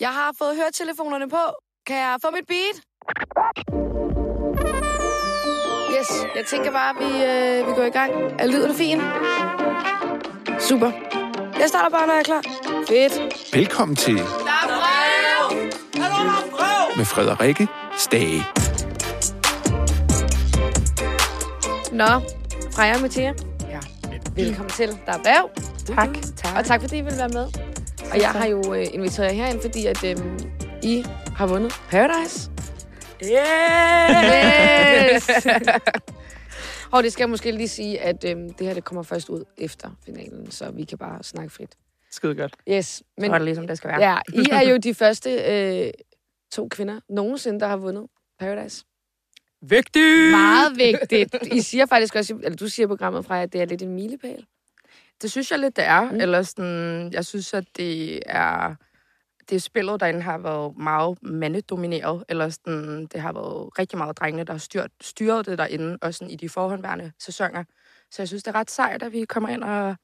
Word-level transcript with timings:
Jeg 0.00 0.08
har 0.08 0.34
fået 0.38 0.56
høretelefonerne 0.56 1.28
på. 1.28 1.36
Kan 1.86 1.96
jeg 1.96 2.16
få 2.24 2.30
mit 2.30 2.46
beat? 2.48 2.76
Yes, 5.98 6.10
jeg 6.36 6.46
tænker 6.46 6.70
bare, 6.72 6.90
at 6.90 6.96
vi, 7.00 7.24
øh, 7.24 7.66
vi 7.68 7.72
går 7.80 7.82
i 7.84 7.90
gang. 7.90 8.12
Er 8.38 8.46
lyden 8.46 8.74
fin? 8.74 9.00
Super. 10.60 10.90
Jeg 11.60 11.68
starter 11.68 11.90
bare, 11.90 12.06
når 12.06 12.14
jeg 12.14 12.20
er 12.20 12.24
klar. 12.24 12.42
Fedt. 12.88 13.54
Velkommen 13.54 13.96
til 13.96 14.16
Der 14.16 14.22
er 14.22 14.66
brev! 16.52 16.96
med 16.96 17.04
Frederikke 17.04 17.68
Stage. 17.98 18.44
Nå, 21.92 22.06
Freja 22.74 22.94
og 22.94 23.00
Mathia, 23.00 23.34
Ja. 23.70 23.80
velkommen 24.34 24.70
til. 24.70 24.88
Der 25.06 25.12
er 25.12 25.18
brev. 25.22 25.50
Tak. 25.96 26.08
tak. 26.36 26.56
Og 26.58 26.64
tak 26.64 26.80
fordi 26.80 26.98
I 26.98 27.00
vil 27.00 27.16
være 27.18 27.28
med. 27.28 27.69
Og 28.12 28.20
jeg 28.20 28.30
har 28.30 28.46
jo 28.46 28.74
øh, 28.74 28.86
inviteret 28.94 29.26
jer 29.26 29.32
herind, 29.32 29.60
fordi 29.60 29.86
at 29.86 30.04
øh, 30.04 30.16
I 30.82 31.04
har 31.36 31.46
vundet 31.46 31.72
Paradise. 31.90 32.50
Yeah! 33.24 35.14
Yes! 35.14 35.30
og 36.92 37.02
det 37.02 37.12
skal 37.12 37.22
jeg 37.22 37.30
måske 37.30 37.52
lige 37.52 37.68
sige, 37.68 38.00
at 38.00 38.24
øh, 38.24 38.36
det 38.36 38.60
her 38.60 38.74
det 38.74 38.84
kommer 38.84 39.02
først 39.02 39.28
ud 39.28 39.44
efter 39.58 39.90
finalen, 40.04 40.50
så 40.50 40.70
vi 40.70 40.84
kan 40.84 40.98
bare 40.98 41.22
snakke 41.22 41.50
frit. 41.50 41.76
Skide 42.10 42.34
godt. 42.34 42.56
Yes, 42.68 43.02
Men, 43.16 43.22
men 43.22 43.30
så 43.30 43.34
er 43.34 43.38
det 43.38 43.44
ligesom, 43.44 43.66
det 43.66 43.76
skal 43.76 43.90
være. 43.90 44.00
ja, 44.00 44.18
I 44.34 44.46
er 44.52 44.70
jo 44.70 44.76
de 44.88 44.94
første 44.94 45.30
øh, 45.30 45.92
to 46.52 46.68
kvinder 46.68 47.00
nogensinde, 47.08 47.60
der 47.60 47.66
har 47.66 47.76
vundet 47.76 48.06
Paradise. 48.38 48.84
Vigtigt! 49.62 50.30
Meget 50.30 50.76
vigtigt. 50.76 51.36
I 51.52 51.60
siger 51.60 51.86
faktisk 51.86 52.14
også, 52.14 52.34
eller 52.42 52.56
du 52.56 52.68
siger 52.68 52.86
i 52.86 52.88
programmet 52.88 53.24
fra, 53.24 53.42
at 53.42 53.52
det 53.52 53.60
er 53.60 53.64
lidt 53.64 53.82
en 53.82 53.94
milepæl. 53.94 54.46
Det 55.22 55.30
synes 55.30 55.50
jeg 55.50 55.58
lidt, 55.58 55.76
det 55.76 55.84
er. 55.86 56.02
Mm. 56.02 56.14
Mm. 56.14 56.20
Eller 56.20 56.42
sådan, 56.42 57.12
jeg 57.12 57.26
synes, 57.26 57.54
at 57.54 57.64
det 57.76 58.22
er... 58.26 58.74
Det 59.50 59.62
spillet 59.62 60.00
derinde 60.00 60.22
har 60.22 60.38
været 60.38 60.76
meget 60.76 61.18
mandedomineret, 61.22 62.24
eller 62.28 62.48
sådan, 62.48 63.06
det 63.06 63.20
har 63.20 63.32
været 63.32 63.78
rigtig 63.78 63.98
meget 63.98 64.18
drengene, 64.18 64.44
der 64.44 64.52
har 64.52 64.58
styrt, 64.58 64.90
styret 65.00 65.46
det 65.46 65.58
derinde, 65.58 65.98
også 66.02 66.18
sådan 66.18 66.32
i 66.32 66.36
de 66.36 66.48
forhåndværende 66.48 67.12
sæsoner. 67.18 67.64
Så 68.10 68.22
jeg 68.22 68.28
synes, 68.28 68.42
det 68.42 68.54
er 68.54 68.58
ret 68.58 68.70
sejt, 68.70 69.02
at 69.02 69.12
vi 69.12 69.24
kommer 69.24 69.48
ind 69.48 69.64
og 69.64 69.96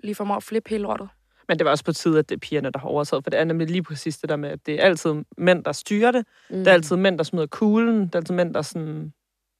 lige 0.00 0.14
formår 0.14 0.36
at 0.36 0.42
flippe 0.42 0.70
hele 0.70 0.82
lortet. 0.82 1.08
Men 1.48 1.58
det 1.58 1.64
var 1.64 1.70
også 1.70 1.84
på 1.84 1.92
tide, 1.92 2.18
at 2.18 2.28
det 2.28 2.34
er 2.34 2.38
pigerne, 2.38 2.70
der 2.70 2.78
har 2.78 2.88
overtaget, 2.88 3.24
for 3.24 3.30
det 3.30 3.40
er 3.40 3.44
nemlig 3.44 3.70
lige 3.70 3.82
præcis 3.82 4.18
det 4.18 4.28
der 4.28 4.36
med, 4.36 4.48
at 4.50 4.66
det 4.66 4.74
er 4.80 4.84
altid 4.84 5.14
mænd, 5.38 5.64
der 5.64 5.72
styrer 5.72 6.10
det. 6.10 6.26
Mm. 6.50 6.56
Det 6.56 6.68
er 6.68 6.72
altid 6.72 6.96
mænd, 6.96 7.18
der 7.18 7.24
smider 7.24 7.46
kuglen. 7.46 8.00
Det 8.06 8.14
er 8.14 8.18
altid 8.18 8.34
mænd, 8.34 8.54
der 8.54 8.62
sådan, 8.62 9.12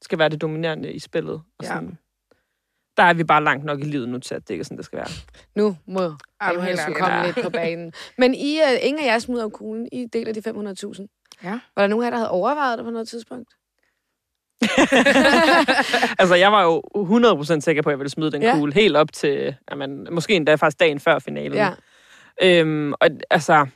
skal 0.02 0.18
være 0.18 0.28
det 0.28 0.40
dominerende 0.40 0.92
i 0.92 0.98
spillet. 0.98 1.34
Og 1.34 1.42
Ja. 1.62 1.66
sådan, 1.68 1.98
Der 2.96 3.02
er 3.02 3.14
vi 3.14 3.24
bare 3.24 3.44
langt 3.44 3.64
nok 3.64 3.80
i 3.80 3.84
livet 3.84 4.08
nu 4.08 4.18
til, 4.18 4.34
at 4.34 4.42
det 4.42 4.50
ikke 4.50 4.60
er 4.62 4.64
sådan, 4.64 4.76
det 4.76 4.84
skal 4.84 4.96
være. 4.96 5.08
Nu 5.54 5.76
må 5.86 6.00
jeg 6.66 6.78
skulle 6.78 6.94
komme 7.00 7.26
lidt 7.26 7.42
på 7.42 7.50
banen. 7.50 7.92
Men 8.18 8.34
I, 8.34 8.58
uh, 8.58 8.86
ingen 8.86 9.04
af 9.04 9.06
jer 9.12 9.18
smider 9.18 9.42
jo 9.42 9.48
kuglen. 9.48 9.88
I 9.92 10.06
deler 10.12 10.32
de 10.32 10.40
500.000. 10.40 11.38
Ja. 11.44 11.50
Var 11.76 11.82
der 11.82 11.86
nogen 11.86 12.02
af 12.02 12.06
jer, 12.06 12.10
der 12.10 12.16
havde 12.16 12.30
overvejet 12.30 12.78
det 12.78 12.84
på 12.84 12.90
noget 12.90 13.08
tidspunkt? 13.08 13.48
altså, 16.20 16.34
jeg 16.34 16.52
var 16.52 16.62
jo 16.62 16.82
100% 17.56 17.60
sikker 17.60 17.82
på, 17.82 17.88
at 17.88 17.92
jeg 17.92 17.98
ville 17.98 18.10
smide 18.10 18.32
den 18.32 18.42
Ja. 18.42 18.54
kugle 18.54 18.74
helt 18.74 18.96
op 18.96 19.12
til, 19.12 19.56
jamen, 19.70 20.08
måske 20.10 20.34
endda 20.34 20.54
faktisk 20.54 20.80
dagen 20.80 21.00
før 21.00 21.18
finalen. 21.18 21.54
Ja. 21.58 21.70
Øhm, 22.42 22.92
og 22.92 23.08
altså, 23.30 23.66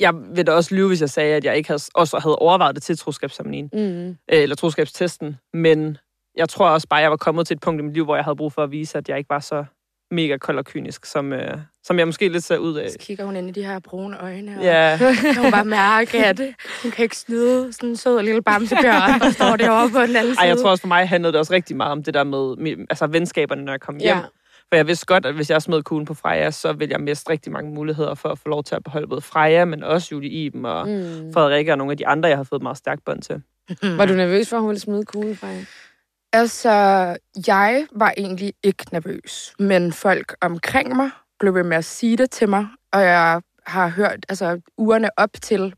jeg 0.00 0.14
vil 0.14 0.46
da 0.46 0.52
også 0.52 0.74
lyve, 0.74 0.88
hvis 0.88 1.00
jeg 1.00 1.10
sagde, 1.10 1.34
at 1.36 1.44
jeg 1.44 1.56
ikke 1.56 1.68
havde, 1.68 1.82
også 1.94 2.18
havde 2.18 2.36
overvejet 2.36 2.74
det 2.74 2.82
til 2.82 2.98
troskabsceremonien, 2.98 3.70
Mm. 3.72 4.08
øh, 4.08 4.16
eller 4.28 4.56
troskabstesten, 4.56 5.36
men 5.52 5.98
jeg 6.38 6.48
tror 6.48 6.68
også 6.68 6.88
bare, 6.88 7.00
jeg 7.00 7.10
var 7.10 7.16
kommet 7.16 7.46
til 7.46 7.54
et 7.54 7.60
punkt 7.60 7.80
i 7.80 7.84
mit 7.84 7.94
liv, 7.94 8.04
hvor 8.04 8.16
jeg 8.16 8.24
havde 8.24 8.36
brug 8.36 8.52
for 8.52 8.62
at 8.62 8.70
vise, 8.70 8.98
at 8.98 9.08
jeg 9.08 9.18
ikke 9.18 9.30
var 9.30 9.40
så 9.40 9.64
mega 10.10 10.36
kold 10.36 10.58
og 10.58 10.64
kynisk, 10.64 11.06
som, 11.06 11.32
øh, 11.32 11.58
som 11.84 11.98
jeg 11.98 12.08
måske 12.08 12.28
lidt 12.28 12.44
ser 12.44 12.58
ud 12.58 12.74
af. 12.74 12.90
Så 12.90 12.98
kigger 13.00 13.24
hun 13.24 13.36
ind 13.36 13.48
i 13.48 13.52
de 13.52 13.64
her 13.64 13.78
brune 13.78 14.20
øjne, 14.22 14.56
og 14.56 14.62
kan 14.98 15.36
hun 15.42 15.50
bare 15.50 15.64
mærke, 15.64 16.24
at 16.24 16.40
hun 16.82 16.90
kan 16.90 17.02
ikke 17.02 17.16
snyde 17.16 17.72
sådan 17.72 17.88
en 17.88 17.96
sød 17.96 18.22
lille 18.22 18.42
bamsebjørn, 18.42 19.20
der 19.20 19.30
står 19.30 19.56
derovre 19.56 19.90
på 19.90 20.00
den 20.00 20.16
anden 20.16 20.34
side. 20.34 20.40
Ej, 20.40 20.48
jeg 20.48 20.58
tror 20.58 20.70
også 20.70 20.80
for 20.80 20.88
mig 20.88 21.08
handlede 21.08 21.32
det 21.32 21.38
også 21.38 21.52
rigtig 21.52 21.76
meget 21.76 21.92
om 21.92 22.02
det 22.02 22.14
der 22.14 22.24
med 22.24 22.86
altså 22.90 23.06
venskaberne, 23.06 23.64
når 23.64 23.72
jeg 23.72 23.80
kom 23.80 23.96
hjem. 23.96 24.16
Ja. 24.16 24.20
For 24.68 24.76
jeg 24.76 24.86
vidste 24.86 25.06
godt, 25.06 25.26
at 25.26 25.34
hvis 25.34 25.50
jeg 25.50 25.62
smed 25.62 25.82
kuglen 25.82 26.06
på 26.06 26.14
Freja, 26.14 26.50
så 26.50 26.72
ville 26.72 26.92
jeg 26.92 27.00
miste 27.00 27.30
rigtig 27.30 27.52
mange 27.52 27.70
muligheder 27.70 28.14
for 28.14 28.28
at 28.28 28.38
få 28.38 28.48
lov 28.48 28.64
til 28.64 28.74
at 28.74 28.84
beholde 28.84 29.06
både 29.06 29.20
Freja, 29.20 29.64
men 29.64 29.84
også 29.84 30.08
Julie 30.12 30.30
Iben 30.30 30.64
og 30.64 30.88
mm. 30.88 31.32
Frederikke 31.32 31.72
og 31.72 31.78
nogle 31.78 31.90
af 31.90 31.96
de 31.96 32.06
andre, 32.06 32.28
jeg 32.28 32.38
har 32.38 32.44
fået 32.44 32.58
et 32.58 32.62
meget 32.62 32.78
stærkt 32.78 33.04
bånd 33.04 33.22
til. 33.22 33.42
Var 33.82 34.06
du 34.06 34.12
nervøs 34.12 34.48
for, 34.48 34.56
at 34.56 34.60
hun 34.60 34.68
ville 34.68 34.80
smide 34.80 35.04
kuglen 35.04 35.36
fra 35.36 35.46
jer? 35.46 35.64
Altså, 36.32 36.70
jeg 37.46 37.86
var 37.92 38.14
egentlig 38.16 38.54
ikke 38.62 38.84
nervøs, 38.92 39.54
men 39.58 39.92
folk 39.92 40.36
omkring 40.40 40.96
mig 40.96 41.10
blev 41.40 41.54
ved 41.54 41.62
med 41.64 41.76
at 41.76 41.84
sige 41.84 42.16
det 42.16 42.30
til 42.30 42.48
mig, 42.48 42.66
og 42.92 43.02
jeg 43.02 43.40
har 43.66 43.88
hørt, 43.88 44.26
altså 44.28 44.60
ugerne 44.78 45.10
op 45.16 45.30
til, 45.42 45.74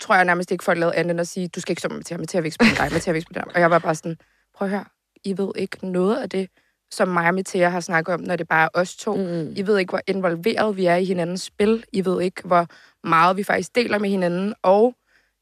tror 0.00 0.14
jeg 0.14 0.24
nærmest 0.24 0.50
ikke 0.50 0.64
folk 0.64 0.78
lavede 0.78 0.96
andet 0.96 1.10
end 1.10 1.20
at 1.20 1.28
sige, 1.28 1.48
du 1.48 1.60
skal 1.60 1.72
ikke 1.72 1.80
stå 1.80 1.88
med 1.88 1.96
Mathia, 1.96 2.16
Mathia 2.16 2.40
vil 2.40 2.46
ikke 2.46 2.54
spille 2.54 2.76
dig, 2.76 2.92
Mathia 2.92 3.12
vil 3.12 3.18
ikke 3.18 3.26
spille 3.26 3.42
dig. 3.44 3.54
Og 3.54 3.60
jeg 3.60 3.70
var 3.70 3.78
bare 3.78 3.94
sådan, 3.94 4.16
prøv 4.54 4.66
at 4.66 4.70
høre, 4.70 4.84
I 5.24 5.38
ved 5.38 5.52
ikke 5.56 5.86
noget 5.86 6.16
af 6.16 6.30
det, 6.30 6.48
som 6.90 7.08
mig 7.08 7.28
og 7.28 7.34
Mathia 7.34 7.68
har 7.68 7.80
snakket 7.80 8.14
om, 8.14 8.20
når 8.20 8.36
det 8.36 8.48
bare 8.48 8.64
er 8.64 8.80
os 8.80 8.96
to. 8.96 9.16
Mm. 9.16 9.52
I 9.56 9.66
ved 9.66 9.78
ikke, 9.78 9.90
hvor 9.90 10.00
involveret 10.06 10.76
vi 10.76 10.86
er 10.86 10.96
i 10.96 11.04
hinandens 11.04 11.42
spil. 11.42 11.84
I 11.92 12.04
ved 12.04 12.22
ikke, 12.22 12.42
hvor 12.44 12.66
meget 13.06 13.36
vi 13.36 13.42
faktisk 13.42 13.74
deler 13.74 13.98
med 13.98 14.10
hinanden. 14.10 14.54
Og 14.62 14.94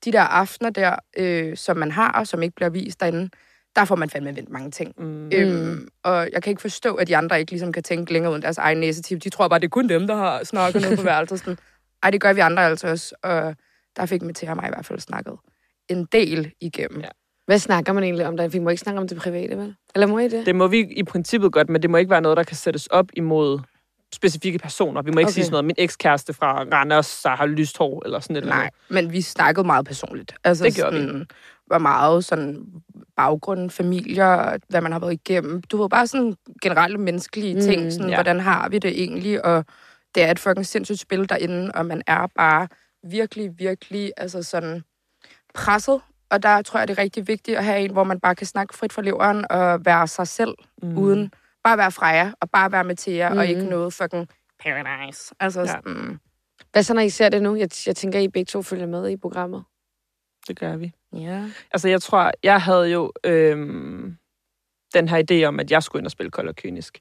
de 0.05 0.13
der 0.13 0.21
aftener 0.21 0.71
der, 0.71 0.97
øh, 1.17 1.57
som 1.57 1.77
man 1.77 1.91
har, 1.91 2.13
og 2.13 2.27
som 2.27 2.43
ikke 2.43 2.55
bliver 2.55 2.69
vist 2.69 3.01
derinde, 3.01 3.31
der 3.77 3.85
får 3.85 3.97
man 3.97 4.11
fandme 4.11 4.37
vendt 4.37 4.51
mange 4.51 4.71
ting. 4.71 4.95
Mm. 4.99 5.31
Øhm, 5.35 5.89
og 6.03 6.29
jeg 6.33 6.43
kan 6.43 6.51
ikke 6.51 6.63
forstå, 6.63 6.95
at 6.95 7.09
de 7.09 7.17
andre 7.17 7.41
ikke 7.41 7.53
ligesom 7.53 7.73
kan 7.73 7.83
tænke 7.83 8.13
længere 8.13 8.33
uden 8.33 8.43
deres 8.43 8.59
egen 8.59 8.79
næsetip. 8.79 9.25
De 9.25 9.31
tror 9.31 9.49
bare, 9.49 9.59
det 9.59 9.65
er 9.65 9.69
kun 9.69 9.89
dem, 9.89 10.07
der 10.07 10.15
har 10.15 10.45
snakket 10.45 10.83
noget 10.83 10.99
på 10.99 11.05
værelset. 11.13 11.39
Sådan. 11.39 11.59
Ej, 12.03 12.11
det 12.11 12.21
gør 12.21 12.33
vi 12.33 12.41
andre 12.41 12.65
altså 12.65 12.89
også. 12.89 13.15
Og 13.23 13.55
der 13.97 14.07
fik 14.07 14.23
Mathia 14.23 14.51
og 14.51 14.57
mig 14.57 14.67
i 14.67 14.71
hvert 14.71 14.87
fald 14.87 14.99
snakket 14.99 15.35
en 15.89 16.05
del 16.13 16.53
igennem. 16.61 17.01
Ja. 17.01 17.09
Hvad 17.47 17.59
snakker 17.59 17.93
man 17.93 18.05
egentlig 18.05 18.27
om 18.27 18.37
der? 18.37 18.49
Vi 18.49 18.59
må 18.59 18.71
ikke 18.71 18.81
snakke 18.81 19.01
om 19.01 19.09
det 19.09 19.19
private, 19.19 19.59
vel? 19.59 19.75
Eller 19.95 20.07
må 20.07 20.19
I 20.19 20.29
det? 20.29 20.47
Det 20.47 20.55
må 20.55 20.67
vi 20.67 20.87
i 20.97 21.03
princippet 21.03 21.53
godt, 21.53 21.69
men 21.69 21.83
det 21.83 21.91
må 21.91 21.97
ikke 21.97 22.11
være 22.11 22.21
noget, 22.21 22.37
der 22.37 22.43
kan 22.43 22.57
sættes 22.57 22.87
op 22.87 23.07
imod 23.13 23.59
specifikke 24.17 24.59
personer. 24.59 25.03
Vi 25.03 25.11
må 25.11 25.19
ikke 25.19 25.27
Okay. 25.27 25.33
sige 25.35 25.45
sådan 25.45 25.53
noget, 25.53 25.65
min 25.65 25.75
ekskæreste 25.79 26.33
fra 26.33 26.63
Randers, 26.73 27.23
der 27.23 27.31
har 27.31 27.47
lyst 27.47 27.79
hår, 27.79 28.03
eller 28.05 28.21
sådan 28.21 28.37
et 28.37 28.41
eller 28.41 28.55
Nej, 28.55 28.63
andet. 28.63 28.75
men 29.05 29.13
vi 29.13 29.21
snakkede 29.23 29.67
meget 29.67 29.87
personligt. 29.87 30.35
Altså, 30.45 30.65
Det 30.65 30.75
gjorde 30.75 30.93
vi. 30.97 31.01
sådan, 31.03 31.27
var 31.69 31.79
meget 31.79 32.25
sådan 32.25 32.67
baggrunden, 33.17 33.71
familier, 33.71 34.57
hvad 34.69 34.81
man 34.81 34.93
har 34.93 34.99
været 34.99 35.13
igennem. 35.13 35.63
Du 35.63 35.77
ved, 35.83 35.89
bare 35.91 36.07
sådan 36.07 36.35
generelle 36.63 36.99
menneskelige 36.99 37.55
Mm, 37.55 37.61
ting. 37.61 37.93
Sådan, 37.93 38.09
ja. 38.09 38.15
Hvordan 38.17 38.41
har 38.41 38.69
vi 38.69 38.79
det 38.79 38.91
egentlig? 39.03 39.45
Og 39.45 39.65
det 40.15 40.23
er 40.23 40.31
et 40.31 40.39
fucking 40.39 40.67
sindssygt 40.67 40.99
spil 41.01 41.29
derinde, 41.29 41.71
og 41.75 41.87
man 41.87 42.03
er 42.07 42.27
bare 42.37 42.69
virkelig, 43.11 43.51
virkelig 43.59 44.13
altså 44.17 44.43
sådan 44.43 44.83
presset. 45.55 46.01
Og 46.31 46.43
der 46.43 46.63
tror 46.63 46.79
jeg, 46.79 46.89
det 46.89 46.99
er 46.99 47.03
rigtig 47.03 47.29
vigtigt 47.29 47.59
at 47.59 47.65
have 47.65 47.81
en, 47.81 47.93
hvor 47.93 48.05
man 48.05 48.21
bare 48.21 48.35
kan 48.35 48.47
snakke 48.47 48.77
frit 48.77 48.93
fra 48.93 49.03
leveren 49.03 49.45
og 49.51 49.85
være 49.85 50.07
sig 50.09 50.29
selv, 50.29 50.55
mm. 50.83 50.99
uden 50.99 51.31
bare 51.67 51.79
være 51.79 51.93
Freja 51.93 52.33
og 52.41 52.51
bare 52.51 52.73
være 52.73 52.85
Mathia, 52.85 53.29
mm. 53.33 53.39
og 53.39 53.47
ikke 53.47 53.65
noget 53.65 53.93
fucking 53.95 54.29
paradise. 54.65 55.35
Altså 55.41 55.61
Ja. 55.61 55.67
sådan, 55.67 56.21
Hvad 56.73 56.83
så, 56.83 56.95
når 56.95 57.03
I 57.03 57.09
ser 57.11 57.29
det 57.29 57.43
nu? 57.43 57.57
Jeg, 57.57 57.69
jeg 57.87 57.97
tænker, 57.97 58.19
I 58.19 58.29
begge 58.29 58.49
to 58.51 58.63
følger 58.63 58.87
med 58.87 59.09
i 59.11 59.17
programmet. 59.17 59.65
Det 60.49 60.59
gør 60.59 60.77
vi. 60.77 60.93
ja. 61.13 61.45
Altså, 61.73 61.89
jeg 61.89 62.03
tror, 62.03 62.33
jeg 62.43 62.61
havde 62.63 62.91
jo 62.91 63.13
øhm, 63.25 64.17
den 64.95 65.09
her 65.09 65.23
idé 65.31 65.45
om, 65.49 65.61
at 65.61 65.71
jeg 65.71 65.83
skulle 65.83 66.01
ind 66.01 66.07
og 66.07 66.11
spille 66.11 66.31
kold 66.31 66.49
og 66.49 66.57
kynisk. 66.57 66.99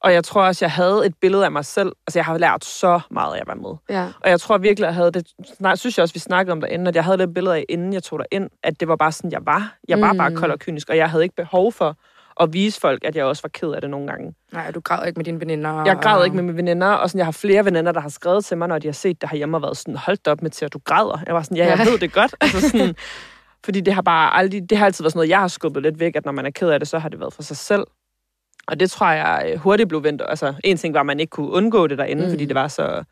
Og 0.00 0.12
jeg 0.12 0.24
tror 0.24 0.42
også, 0.42 0.64
jeg 0.64 0.72
havde 0.72 1.06
et 1.06 1.14
billede 1.20 1.44
af 1.44 1.52
mig 1.52 1.64
selv. 1.64 1.92
Altså, 2.06 2.18
jeg 2.18 2.24
har 2.24 2.38
lært 2.38 2.64
så 2.64 3.00
meget, 3.10 3.34
af 3.34 3.38
jeg 3.38 3.46
var 3.46 3.54
med. 3.54 3.76
Ja. 3.96 4.12
Og 4.24 4.30
jeg 4.30 4.40
tror 4.40 4.58
virkelig, 4.58 4.86
jeg 4.86 4.94
havde 4.94 5.10
det... 5.12 5.28
Nej, 5.58 5.76
synes 5.76 5.98
jeg 5.98 6.02
også, 6.02 6.14
vi 6.14 6.18
snakkede 6.20 6.52
om 6.52 6.60
derinde, 6.60 6.88
at 6.88 6.94
jeg 6.96 7.04
havde 7.04 7.18
det 7.18 7.34
billede 7.34 7.56
af, 7.56 7.64
inden 7.68 7.92
jeg 7.92 8.02
tog 8.02 8.18
dig 8.18 8.26
ind, 8.30 8.50
at 8.62 8.80
det 8.80 8.88
var 8.88 8.96
bare 8.96 9.12
sådan, 9.12 9.32
jeg 9.32 9.46
var. 9.46 9.76
Jeg 9.88 10.00
var 10.00 10.12
Mm. 10.12 10.18
bare 10.18 10.34
kold 10.36 10.50
og 10.50 10.58
kynisk, 10.58 10.90
og 10.90 10.96
jeg 10.96 11.10
havde 11.10 11.22
ikke 11.22 11.36
behov 11.36 11.72
for 11.72 11.96
at 12.40 12.52
vise 12.52 12.80
folk, 12.80 13.04
at 13.04 13.16
jeg 13.16 13.24
også 13.24 13.42
var 13.42 13.48
ked 13.48 13.68
af 13.72 13.80
det 13.80 13.90
nogle 13.90 14.06
gange. 14.06 14.34
Nej, 14.52 14.70
du 14.70 14.80
græd 14.80 15.06
ikke 15.06 15.18
med 15.18 15.24
dine 15.24 15.40
veninder. 15.40 15.84
Jeg 15.84 15.98
græd 16.02 16.18
og- 16.18 16.24
ikke 16.24 16.36
med 16.36 16.42
mine 16.44 16.56
veninder, 16.56 16.86
og 16.86 17.10
sådan, 17.10 17.18
jeg 17.18 17.26
har 17.26 17.32
flere 17.32 17.64
veninder, 17.64 17.92
der 17.92 18.00
har 18.00 18.08
skrevet 18.08 18.44
til 18.44 18.58
mig, 18.58 18.68
når 18.68 18.78
de 18.78 18.88
har 18.88 18.92
set 18.92 19.20
det 19.20 19.28
herhjemme 19.30 19.56
og 19.56 19.62
været 19.62 19.76
sådan, 19.76 19.96
hold 19.96 20.16
da 20.16 20.30
op 20.30 20.42
med 20.42 20.50
til, 20.50 20.64
at 20.64 20.72
du 20.72 20.78
græder. 20.84 21.18
Jeg 21.26 21.34
var 21.34 21.42
sådan, 21.42 21.56
ja, 21.56 21.76
jeg 21.76 21.86
ved 21.86 21.98
det 21.98 22.12
godt. 22.12 22.34
Altså 22.40 22.60
sådan, 22.70 22.94
fordi 23.64 23.80
det 23.80 23.94
har 23.94 24.02
bare 24.02 24.34
aldrig, 24.36 24.70
det 24.70 24.78
har 24.78 24.86
altid 24.86 25.04
været 25.04 25.12
sådan 25.12 25.18
noget, 25.18 25.28
jeg 25.30 25.38
har 25.40 25.48
skubbet 25.48 25.82
lidt 25.82 26.00
væk, 26.00 26.16
at 26.16 26.24
når 26.24 26.32
man 26.32 26.46
er 26.46 26.50
ked 26.50 26.68
af 26.68 26.80
det, 26.80 26.88
så 26.88 26.98
har 26.98 27.08
det 27.08 27.20
været 27.20 27.32
for 27.32 27.42
sig 27.42 27.56
selv. 27.56 27.84
Og 28.66 28.80
det 28.80 28.90
tror 28.90 29.10
jeg 29.10 29.50
øh, 29.52 29.58
hurtigt 29.58 29.88
blev 29.88 30.04
vendt. 30.04 30.22
Altså, 30.28 30.54
en 30.64 30.76
ting 30.76 30.94
var, 30.94 31.00
at 31.00 31.06
man 31.06 31.20
ikke 31.20 31.30
kunne 31.30 31.50
undgå 31.50 31.86
det 31.86 31.98
derinde, 31.98 32.24
Mm. 32.24 32.30
fordi 32.30 32.44
det 32.44 32.54
var 32.54 32.68
så... 32.68 33.02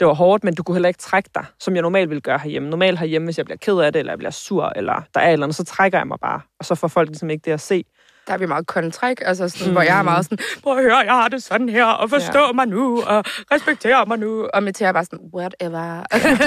Det 0.00 0.06
var 0.08 0.14
hårdt, 0.14 0.44
men 0.44 0.54
du 0.54 0.62
kunne 0.62 0.74
heller 0.74 0.88
ikke 0.88 0.98
trække 0.98 1.30
dig, 1.34 1.44
som 1.60 1.74
jeg 1.74 1.82
normalt 1.82 2.08
ville 2.10 2.20
gøre 2.20 2.38
herhjemme. 2.38 2.70
Normalt 2.70 2.98
herhjemme, 2.98 3.26
hvis 3.26 3.38
jeg 3.38 3.44
bliver 3.44 3.58
ked 3.58 3.78
af 3.78 3.92
det, 3.92 3.98
eller 3.98 4.12
jeg 4.12 4.18
bliver 4.18 4.30
sur, 4.30 4.72
eller 4.76 5.02
der 5.14 5.20
er 5.20 5.30
eller 5.32 5.46
andet, 5.46 5.56
så 5.56 5.64
trækker 5.64 5.98
jeg 5.98 6.06
mig 6.06 6.18
bare. 6.20 6.40
Og 6.58 6.64
så 6.64 6.74
får 6.74 6.88
folk 6.88 7.08
ligesom 7.08 7.30
ikke 7.30 7.42
det 7.44 7.50
at 7.52 7.60
se. 7.60 7.84
Der 8.26 8.32
er 8.32 8.38
vi 8.38 8.46
meget 8.46 8.66
kontræk, 8.66 9.16
altså 9.24 9.48
sådan, 9.48 9.64
mm. 9.66 9.68
Mm. 9.70 9.72
hvor 9.74 9.82
jeg 9.82 9.98
er 9.98 10.02
meget 10.02 10.24
sådan, 10.24 10.38
prøv 10.62 10.76
at 10.78 10.82
høre, 10.84 10.96
jeg 10.96 11.12
har 11.12 11.28
det 11.28 11.42
sådan 11.42 11.68
her, 11.68 11.84
og 11.84 12.10
forstå 12.10 12.38
ja. 12.46 12.52
mig 12.52 12.66
nu, 12.66 13.02
og 13.02 13.24
respektere 13.52 14.06
mig 14.06 14.18
nu. 14.18 14.46
Og 14.54 14.62
Mathia 14.62 14.86
er 14.88 14.92
bare 14.92 15.04
sådan, 15.04 15.30
whatever. 15.34 16.02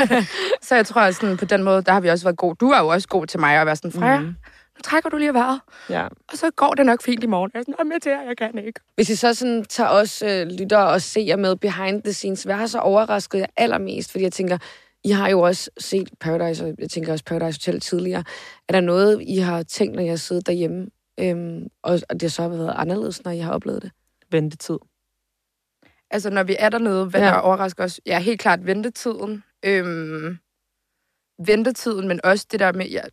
så 0.68 0.76
jeg 0.76 0.86
tror, 0.86 1.02
at 1.02 1.16
sådan, 1.16 1.38
på 1.38 1.46
den 1.46 1.64
måde, 1.64 1.81
der 1.81 1.92
har 1.92 2.00
vi 2.00 2.08
også 2.10 2.26
været 2.26 2.38
gode. 2.38 2.56
Du 2.56 2.70
er 2.70 2.80
jo 2.80 2.88
også 2.88 3.08
god 3.08 3.28
til 3.28 3.40
mig 3.40 3.56
at 3.56 3.66
være 3.66 3.76
sådan, 3.76 3.92
Freja, 3.92 4.20
mm. 4.20 4.26
Mm. 4.26 4.36
trækker 4.84 5.10
du 5.10 5.18
lige 5.18 5.34
vejret, 5.34 5.60
Ja. 5.90 6.04
og 6.04 6.38
så 6.38 6.52
går 6.56 6.74
det 6.74 6.86
nok 6.86 7.02
fint 7.04 7.24
i 7.24 7.28
morgen. 7.28 7.52
Jeg 7.54 7.60
er 7.60 7.64
sådan, 7.64 7.76
"Åh, 7.82 7.88
Mathia, 7.88 8.20
jeg 8.28 8.38
kan 8.38 8.58
ikke. 8.68 8.80
Hvis 8.96 9.10
I 9.10 9.16
så 9.16 9.34
sådan 9.34 9.66
tager 9.70 9.90
os 9.90 10.22
øh, 10.22 10.48
lytter 10.48 10.78
og 10.78 11.02
ser 11.02 11.36
med 11.36 11.56
behind 11.56 12.04
the 12.04 12.14
scenes, 12.14 12.44
hvad 12.44 12.56
har 12.56 12.68
så 12.68 12.80
overrasket 12.80 13.40
jer 13.40 13.46
allermest? 13.58 14.12
Fordi 14.12 14.24
jeg 14.24 14.34
tænker, 14.34 14.58
I 15.04 15.10
har 15.12 15.30
jo 15.30 15.40
også 15.40 15.70
set 15.78 16.10
Paradise, 16.20 16.64
og 16.66 16.74
jeg 16.80 16.90
tænker 16.90 17.12
også 17.12 17.25
Paradise 17.25 17.60
Hotel 17.60 17.80
tidligere. 17.80 18.24
Er 18.70 18.74
der 18.74 18.82
noget, 18.82 19.22
I 19.28 19.38
har 19.38 19.64
tænkt, 19.64 19.96
når 19.96 20.04
jeg 20.04 20.20
sidder 20.20 20.42
derhjemme, 20.42 20.88
øhm, 21.19 21.68
og 21.81 22.00
og 22.10 22.19
det 22.19 22.31
så 22.31 22.42
har 22.42 22.50
været 22.50 22.74
anderledes, 22.75 23.24
når 23.24 23.31
I 23.31 23.39
har 23.39 23.51
oplevet 23.51 23.81
det? 23.81 23.92
Ventetid. 24.31 24.77
Altså, 26.12 26.30
når 26.30 26.44
vi 26.44 26.56
er 26.60 26.69
dernede, 26.69 27.06
hvad 27.06 27.21
Ja. 27.21 27.27
der 27.27 27.33
overrasker 27.33 27.83
os, 27.83 28.01
ja, 28.06 28.19
helt 28.19 28.39
klart 28.42 28.66
ventetiden. 28.66 29.44
Øhm, 29.66 30.38
ventetiden, 31.45 32.07
men 32.07 32.19
også 32.24 32.45
det 32.51 32.60
der 32.60 32.71
med, 32.71 32.89
jeg, 32.89 33.04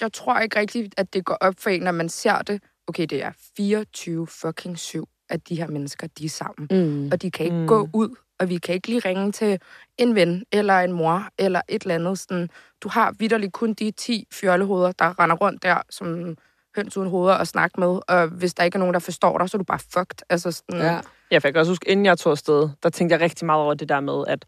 jeg 0.00 0.12
tror 0.12 0.38
ikke 0.38 0.58
rigtigt, 0.58 0.94
at 0.96 1.12
det 1.14 1.24
går 1.24 1.34
op 1.40 1.54
for 1.58 1.70
en, 1.70 1.82
når 1.82 1.92
man 1.92 2.08
ser 2.08 2.42
det. 2.42 2.62
Okay, 2.86 3.06
det 3.10 3.22
er 3.22 3.32
24 3.56 4.26
fucking 4.26 4.78
7 4.78 5.08
af 5.28 5.40
de 5.40 5.56
her 5.56 5.66
mennesker, 5.66 6.06
de 6.06 6.24
er 6.24 6.28
sammen. 6.28 6.68
Mm. 6.70 7.08
Og 7.12 7.22
de 7.22 7.30
kan 7.30 7.44
ikke 7.46 7.56
mm. 7.56 7.66
gå 7.66 7.88
ud, 7.92 8.16
og 8.38 8.48
vi 8.48 8.58
kan 8.58 8.74
ikke 8.74 8.88
lige 8.88 9.00
ringe 9.00 9.32
til 9.32 9.60
en 9.98 10.14
ven, 10.14 10.44
eller 10.52 10.78
en 10.80 10.92
mor, 10.92 11.28
eller 11.38 11.60
et 11.68 11.82
eller 11.82 11.94
andet. 11.94 12.18
Sådan, 12.18 12.50
du 12.80 12.88
har 12.88 13.14
vidderligt 13.18 13.52
kun 13.52 13.74
de 13.74 13.90
10 13.90 14.26
fjollehoveder, 14.32 14.92
der 14.92 15.20
render 15.20 15.36
rundt 15.36 15.62
der, 15.62 15.82
som 15.90 16.36
høns 16.76 16.96
uden 16.96 17.10
hoveder 17.10 17.34
og 17.34 17.46
snakke 17.46 17.80
med. 17.80 17.98
Og 18.08 18.26
hvis 18.26 18.54
der 18.54 18.64
ikke 18.64 18.76
er 18.76 18.80
nogen, 18.80 18.94
der 18.94 19.00
forstår 19.00 19.38
dig, 19.38 19.50
så 19.50 19.56
er 19.56 19.58
du 19.58 19.64
bare 19.64 19.78
fucked. 19.78 20.18
Altså 20.30 20.50
sådan, 20.52 20.80
Ja. 20.80 21.00
Ja, 21.30 21.38
for 21.38 21.48
jeg 21.48 21.54
kan 21.54 21.60
også 21.60 21.72
huske, 21.72 21.88
inden 21.88 22.06
jeg 22.06 22.18
tog 22.18 22.30
afsted, 22.30 22.68
der 22.82 22.88
tænkte 22.90 23.12
jeg 23.14 23.20
rigtig 23.20 23.46
meget 23.46 23.62
over 23.62 23.74
det 23.74 23.88
der 23.88 24.00
med, 24.00 24.24
at 24.28 24.44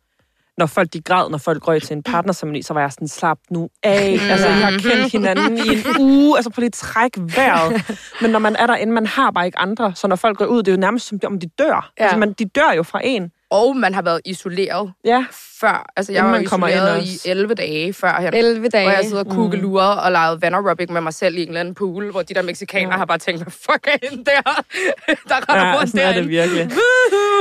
når 0.59 0.67
folk 0.67 0.93
de 0.93 1.01
græd, 1.03 1.31
når 1.31 1.39
folk 1.39 1.69
røg 1.69 1.83
til 1.83 1.97
en 1.97 2.03
partnerceremoni, 2.03 2.63
så 2.63 2.75
var 2.75 2.81
jeg 2.81 2.93
sådan, 2.93 3.09
slap 3.09 3.39
nu 3.51 3.69
af. 3.83 4.19
Altså, 4.31 4.47
jeg 4.47 4.57
har 4.57 4.71
kendt 4.71 5.13
hinanden 5.13 5.57
i 5.59 5.69
en 5.69 5.85
uge. 6.01 6.39
Altså, 6.39 6.51
på 6.51 6.61
lige 6.61 6.71
træk 6.71 7.11
vejret. 7.37 7.99
Men 8.23 8.31
når 8.31 8.39
man 8.39 8.57
er 8.57 8.67
derinde, 8.67 8.93
man 8.93 9.07
har 9.07 9.31
bare 9.31 9.47
ikke 9.47 9.59
andre. 9.59 9.93
Så 9.95 10.09
når 10.09 10.17
folk 10.17 10.39
går 10.39 10.47
ud, 10.47 10.59
det 10.63 10.69
er 10.69 10.73
jo 10.73 10.81
nærmest 10.81 11.07
som 11.07 11.19
om 11.27 11.41
de 11.41 11.47
dør. 11.59 11.91
Ja. 11.99 12.03
Altså, 12.05 12.19
man, 12.19 12.33
de 12.33 12.45
dør 12.45 12.73
jo 12.77 12.83
fra 12.83 13.01
en. 13.05 13.31
Og 13.51 13.77
man 13.77 13.95
har 13.95 14.03
været 14.03 14.21
isoleret 14.25 14.93
Ja. 15.05 15.25
før. 15.61 15.91
Altså, 15.97 16.13
jeg 16.13 16.19
Inden 16.21 16.33
var 16.33 16.39
man 16.39 16.47
kommer 16.47 16.69
isoleret 16.69 16.97
ind 16.99 17.07
i 17.07 17.15
også. 17.15 17.29
11 17.31 17.55
dage 17.55 17.93
før 17.93 18.21
her. 18.21 18.31
11 18.31 18.69
dage. 18.69 18.85
Hvor 18.85 18.93
jeg 18.93 19.05
sidder 19.05 19.25
og 19.25 19.31
kugleluret 19.31 20.01
og 20.01 20.13
lavede 20.13 20.43
vanaerobic 20.43 20.91
med 20.91 21.01
mig 21.01 21.15
selv 21.15 21.37
i 21.37 21.43
en 21.43 21.49
eller 21.49 21.61
anden 21.61 21.75
pool, 21.75 22.11
hvor 22.11 22.23
de 22.23 22.35
der 22.35 22.43
mexikanere 22.43 22.93
Ja. 22.93 22.97
har 22.99 23.05
bare 23.05 23.19
tænkt, 23.19 23.43
hvad 23.43 23.53
fuck 23.53 23.87
er 23.87 24.09
hende 24.09 24.25
der, 24.25 24.43
der 25.29 25.53
render 25.53 25.67
Ja, 25.67 25.77
rundt 25.79 25.91
sådan 25.91 26.07
er 26.07 26.13
det 26.13 26.15
derinde. 26.15 26.29
virkelig. 26.29 26.71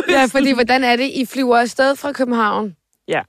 Ja, 0.09 0.25
fordi 0.25 0.51
hvordan 0.53 0.83
er 0.83 0.95
det? 0.95 1.03
I 1.13 1.25
flyver 1.25 1.57
afsted 1.57 1.95
fra 1.95 2.11
København 2.11 2.75
Ja. 3.07 3.21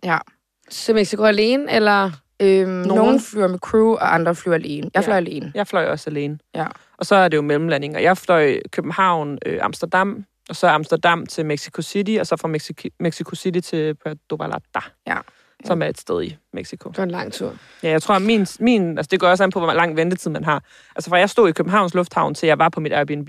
til 0.70 0.94
Mexico 0.94 1.24
alene, 1.24 1.72
eller? 1.72 2.10
Øhm, 2.42 2.68
nogen. 2.70 2.88
nogen 2.88 3.20
flyver 3.20 3.48
med 3.48 3.58
crew, 3.58 3.92
og 3.92 4.14
andre 4.14 4.34
flyver 4.34 4.54
alene. 4.56 4.90
Jeg 4.94 5.00
Ja. 5.02 5.06
flyver 5.06 5.16
alene. 5.16 5.52
Jeg 5.54 5.66
fløj 5.66 5.86
også 5.86 6.10
alene. 6.10 6.38
Ja. 6.54 6.66
Og 6.98 7.06
så 7.06 7.14
er 7.14 7.28
det 7.28 7.36
jo 7.36 7.42
mellemlandinger. 7.42 8.00
Jeg 8.00 8.18
fløj 8.18 8.58
København, 8.72 9.38
øh, 9.46 9.58
Amsterdam, 9.62 10.24
og 10.48 10.56
så 10.56 10.66
Amsterdam 10.68 11.26
til 11.26 11.46
Mexico 11.46 11.82
City, 11.82 12.16
og 12.20 12.26
så 12.26 12.36
fra 12.36 12.48
Mexico, 12.48 12.88
Mexico 13.00 13.34
City 13.36 13.60
til 13.60 13.94
Puerto 13.94 14.36
Vallarta, 14.38 14.80
Ja. 15.06 15.16
som 15.64 15.82
er 15.82 15.86
et 15.86 15.98
sted 16.00 16.22
i 16.22 16.36
Mexico. 16.52 16.88
Det 16.88 16.98
var 16.98 17.04
en 17.04 17.10
lang 17.10 17.32
tur. 17.32 17.52
Ja, 17.82 17.90
jeg 17.90 18.02
tror, 18.02 18.14
at 18.14 18.22
min, 18.22 18.46
min, 18.60 18.98
altså 18.98 19.08
det 19.10 19.20
går 19.20 19.28
også 19.28 19.44
an 19.44 19.50
på, 19.50 19.58
hvor 19.60 19.72
lang 19.72 19.96
ventetid 19.96 20.30
man 20.30 20.44
har. 20.44 20.62
Altså 20.96 21.10
fra 21.10 21.16
jeg 21.16 21.30
stod 21.30 21.48
i 21.48 21.52
Københavns 21.52 21.94
Lufthavn, 21.94 22.34
til 22.34 22.46
jeg 22.46 22.58
var 22.58 22.68
på 22.68 22.80
mit 22.80 22.92
Airbnb, 22.92 23.28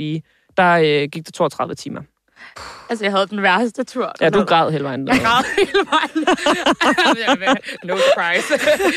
der 0.57 0.73
øh, 1.03 1.09
gik 1.11 1.25
det 1.25 1.33
32 1.33 1.75
timer. 1.75 2.01
Altså, 2.89 3.05
jeg 3.05 3.11
havde 3.11 3.27
den 3.27 3.43
værste 3.43 3.83
tur. 3.83 4.13
Ja, 4.21 4.29
du 4.29 4.43
græd 4.43 4.71
hele 4.71 4.83
vejen. 4.83 5.07
Jeg 5.07 5.19
græd 5.23 5.43
hele 5.57 5.79
vejen. 5.91 6.25
no 7.83 7.97
surprise. 7.97 8.53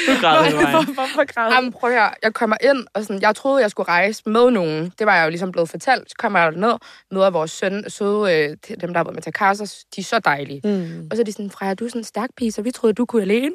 Du 0.08 0.20
græd 0.20 0.44
hele 0.44 0.56
vejen. 0.56 0.84
Hvorfor 0.94 1.34
græd 1.34 1.52
Jamen, 1.52 1.72
prøv 1.72 1.90
høre. 1.90 2.10
Jeg 2.22 2.34
kommer 2.34 2.56
ind, 2.60 2.86
og 2.94 3.02
sådan, 3.02 3.22
jeg 3.22 3.36
troede, 3.36 3.62
jeg 3.62 3.70
skulle 3.70 3.88
rejse 3.88 4.22
med 4.26 4.50
nogen. 4.50 4.92
Det 4.98 5.06
var 5.06 5.16
jeg 5.16 5.24
jo 5.24 5.30
ligesom 5.30 5.52
blevet 5.52 5.68
fortalt. 5.68 6.10
Så 6.10 6.14
kommer 6.18 6.38
jeg 6.38 6.50
ned, 6.50 6.72
møder 7.10 7.30
vores 7.30 7.50
søn, 7.50 7.90
søde, 7.90 8.32
øh, 8.32 8.56
dem 8.80 8.92
der 8.92 8.96
har 8.98 9.04
været 9.04 9.14
med 9.14 9.22
til 9.22 9.32
Casas. 9.32 9.84
De 9.96 10.00
er 10.00 10.04
så 10.04 10.18
dejlige. 10.18 10.60
Mm. 10.64 11.08
Og 11.10 11.16
så 11.16 11.22
er 11.22 11.24
de 11.24 11.32
sådan, 11.32 11.50
Freja, 11.50 11.74
du 11.74 11.84
er 11.84 11.88
sådan 11.88 12.00
en 12.00 12.04
stærk 12.04 12.30
pige, 12.36 12.52
så 12.52 12.62
vi 12.62 12.70
troede, 12.70 12.94
du 12.94 13.06
kunne 13.06 13.22
alene. 13.22 13.50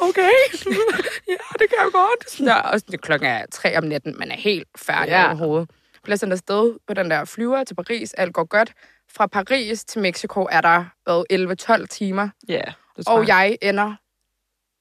Okay, 0.00 0.20
ja, 1.28 1.44
det 1.52 1.66
kan 1.70 1.78
jeg 1.82 1.90
godt. 1.92 2.30
Sådan 2.30 2.46
der. 2.46 2.54
Og 2.54 2.80
sådan, 2.80 2.98
klokken 2.98 3.28
er 3.28 3.46
tre 3.52 3.78
om 3.78 3.84
natten, 3.84 4.14
man 4.18 4.30
er 4.30 4.36
helt 4.36 4.68
færdig 4.78 5.10
Ja. 5.10 5.34
hovedet. 5.34 5.70
Bliver 6.04 6.16
sendt 6.16 6.32
afsted 6.32 6.74
på 6.86 6.94
den 6.94 7.10
der 7.10 7.24
flyver 7.24 7.64
til 7.64 7.74
Paris, 7.74 8.14
alt 8.14 8.34
går 8.34 8.44
godt. 8.44 8.72
Fra 9.12 9.26
Paris 9.26 9.84
til 9.84 10.00
Mexico 10.00 10.46
er 10.50 10.60
der 10.60 10.84
været 11.06 11.82
11-12 11.82 11.86
timer, 11.86 12.28
Ja, 12.48 12.62
det 12.96 13.06
tror 13.06 13.18
og 13.18 13.28
jeg 13.28 13.58
ender 13.62 13.94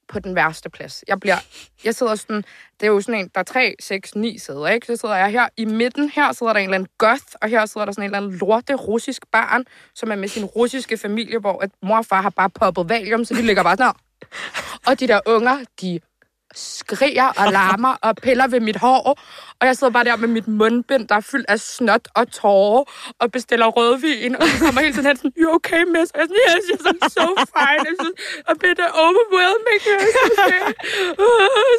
på 0.08 0.20
den 0.20 0.36
værste 0.36 0.70
plads. 0.70 1.04
Jeg 1.08 1.20
bliver, 1.20 1.38
jeg 1.84 1.96
sidder 1.96 2.16
sådan, 2.16 2.44
det 2.80 2.84
er 2.84 2.88
jo 2.88 3.02
sådan 3.02 3.20
en, 3.20 3.30
der 3.36 3.40
er 3.40 3.44
3, 3.44 3.76
6, 3.80 4.16
9 4.16 4.38
sæder, 4.38 4.68
ikke? 4.68 4.88
Så 4.88 4.96
sidder 4.96 5.16
jeg 5.16 5.32
her 5.32 5.48
i 5.58 5.66
midten, 5.66 6.10
her 6.10 6.32
sidder 6.32 6.54
der 6.54 6.60
en 6.60 6.64
eller 6.64 6.76
anden 6.76 6.90
goth, 6.98 7.24
og 7.42 7.50
her 7.50 7.66
sidder 7.66 7.86
der 7.86 7.92
sådan 7.92 8.04
en 8.04 8.06
eller 8.06 8.18
anden 8.18 8.40
lorte 8.40 8.76
russisk 8.76 9.22
barn, 9.32 9.66
som 9.96 10.12
er 10.12 10.16
med 10.16 10.28
sin 10.28 10.46
russiske 10.46 10.98
familie, 10.98 11.40
hvor 11.40 11.64
at 11.64 11.70
mor 11.82 11.98
og 11.98 12.06
far 12.06 12.22
har 12.22 12.30
bare 12.30 12.50
poppet 12.50 12.90
valium, 12.90 13.26
så 13.26 13.34
de 13.34 13.42
ligger 13.42 13.64
bare 13.64 13.78
sådan 13.78 13.86
her. 13.86 13.94
Og 14.88 15.00
de 15.00 15.08
der 15.08 15.20
unger, 15.26 15.66
de 15.82 16.00
skriger 16.56 17.28
og 17.28 17.52
larmer 17.52 17.94
og 18.02 18.16
piller 18.16 18.48
ved 18.48 18.60
mit 18.60 18.76
hår. 18.76 19.20
Og 19.60 19.68
jeg 19.68 19.78
sidder 19.78 19.94
bare 19.94 20.04
der 20.04 20.16
med 20.16 20.28
mit 20.28 20.48
mundbind, 20.48 21.08
der 21.08 21.16
er 21.16 21.20
fyldt 21.20 21.50
af 21.50 21.60
snot 21.60 22.08
og 22.16 22.32
tårer, 22.32 22.84
og 23.20 23.32
bestiller 23.32 23.68
rødvin. 23.68 24.36
Og 24.36 24.42
de 24.42 24.60
kommer 24.66 24.82
hele 24.82 24.94
tiden 24.94 25.08
hen 25.08 25.18
sådan, 25.18 25.32
you 25.38 25.56
okay, 25.56 25.84
miss? 25.84 26.12
Og 26.12 26.20
jeg 26.20 26.24
er 26.24 26.28
sådan, 26.28 26.44
yes, 26.50 26.64
yes, 26.72 26.82
I'm 26.90 27.10
so 27.18 27.28
fine. 27.58 27.84
I'm 27.90 27.98
just 28.04 28.18
a 28.52 28.54
bit 28.64 28.80
overwhelming. 29.04 29.82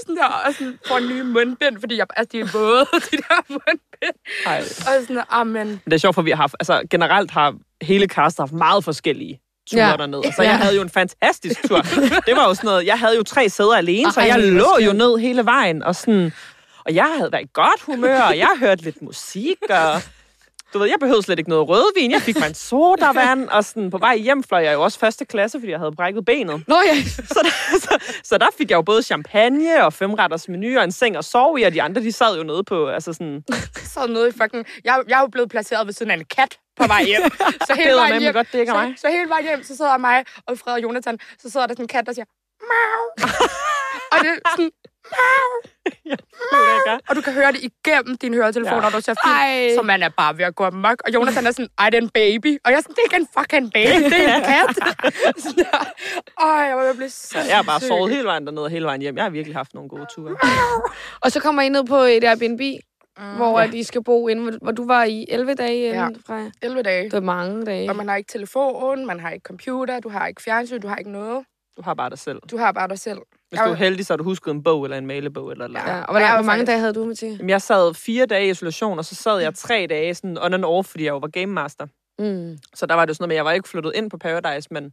sådan 0.00 0.17
der, 0.17 0.31
og 0.47 0.55
sådan 0.55 0.79
får 0.88 0.99
en 0.99 1.09
ny 1.09 1.20
mundbind, 1.20 1.81
fordi 1.81 1.97
jeg, 1.97 2.06
altså, 2.17 2.31
de 2.32 2.41
er 2.41 2.49
våde, 2.53 2.87
de 3.11 3.17
der 3.17 3.41
mundbind. 3.49 4.17
Ej. 4.47 4.61
Og 4.61 5.03
sådan, 5.06 5.23
amen. 5.31 5.67
Men 5.67 5.81
det 5.85 5.93
er 5.93 5.99
sjovt, 5.99 6.15
for 6.15 6.23
vi 6.23 6.31
har 6.31 6.50
altså 6.61 6.82
generelt 6.91 7.31
har 7.31 7.55
hele 7.82 8.06
castet 8.06 8.43
haft 8.43 8.53
meget 8.53 8.85
forskellige 8.85 9.41
ture 9.71 9.83
Ja. 9.91 9.97
dernede. 9.97 10.23
Så 10.37 10.43
Ja. 10.43 10.49
jeg 10.49 10.59
havde 10.59 10.77
jo 10.77 10.83
en 10.83 10.91
fantastisk 10.91 11.69
tur. 11.69 11.81
Det 12.27 12.37
var 12.37 12.49
jo 12.49 12.55
sådan 12.55 12.69
noget, 12.69 12.87
jeg 12.87 12.99
havde 12.99 13.17
jo 13.17 13.23
tre 13.23 13.49
sæder 13.49 13.75
alene, 13.77 14.13
så 14.13 14.21
jeg 14.21 14.39
lå 14.39 14.79
jo 14.87 14.93
ned 14.93 15.17
hele 15.19 15.45
vejen, 15.45 15.83
og 15.83 15.95
sådan, 15.97 16.33
og 16.87 16.95
jeg 16.95 17.15
havde 17.19 17.33
været 17.33 17.43
i 17.43 17.49
godt 17.53 17.81
humør, 17.87 18.21
og 18.21 18.39
jeg 18.39 18.51
hørte 18.61 18.83
lidt 18.83 19.03
musik, 19.03 19.57
og 19.71 20.01
du 20.75 20.79
ved, 20.79 20.89
jeg 20.89 20.97
behøvede 21.01 21.23
slet 21.23 21.39
ikke 21.39 21.51
noget 21.51 21.69
rødvin, 21.69 22.11
jeg 22.11 22.21
fik 22.23 22.39
mig 22.39 22.47
en 22.49 22.55
sodavand, 22.55 23.49
og 23.49 23.65
sådan 23.65 23.91
på 23.91 23.99
vej 23.99 24.17
hjem 24.17 24.43
fløj 24.45 24.63
jeg 24.65 24.73
jo 24.75 24.83
også 24.83 24.99
første 24.99 25.25
klasse, 25.25 25.59
fordi 25.59 25.71
jeg 25.71 25.79
havde 25.79 25.93
brækket 25.97 26.25
benet. 26.25 26.63
Nå 26.69 26.77
ja, 26.87 27.03
Så 27.05 27.41
der, 27.43 27.79
så, 27.79 27.99
så 28.25 28.39
der 28.39 28.47
fik 28.59 28.71
jeg 28.71 28.77
jo 28.77 28.83
både 28.83 29.03
champagne 29.03 29.85
og 29.85 29.93
femretters 29.93 30.49
menu 30.49 30.79
og 30.79 30.85
en 30.85 30.93
seng 30.93 31.17
at 31.17 31.25
sove 31.25 31.61
i, 31.61 31.63
og 31.63 31.73
de 31.73 31.83
andre, 31.83 32.03
de 32.03 32.13
sad 32.13 32.37
jo 32.37 32.43
nede 32.43 32.65
på, 32.65 32.87
altså 32.89 33.13
sådan, 33.13 33.45
Så 33.95 34.07
noget 34.07 34.35
i 34.35 34.39
fucking... 34.43 34.67
Jeg, 34.85 35.01
jeg 35.09 35.17
er 35.17 35.21
jo 35.21 35.27
blevet 35.27 35.51
placeret 35.51 35.87
ved 35.87 35.93
siden 35.95 36.11
af 36.11 36.17
en 36.17 36.25
kat 36.37 36.59
på 36.76 36.87
vej 36.87 37.05
hjem. 37.05 37.23
Så 37.67 37.75
hele 37.81 37.94
vejen 37.94 38.21
hjem, 38.23 38.32
godt, 38.32 38.53
det 38.53 38.59
ikke 38.59 38.71
så, 38.73 38.76
mig. 38.79 38.94
så 38.99 39.09
hele 39.09 39.29
vejen 39.29 39.44
hjem, 39.44 39.62
så 39.62 39.76
sidder 39.76 39.99
mig 39.99 40.25
og 40.47 40.59
Fred 40.59 40.73
og 40.75 40.82
Jonathan, 40.82 41.19
så 41.38 41.50
sidder 41.50 41.67
der 41.67 41.75
sådan 41.75 41.85
en 41.85 41.88
kat, 41.88 42.06
der 42.06 42.12
siger, 42.12 42.25
Mau. 42.71 43.03
og 44.13 44.19
det 44.25 44.31
er 44.31 44.51
sådan, 44.56 44.70
og 47.08 47.17
du 47.17 47.20
kan 47.20 47.32
høre 47.32 47.53
det 47.53 47.60
igennem 47.63 48.17
din 48.17 48.34
høretelefon, 48.34 48.75
Ja. 48.75 48.81
når 48.81 48.91
du 48.91 49.01
ser 49.01 49.15
film, 49.27 49.34
Ej. 49.34 49.75
så 49.77 49.82
man 49.82 50.03
er 50.03 50.08
bare 50.08 50.39
ved 50.39 50.44
at 50.44 50.55
gå 50.55 50.65
amok. 50.65 51.03
Og 51.06 51.15
Jonathan 51.15 51.46
er 51.46 51.51
sådan, 51.51 51.69
ej, 51.79 51.91
det 51.91 51.99
er 51.99 52.03
en 52.03 52.08
baby. 52.10 52.58
Og 52.65 52.70
jeg 52.70 52.77
er 52.77 52.81
sådan, 52.81 52.94
det 52.94 53.01
er 53.01 53.05
ikke 53.15 53.17
en 53.17 53.29
fucking 53.39 53.72
baby, 53.72 54.05
det 54.05 54.29
er 54.29 54.37
en 54.37 54.43
kat. 54.53 54.77
sådan. 55.43 55.67
Ej, 56.41 56.49
jeg 56.49 56.94
blive 56.96 57.10
så 57.10 57.39
Jeg 57.49 57.56
har 57.56 57.63
bare 57.63 57.81
sovet 57.81 58.10
hele 58.13 58.25
vejen 58.25 58.46
dernede 58.46 58.65
og 58.65 58.70
hele 58.70 58.84
vejen 58.87 59.01
hjem. 59.01 59.17
Jeg 59.17 59.25
har 59.25 59.31
virkelig 59.31 59.56
haft 59.56 59.75
nogle 59.75 59.89
gode 59.89 60.06
ture. 60.15 60.37
og 61.20 61.32
så 61.32 61.41
kommer 61.41 61.63
I 61.63 61.69
ned 61.69 61.84
på 61.84 61.96
et 61.96 62.25
Airbnb, 62.25 62.60
mm, 63.19 63.37
hvor 63.37 63.61
Ja. 63.61 63.67
at 63.69 63.75
I 63.75 63.83
skal 63.83 64.03
bo 64.05 64.29
inde, 64.29 64.59
hvor- 64.63 64.73
du 64.73 64.87
var 64.87 65.05
i 65.05 65.27
11 65.29 65.55
dage 65.55 65.89
Ja. 65.94 66.06
inden 66.09 66.23
fra. 66.27 66.51
11 66.63 66.83
dage. 66.83 67.05
Det 67.05 67.13
var 67.13 67.21
mange 67.21 67.65
dage. 67.65 67.91
Og 67.91 67.97
man 67.97 68.09
har 68.09 68.17
ikke 68.17 68.29
telefon, 68.33 69.06
man 69.06 69.21
har 69.21 69.31
ikke 69.31 69.44
computer, 69.44 70.01
du 70.01 70.09
har 70.09 70.27
ikke 70.27 70.43
fjernsyn, 70.43 70.81
du 70.81 70.89
har 70.89 70.97
ikke 70.97 71.11
noget. 71.11 71.44
Du 71.77 71.83
har 71.83 71.94
bare 71.94 72.11
dig 72.11 72.19
selv. 72.19 72.39
Du 72.51 72.56
har 72.56 72.73
bare 72.73 72.89
dig 72.89 72.99
selv. 72.99 73.19
Hvis 73.49 73.61
du 73.67 73.71
er 73.71 73.75
heldig, 73.75 74.06
så 74.06 74.13
har 74.13 74.17
du 74.17 74.25
husket 74.25 74.51
en 74.51 74.63
bog 74.63 74.85
eller 74.85 74.99
en 74.99 75.06
malebog 75.06 75.53
eller 75.53 75.67
noget. 75.69 75.87
Ja, 75.87 75.97
Ja. 75.97 76.03
og 76.03 76.13
hvor, 76.13 76.21
var 76.21 76.29
hvor 76.35 76.43
mange 76.43 76.47
faktisk- 76.51 76.67
dage 76.67 76.79
havde 76.79 76.93
du, 76.94 77.05
Mathias? 77.05 77.39
Jamen, 77.39 77.51
jeg 77.51 77.63
sad 77.63 77.94
fire 77.94 78.27
dage 78.27 78.47
i 78.47 78.51
isolation, 78.51 78.99
og 78.99 79.05
så 79.05 79.15
sad 79.15 79.39
jeg 79.41 79.55
tre 79.55 79.87
dage 79.91 80.15
sådan 80.15 80.39
on 80.39 80.55
and 80.55 80.65
off, 80.65 80.89
fordi 80.89 81.05
jeg 81.05 81.11
jo 81.11 81.19
var 81.19 81.29
game 81.29 81.47
master. 81.47 81.87
Mm. 82.19 82.59
Så 82.75 82.87
der 82.87 82.94
var 82.94 83.05
det 83.05 83.17
sådan 83.17 83.23
noget 83.23 83.29
med, 83.29 83.35
at 83.35 83.39
jeg 83.39 83.44
var 83.44 83.53
ikke 83.53 83.69
flyttet 83.69 83.93
ind 83.94 84.11
på 84.11 84.19
Paradise, 84.19 84.69
men, 84.71 84.93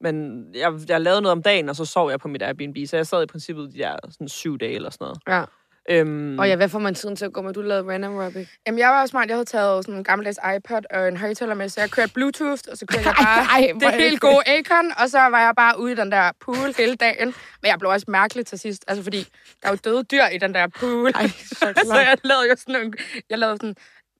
men 0.00 0.44
jeg, 0.54 0.72
jeg 0.88 1.00
lavede 1.00 1.22
noget 1.22 1.32
om 1.32 1.42
dagen, 1.42 1.68
og 1.68 1.76
så 1.76 1.84
sov 1.84 2.10
jeg 2.10 2.20
på 2.20 2.28
mit 2.28 2.42
Airbnb. 2.42 2.76
Så 2.86 2.96
jeg 2.96 3.06
sad 3.06 3.22
i 3.22 3.26
princippet 3.26 3.72
de 3.74 3.78
der 3.78 3.96
sådan 4.10 4.28
syv 4.28 4.58
dage 4.58 4.74
eller 4.74 4.90
sådan 4.90 5.04
noget. 5.04 5.18
Ja. 5.28 5.44
Øhm, 5.90 6.38
Og 6.38 6.48
ja, 6.48 6.56
hvad 6.56 6.68
får 6.68 6.78
man 6.78 6.94
tiden 6.94 7.16
til 7.16 7.24
at 7.24 7.32
gå 7.32 7.42
med? 7.42 7.52
Du 7.54 7.62
lavede 7.62 7.92
random 7.92 8.18
aerobic. 8.18 8.48
Jamen, 8.66 8.78
jeg 8.78 8.88
var 8.88 9.06
smart. 9.06 9.28
Jeg 9.28 9.36
havde 9.36 9.44
taget 9.44 9.84
sådan 9.84 9.98
en 9.98 10.04
gammeldags 10.04 10.38
iPod 10.56 10.80
og 10.90 11.08
en 11.08 11.16
højtaler 11.16 11.54
med, 11.54 11.68
så 11.68 11.80
jeg 11.80 11.90
kørte 11.90 12.12
Bluetooth, 12.14 12.62
og 12.70 12.76
så 12.78 12.86
kørte 12.86 13.08
jeg 13.08 13.14
bare 13.24 13.44
Ej, 13.44 13.60
ej, 13.60 13.72
det 13.72 13.82
det 13.82 13.92
helt 13.92 14.20
gode 14.20 14.42
Akon, 14.46 14.92
og 15.02 15.10
så 15.10 15.18
var 15.18 15.40
jeg 15.40 15.52
bare 15.56 15.78
ude 15.80 15.92
i 15.92 15.94
den 15.94 16.12
der 16.12 16.30
pool 16.40 16.74
hele 16.78 16.94
dagen. 16.96 17.34
Men 17.62 17.70
jeg 17.70 17.78
blev 17.78 17.90
også 17.90 18.06
mærkelig 18.08 18.46
til 18.46 18.58
sidst, 18.58 18.84
altså 18.88 19.02
fordi 19.02 19.26
der 19.62 19.68
er 19.68 19.72
jo 19.72 19.78
døde 19.84 20.04
dyr 20.04 20.24
i 20.24 20.38
den 20.38 20.54
der 20.54 20.66
pool. 20.66 21.10
Ej, 21.14 21.28
så 21.28 21.72
så 21.86 21.94
jeg 21.98 22.16
lavede 22.24 22.48
jo 22.50 22.56
sådan 22.56 22.72
nogle, 22.72 22.92
jeg 23.30 23.38
lavede 23.38 23.56
sådan 23.56 23.74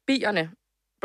bierne. 0.06 0.50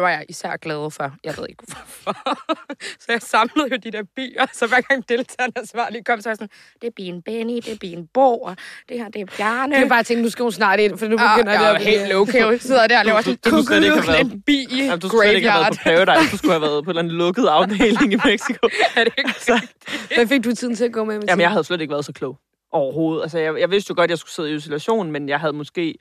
Var 0.04 0.10
jeg 0.10 0.25
især 0.30 0.58
glad 0.58 0.92
for. 0.92 1.12
Jeg 1.24 1.34
ved 1.38 1.46
ikke 1.50 1.64
hvorfor. 1.68 2.16
så 3.04 3.06
jeg 3.10 3.22
samlede 3.22 3.68
jo 3.72 3.75
de 3.84 3.92
der 3.92 4.04
bier, 4.16 4.46
så 4.54 4.68
hver 4.68 4.82
gang 4.82 5.10
deltagerne 5.10 5.68
svar 5.68 5.90
lige 5.90 6.04
kom, 6.04 6.22
så 6.22 6.30
var 6.30 6.32
jeg 6.32 6.36
sådan, 6.38 6.50
det 6.82 6.88
er 6.88 6.92
bien 6.96 7.22
Benny, 7.22 7.56
det 7.56 7.68
er 7.74 7.78
bien 7.82 8.08
Bo, 8.14 8.38
og 8.42 8.56
det 8.90 8.98
her, 9.00 9.10
det 9.10 9.22
er 9.22 9.25
Bjarne. 9.38 9.75
Det 9.75 9.84
er 9.84 9.90
bare 9.90 10.04
tænkt, 10.04 10.24
nu 10.24 10.30
skal 10.30 10.44
hun 10.44 10.52
snart 10.52 10.80
ind, 10.80 10.98
for 10.98 11.08
nu 11.08 11.16
Ja, 11.20 11.36
begynder 11.36 11.52
jeg 11.54 11.62
det 11.62 11.68
er 11.68 11.72
at 11.74 11.82
blive... 11.82 12.00
helt 12.00 12.10
low 12.44 12.58
sidder 12.60 12.88
der 12.88 13.00
og 13.00 13.06
laver 13.06 13.22
sådan, 13.22 13.38
du 13.46 13.50
skulle 13.50 13.66
slet 13.66 13.84
ikke 13.84 13.96
have 13.96 14.08
været- 14.08 14.32
en 14.34 14.42
bi 14.42 14.54
i 14.72 14.84
Jamen, 14.84 15.00
du 15.00 15.08
skulle 15.08 15.24
slet 15.28 15.36
ikke 15.36 15.50
have 15.52 15.62
været 15.64 15.74
på 15.78 15.84
Paradise. 15.84 16.32
Du 16.32 16.38
skulle 16.38 16.52
have 16.52 16.62
været 16.62 16.84
på 16.86 16.92
en 16.92 16.98
eller 16.98 17.02
anden 17.04 17.18
lukket 17.18 17.46
afdeling 17.48 18.14
i 18.14 18.18
Mexico. 18.25 18.68
Er 18.98 19.04
det 19.04 19.14
ikke? 19.18 19.34
Så, 19.40 19.68
Hvad 20.16 20.28
fik 20.28 20.44
du 20.44 20.56
tiden 20.56 20.75
til 20.75 20.86
at 20.86 20.92
gå 20.92 21.04
med? 21.04 21.22
Jamen, 21.28 21.42
jeg 21.42 21.50
havde 21.52 21.64
slet 21.64 21.82
ikke 21.82 21.92
været 21.92 22.06
så 22.06 22.14
klog 22.14 22.38
overhovedet. 22.72 23.22
Altså, 23.24 23.40
jeg, 23.40 23.60
jeg 23.60 23.72
vidste 23.72 23.92
jo 23.92 23.96
godt, 23.96 24.04
at 24.04 24.10
jeg 24.10 24.18
skulle 24.18 24.32
sidde 24.32 24.52
i 24.52 24.56
isolation, 24.56 25.12
men 25.12 25.30
jeg 25.30 25.40
havde 25.40 25.54
måske, 25.54 25.96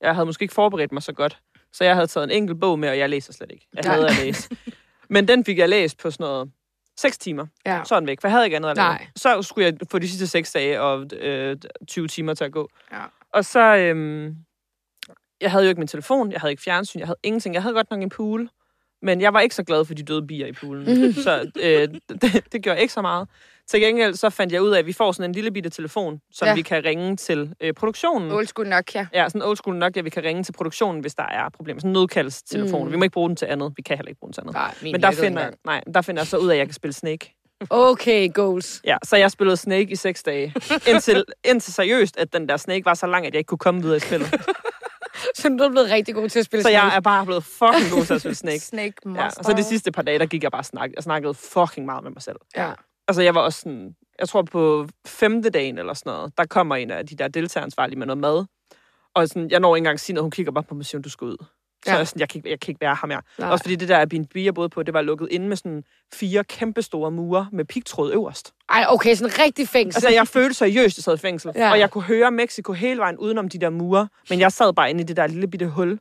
jeg 0.00 0.14
havde 0.14 0.26
måske 0.26 0.42
ikke 0.42 0.54
forberedt 0.54 0.92
mig 0.92 1.02
så 1.02 1.12
godt. 1.12 1.38
Så 1.72 1.84
jeg 1.84 1.94
havde 1.94 2.06
taget 2.06 2.24
en 2.24 2.30
enkelt 2.30 2.60
bog 2.60 2.78
med, 2.78 2.88
og 2.88 2.98
jeg 2.98 3.08
læser 3.08 3.32
slet 3.32 3.50
ikke. 3.52 3.68
Jeg 3.74 3.82
Nej. 3.84 3.94
havde 3.94 4.08
at 4.08 4.16
læse. 4.24 4.48
Men 5.08 5.28
den 5.28 5.44
fik 5.44 5.58
jeg 5.58 5.68
læst 5.68 5.98
på 5.98 6.10
sådan 6.10 6.24
noget 6.24 6.50
6 6.96 7.18
timer. 7.18 7.46
Ja. 7.66 7.82
Så 7.84 8.00
den 8.00 8.06
væk, 8.06 8.20
for 8.20 8.28
jeg 8.28 8.32
havde 8.32 8.44
ikke 8.44 8.56
andet 8.56 8.70
at 8.70 8.76
lave. 8.76 8.98
Så 9.16 9.42
skulle 9.42 9.64
jeg 9.66 9.74
få 9.90 9.98
de 9.98 10.08
sidste 10.08 10.26
6 10.26 10.52
dage 10.52 10.80
og 10.80 11.06
øh, 11.16 11.56
20 11.88 12.08
timer 12.08 12.34
til 12.34 12.44
at 12.44 12.52
gå. 12.52 12.68
Ja. 12.92 13.02
Og 13.34 13.44
så, 13.44 13.76
øhm, 13.76 14.36
jeg 15.40 15.50
havde 15.50 15.64
jo 15.64 15.68
ikke 15.68 15.78
min 15.80 15.88
telefon, 15.88 16.32
jeg 16.32 16.40
havde 16.40 16.50
ikke 16.52 16.62
fjernsyn, 16.62 16.98
jeg 16.98 17.06
havde 17.06 17.18
ingenting. 17.22 17.54
Jeg 17.54 17.62
havde 17.62 17.74
godt 17.74 17.90
nok 17.90 18.02
en 18.02 18.08
pool, 18.08 18.48
men 19.02 19.20
jeg 19.20 19.34
var 19.34 19.40
ikke 19.40 19.54
så 19.54 19.62
glad 19.62 19.84
for 19.84 19.94
de 19.94 20.02
døde 20.02 20.26
bier 20.26 20.46
i 20.46 20.52
poolen. 20.52 21.12
så 21.14 21.50
øh, 21.62 21.88
det, 22.22 22.52
det 22.52 22.62
gjorde 22.62 22.80
ikke 22.80 22.92
så 22.92 23.02
meget. 23.02 23.28
Til 23.70 23.80
gengæld 23.80 24.14
så 24.14 24.30
fandt 24.30 24.52
jeg 24.52 24.62
ud 24.62 24.70
af, 24.70 24.78
at 24.78 24.86
vi 24.86 24.92
får 24.92 25.12
sådan 25.12 25.30
en 25.30 25.34
lille 25.34 25.50
bitte 25.50 25.70
telefon, 25.70 26.20
som 26.32 26.46
Ja. 26.46 26.50
ja. 26.50 26.54
vi 26.54 26.62
kan 26.62 26.84
ringe 26.84 27.16
til 27.16 27.54
øh, 27.60 27.74
produktionen. 27.74 28.32
Old 28.32 28.46
school 28.46 28.68
Nokia. 28.68 29.06
Ja, 29.14 29.28
sådan 29.28 29.42
old 29.42 29.56
school 29.56 29.76
nok, 29.76 29.96
at 29.96 30.04
vi 30.04 30.10
kan 30.10 30.24
ringe 30.24 30.42
til 30.44 30.52
produktionen, 30.52 31.00
hvis 31.00 31.14
der 31.14 31.22
er 31.26 31.48
problemer. 31.48 31.80
Sådan 31.80 31.88
en 31.88 31.92
nødkaldstelefon. 31.92 32.86
Mm. 32.86 32.92
Vi 32.92 32.96
må 32.96 33.02
ikke 33.04 33.12
bruge 33.12 33.28
den 33.28 33.36
til 33.36 33.46
andet. 33.46 33.72
Vi 33.76 33.82
kan 33.82 33.96
heller 33.96 34.08
ikke 34.08 34.18
bruge 34.20 34.28
den 34.28 34.34
til 34.34 34.40
andet. 34.40 34.54
Nej, 34.54 34.74
Men 34.82 35.02
der 35.02 35.10
finder, 35.10 35.50
nej, 35.64 35.80
der 35.94 36.02
finder 36.02 36.20
jeg 36.22 36.26
så 36.26 36.36
ud 36.36 36.48
af, 36.48 36.54
at 36.54 36.58
jeg 36.58 36.66
kan 36.66 36.74
spille 36.74 36.94
Snake. 36.94 37.34
Okay, 37.70 38.32
goals. 38.34 38.80
Ja, 38.84 38.96
så 39.04 39.16
jeg 39.16 39.30
spillede 39.30 39.56
Snake 39.56 39.90
i 39.90 39.96
seks 39.96 40.22
dage. 40.22 40.54
Indtil, 40.88 41.24
indtil 41.44 41.72
seriøst, 41.74 42.16
at 42.16 42.32
den 42.32 42.48
der 42.48 42.56
Snake 42.56 42.84
var 42.84 42.94
så 42.94 43.06
lang, 43.06 43.26
at 43.26 43.32
jeg 43.32 43.38
ikke 43.38 43.48
kunne 43.48 43.58
komme 43.58 43.82
videre 43.82 43.96
i 43.96 44.00
spillet. 44.00 44.28
Så 45.34 45.48
du 45.48 45.64
er 45.64 45.68
blevet 45.70 45.90
rigtig 45.90 46.14
god 46.14 46.28
til 46.28 46.38
at 46.38 46.44
spille 46.44 46.62
Så 46.62 46.68
jeg 46.68 46.80
Snake. 46.80 46.96
er 46.96 47.00
bare 47.00 47.26
blevet 47.26 47.44
fucking 47.44 47.90
god 47.92 48.04
til 48.04 48.14
at 48.14 48.20
spille. 48.20 48.34
Snake. 48.44 48.58
Snake 48.60 48.94
Ja, 49.04 49.08
Monster. 49.10 49.38
og 49.38 49.44
så 49.44 49.52
de 49.52 49.64
sidste 49.64 49.92
par 49.92 50.02
dage, 50.02 50.18
der 50.18 50.26
gik 50.26 50.42
jeg 50.42 50.50
bare 50.50 50.60
og 50.60 50.64
snak, 50.66 50.90
jeg 50.96 51.02
snakkede 51.02 51.34
fucking 51.34 51.86
meget 51.86 52.04
med 52.04 52.10
mig 52.10 52.22
selv. 52.22 52.36
Ja. 52.56 52.70
Altså, 53.10 53.22
jeg 53.22 53.34
var 53.34 53.40
også 53.40 53.60
sådan, 53.60 53.94
jeg 54.18 54.28
tror 54.28 54.42
på 54.42 54.86
femte 55.06 55.50
dagen 55.50 55.78
eller 55.78 55.94
sådan 55.94 56.10
noget, 56.12 56.32
der 56.38 56.44
kommer 56.44 56.76
en 56.76 56.90
af 56.90 57.06
de 57.06 57.16
der 57.16 57.28
deltageransvarlige 57.28 57.98
med 57.98 58.06
noget 58.06 58.18
mad. 58.18 58.44
Og 59.14 59.28
sådan, 59.28 59.50
jeg 59.50 59.60
når 59.60 59.76
ikke 59.76 59.80
engang 59.80 59.94
at 59.94 60.00
sige 60.00 60.14
noget, 60.14 60.24
hun 60.24 60.30
kigger 60.30 60.52
bare 60.52 60.64
på 60.64 60.74
mig 60.74 60.80
og 60.80 60.86
siger, 60.86 61.00
du 61.02 61.10
skal 61.10 61.24
ud. 61.24 61.36
Så 61.84 61.90
Ja. 61.90 61.96
jeg, 61.96 62.08
sådan, 62.08 62.20
jeg, 62.20 62.28
kan 62.28 62.38
ikke, 62.38 62.50
jeg 62.50 62.60
kan 62.60 62.70
ikke 62.72 62.80
være 62.80 62.96
her 63.02 63.06
mere. 63.06 63.22
Nej. 63.38 63.50
Også 63.50 63.64
fordi 63.64 63.76
det 63.76 63.88
der 63.88 63.98
Airbnb, 63.98 64.36
jeg 64.36 64.54
boede 64.54 64.68
på, 64.68 64.82
det 64.82 64.94
var 64.94 65.02
lukket 65.02 65.28
inde 65.30 65.48
med 65.48 65.56
sådan 65.56 65.84
fire 66.14 66.44
kæmpe 66.44 66.82
store 66.82 67.10
mure 67.10 67.48
med 67.52 67.64
pigtråd 67.64 68.12
øverst. 68.12 68.52
Ej, 68.68 68.84
okay, 68.88 69.14
sådan 69.14 69.32
en 69.32 69.38
rigtig 69.44 69.68
fængsel. 69.68 69.98
Altså, 69.98 70.08
jeg 70.18 70.28
følte 70.28 70.54
seriøst, 70.54 70.98
jeg 70.98 71.04
sad 71.04 71.14
i 71.14 71.18
fængsel. 71.18 71.52
Ja. 71.54 71.70
Og 71.70 71.78
jeg 71.78 71.90
kunne 71.90 72.04
høre 72.04 72.30
Mexico 72.30 72.72
hele 72.72 73.00
vejen 73.00 73.18
udenom 73.18 73.48
de 73.48 73.58
der 73.58 73.70
mure. 73.70 74.08
Men 74.30 74.40
jeg 74.40 74.52
sad 74.52 74.72
bare 74.72 74.90
inde 74.90 75.00
i 75.00 75.04
det 75.04 75.16
der 75.16 75.26
lille 75.26 75.46
bitte 75.48 75.66
hul. 75.66 75.98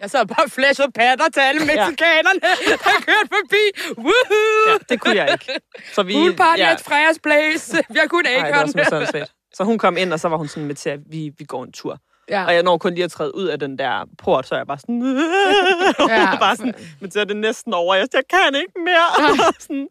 Jeg 0.00 0.10
sad 0.10 0.26
bare 0.26 0.44
og 0.44 0.50
flashede 0.50 0.90
patter 0.92 1.24
til 1.34 1.40
alle 1.40 1.60
mexikanerne, 1.60 2.40
der 2.84 2.94
kørte 3.06 3.28
forbi. 3.36 3.64
Woohoo! 3.98 4.68
Ja, 4.68 4.74
det 4.88 5.00
kunne 5.00 5.16
jeg 5.16 5.28
ikke. 5.32 5.60
Så 5.92 6.02
vi, 6.02 6.12
Pool 6.12 6.36
party 6.36 6.60
ja, 6.60 6.72
at 6.72 6.80
Frejas 6.80 7.18
Place. 7.22 7.76
Vi 7.90 7.98
har 7.98 8.06
kun 8.06 8.26
Ej, 8.26 8.62
det 8.66 8.90
var 8.90 9.04
svært. 9.10 9.32
Så 9.54 9.64
hun 9.64 9.78
kom 9.78 9.96
ind, 9.96 10.12
og 10.12 10.20
så 10.20 10.28
var 10.28 10.36
hun 10.36 10.48
sådan 10.48 10.66
med 10.66 10.74
til, 10.74 10.90
at 10.90 11.00
vi, 11.10 11.30
vi 11.38 11.44
går 11.44 11.64
en 11.64 11.72
tur. 11.72 11.98
ja. 12.30 12.44
Og 12.44 12.54
jeg 12.54 12.62
når 12.62 12.78
kun 12.78 12.94
lige 12.94 13.04
at 13.04 13.10
træde 13.10 13.34
ud 13.34 13.44
af 13.46 13.58
den 13.60 13.78
der 13.78 14.04
port, 14.18 14.46
så 14.46 14.54
er 14.54 14.58
jeg 14.58 14.66
bare 14.66 14.78
sådan... 14.78 15.02
og 15.98 16.08
Ja. 16.08 16.20
ja, 16.20 16.36
bare 16.38 16.56
sådan, 16.56 16.74
men 17.00 17.10
så 17.10 17.20
er 17.20 17.24
det 17.24 17.36
næsten 17.36 17.74
over. 17.74 17.94
Jeg, 17.94 18.08
jeg 18.14 18.22
kan 18.30 18.54
ikke 18.54 18.72
mere. 18.84 19.32
sådan, 19.60 19.88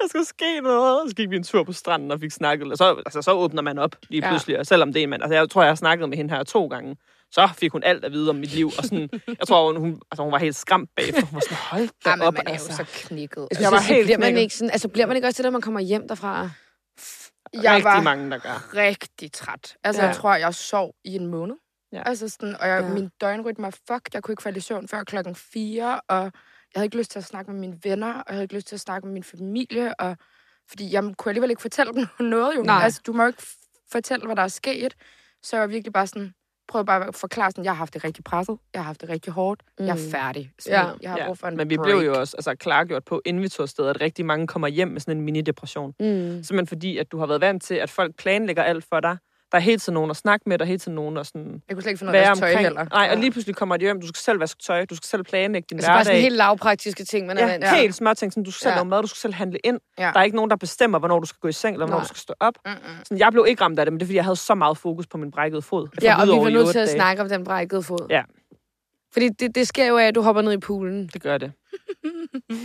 der 0.00 0.08
skal 0.08 0.24
ske 0.24 0.60
noget. 0.60 1.02
Og 1.02 1.08
så 1.08 1.14
gik 1.14 1.30
vi 1.30 1.36
en 1.36 1.42
tur 1.44 1.64
på 1.64 1.72
stranden 1.72 2.10
og 2.10 2.20
fik 2.20 2.30
snakket. 2.30 2.72
Og 2.72 2.78
så, 2.78 2.94
altså, 3.06 3.22
så 3.22 3.30
åbner 3.32 3.62
man 3.62 3.78
op 3.78 3.90
lige 4.08 4.22
Ja. 4.24 4.28
pludselig. 4.30 4.58
Og 4.58 4.66
selvom 4.66 4.92
det 4.92 5.00
er 5.00 5.04
en 5.04 5.10
mand... 5.10 5.22
Altså, 5.22 5.34
jeg 5.34 5.50
tror, 5.50 5.62
jeg 5.62 5.70
har 5.70 5.74
snakket 5.74 6.08
med 6.08 6.16
hende 6.16 6.34
her 6.34 6.42
to 6.42 6.66
gange. 6.66 6.96
Så 7.32 7.48
fik 7.58 7.72
hun 7.72 7.82
alt 7.82 8.04
at 8.04 8.12
vide 8.12 8.30
om 8.30 8.36
mit 8.36 8.54
liv. 8.54 8.66
Og 8.78 8.84
sådan, 8.84 9.08
jeg 9.38 9.46
tror, 9.48 9.72
hun, 9.72 9.76
hun, 9.80 10.00
altså, 10.10 10.22
hun 10.22 10.32
var 10.32 10.38
helt 10.38 10.56
skræmt 10.56 10.90
bagefter. 10.96 11.24
Hun 11.26 11.34
var 11.34 11.40
sådan, 11.40 11.56
hold 11.56 11.88
da 12.04 12.10
Ja, 12.10 12.16
men 12.16 12.26
op. 12.26 12.34
man 12.34 12.46
er 12.46 12.50
jo 12.50 12.52
altså. 12.52 12.76
så 12.76 12.84
knækket. 12.94 13.48
Jeg, 13.50 13.60
Jeg 13.60 13.72
var 13.72 13.80
helt 13.80 14.04
bliver 14.06 14.18
man 14.18 14.24
knækket. 14.26 14.40
ikke 14.40 14.54
sådan, 14.54 14.70
altså 14.70 14.88
bliver 14.88 15.06
man 15.06 15.16
ikke 15.16 15.28
også 15.28 15.42
det, 15.42 15.44
når 15.46 15.50
man 15.50 15.60
kommer 15.60 15.80
hjem 15.80 16.08
derfra? 16.08 16.50
Jeg 17.52 17.72
Rigtig 17.72 17.84
var 17.84 18.02
mange, 18.02 18.30
der 18.30 18.38
gør. 18.38 18.74
rigtig 18.76 19.32
træt. 19.32 19.76
Altså, 19.84 20.02
Ja. 20.02 20.08
jeg 20.08 20.16
tror, 20.16 20.34
jeg 20.34 20.54
sov 20.54 20.94
i 21.04 21.14
en 21.14 21.26
måned. 21.26 21.56
Ja. 21.92 22.02
Altså 22.06 22.28
sådan, 22.28 22.56
og 22.60 22.68
jeg, 22.68 22.82
Ja. 22.82 22.88
min 22.88 23.10
døgnrytme 23.20 23.62
var 23.64 23.70
fucked. 23.70 24.10
Jeg 24.14 24.22
kunne 24.22 24.32
ikke 24.32 24.42
falde 24.42 24.56
i 24.58 24.60
søvn 24.60 24.88
før 24.88 25.04
klokken 25.04 25.34
4, 25.34 26.00
og 26.08 26.22
jeg 26.24 26.30
havde 26.74 26.84
ikke 26.86 26.96
lyst 26.98 27.10
til 27.10 27.18
at 27.18 27.24
snakke 27.24 27.50
med 27.50 27.60
mine 27.60 27.78
venner, 27.84 28.08
og 28.12 28.24
jeg 28.28 28.34
havde 28.34 28.42
ikke 28.42 28.54
lyst 28.54 28.66
til 28.68 28.76
at 28.76 28.80
snakke 28.80 29.06
med 29.06 29.12
min 29.14 29.24
familie, 29.24 30.00
og 30.00 30.16
fordi 30.68 30.92
jeg 30.92 31.02
kunne 31.18 31.30
alligevel 31.30 31.50
ikke 31.50 31.62
fortælle 31.62 31.92
dem 31.92 32.06
noget 32.26 32.56
jo. 32.56 32.62
Nej. 32.62 32.84
Altså, 32.84 33.00
du 33.06 33.12
må 33.12 33.22
jo 33.22 33.26
ikke 33.26 33.42
fortælle, 33.92 34.26
hvad 34.26 34.36
der 34.36 34.42
er 34.42 34.48
sket. 34.48 34.94
Så 35.42 35.56
jeg 35.56 35.60
var 35.60 35.66
virkelig 35.66 35.92
bare 35.92 36.06
sådan, 36.06 36.34
prøvede 36.68 36.86
bare 36.86 37.06
at 37.08 37.14
forklare 37.14 37.50
sådan, 37.50 37.64
jeg 37.64 37.70
har 37.72 37.76
haft 37.76 37.94
det 37.94 38.04
rigtig 38.04 38.24
presset, 38.24 38.58
jeg 38.74 38.80
har 38.82 38.86
haft 38.86 39.00
det 39.00 39.08
rigtig 39.08 39.32
hårdt, 39.32 39.62
mm. 39.78 39.86
jeg 39.86 39.92
er 39.92 40.04
Mm. 40.04 40.10
færdig. 40.10 40.52
Sådan, 40.58 40.78
Ja. 40.78 40.90
Jeg 41.02 41.10
har 41.10 41.26
brug 41.26 41.38
for 41.38 41.46
en 41.46 41.56
Men 41.56 41.70
vi 41.70 41.76
break. 41.76 41.86
blev 41.86 41.96
jo 41.98 42.18
også 42.20 42.36
altså, 42.36 42.54
klargjort 42.54 43.04
på, 43.04 43.22
inden 43.26 43.42
vi 43.42 43.48
tog 43.48 43.62
afsted, 43.64 43.86
at 43.88 44.00
rigtig 44.00 44.26
mange 44.26 44.46
kommer 44.46 44.68
hjem 44.68 44.88
med 44.88 45.00
sådan 45.00 45.16
en 45.16 45.24
mini-depression. 45.24 45.94
Mm. 46.00 46.04
Simpelthen 46.42 46.66
fordi, 46.66 46.98
at 46.98 47.12
du 47.12 47.18
har 47.18 47.26
været 47.26 47.40
vant 47.40 47.62
til, 47.62 47.74
at 47.74 47.90
folk 47.90 48.16
planlægger 48.16 48.62
alt 48.62 48.84
for 48.88 49.00
dig. 49.00 49.16
Der 49.52 49.58
er 49.58 49.62
hele 49.62 49.78
tiden 49.78 49.94
nogen 49.94 50.10
at 50.10 50.16
snakke 50.16 50.48
med, 50.48 50.58
der 50.58 50.64
er 50.64 50.66
hele 50.66 50.78
tiden 50.78 50.94
nogen 50.94 51.16
at 51.16 51.26
sådan 51.26 51.62
Jeg 51.68 51.76
kunne 51.76 51.82
slet 51.82 51.90
ikke 51.90 51.98
finde 51.98 52.12
være 52.12 52.30
at 52.30 52.38
tøj 52.38 52.48
omkring. 52.48 52.60
heller. 52.60 52.84
Nej, 52.84 53.08
og 53.12 53.16
lige 53.16 53.30
pludselig 53.30 53.56
kommer 53.56 53.76
de 53.76 53.84
hjem, 53.84 54.00
du 54.00 54.06
skal 54.06 54.18
selv 54.18 54.40
vaske 54.40 54.62
tøj, 54.62 54.84
du 54.84 54.96
skal 54.96 55.06
selv 55.06 55.22
planlægge 55.22 55.66
din 55.70 55.78
Altså 55.78 55.90
bare 55.90 56.04
sådan 56.04 56.14
hverdag. 56.14 56.22
helt 56.22 56.36
lavpraktiske 56.36 57.04
ting, 57.04 57.26
man 57.26 57.38
er 57.38 57.46
Ja, 57.46 57.50
vant 57.52 57.64
ja. 57.64 57.74
helt 57.76 57.94
små 57.94 58.14
ting. 58.14 58.32
Sådan, 58.32 58.42
du 58.44 58.50
skal 58.50 58.62
selv 58.62 58.70
Ja. 58.70 58.76
lave 58.76 58.84
mad, 58.84 59.02
du 59.02 59.08
skal 59.08 59.18
selv 59.18 59.34
handle 59.34 59.58
ind. 59.64 59.80
Ja. 59.98 60.10
Der 60.14 60.20
er 60.20 60.24
ikke 60.24 60.36
nogen, 60.36 60.50
der 60.50 60.56
bestemmer, 60.56 60.98
hvornår 60.98 61.20
du 61.20 61.26
skal 61.26 61.38
gå 61.40 61.48
i 61.48 61.52
seng, 61.52 61.74
eller 61.74 61.86
hvornår 61.86 61.98
Nej. 61.98 62.02
du 62.04 62.08
skal 62.08 62.18
stå 62.18 62.34
op. 62.40 62.54
Mm-mm. 62.66 62.76
Sådan, 63.04 63.18
jeg 63.18 63.32
blev 63.32 63.44
ikke 63.48 63.62
ramt 63.64 63.78
af 63.78 63.86
det, 63.86 63.92
men 63.92 64.00
det 64.00 64.04
er, 64.04 64.06
fordi 64.06 64.16
jeg 64.16 64.24
havde 64.24 64.36
så 64.36 64.54
meget 64.54 64.78
fokus 64.78 65.06
på 65.06 65.18
min 65.18 65.30
brækkede 65.30 65.62
fod. 65.62 65.88
Ja, 66.02 66.14
For 66.14 66.20
og 66.20 66.26
vi 66.26 66.32
var 66.32 66.50
nødt 66.50 66.68
til 66.72 66.78
at 66.78 66.88
snakke 66.88 67.22
om 67.22 67.28
den 67.28 67.44
brækkede 67.44 67.82
fod. 67.82 68.06
Ja. 68.10 68.22
Fordi 69.12 69.28
det, 69.28 69.54
det 69.54 69.68
sker 69.68 69.86
jo 69.86 69.96
af, 69.98 70.04
at 70.06 70.14
du 70.14 70.22
hopper 70.22 70.42
ned 70.42 70.52
i 70.52 70.58
poolen. 70.58 71.10
Det 71.12 71.22
gør 71.22 71.38
det. 71.38 71.52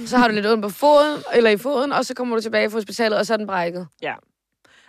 Så 0.06 0.18
har 0.18 0.28
du 0.28 0.34
lidt 0.34 0.46
ondt 0.48 0.64
på 0.64 0.70
foden, 0.70 1.18
eller 1.34 1.50
i 1.50 1.58
foden, 1.58 1.92
og 1.92 2.06
så 2.06 2.14
kommer 2.14 2.36
du 2.36 2.42
tilbage 2.42 2.70
fra 2.70 2.78
hospitalet, 2.78 3.20
og 3.20 3.26
så 3.26 3.34
er 3.34 3.38
den 3.38 3.48
brækket. 3.48 3.88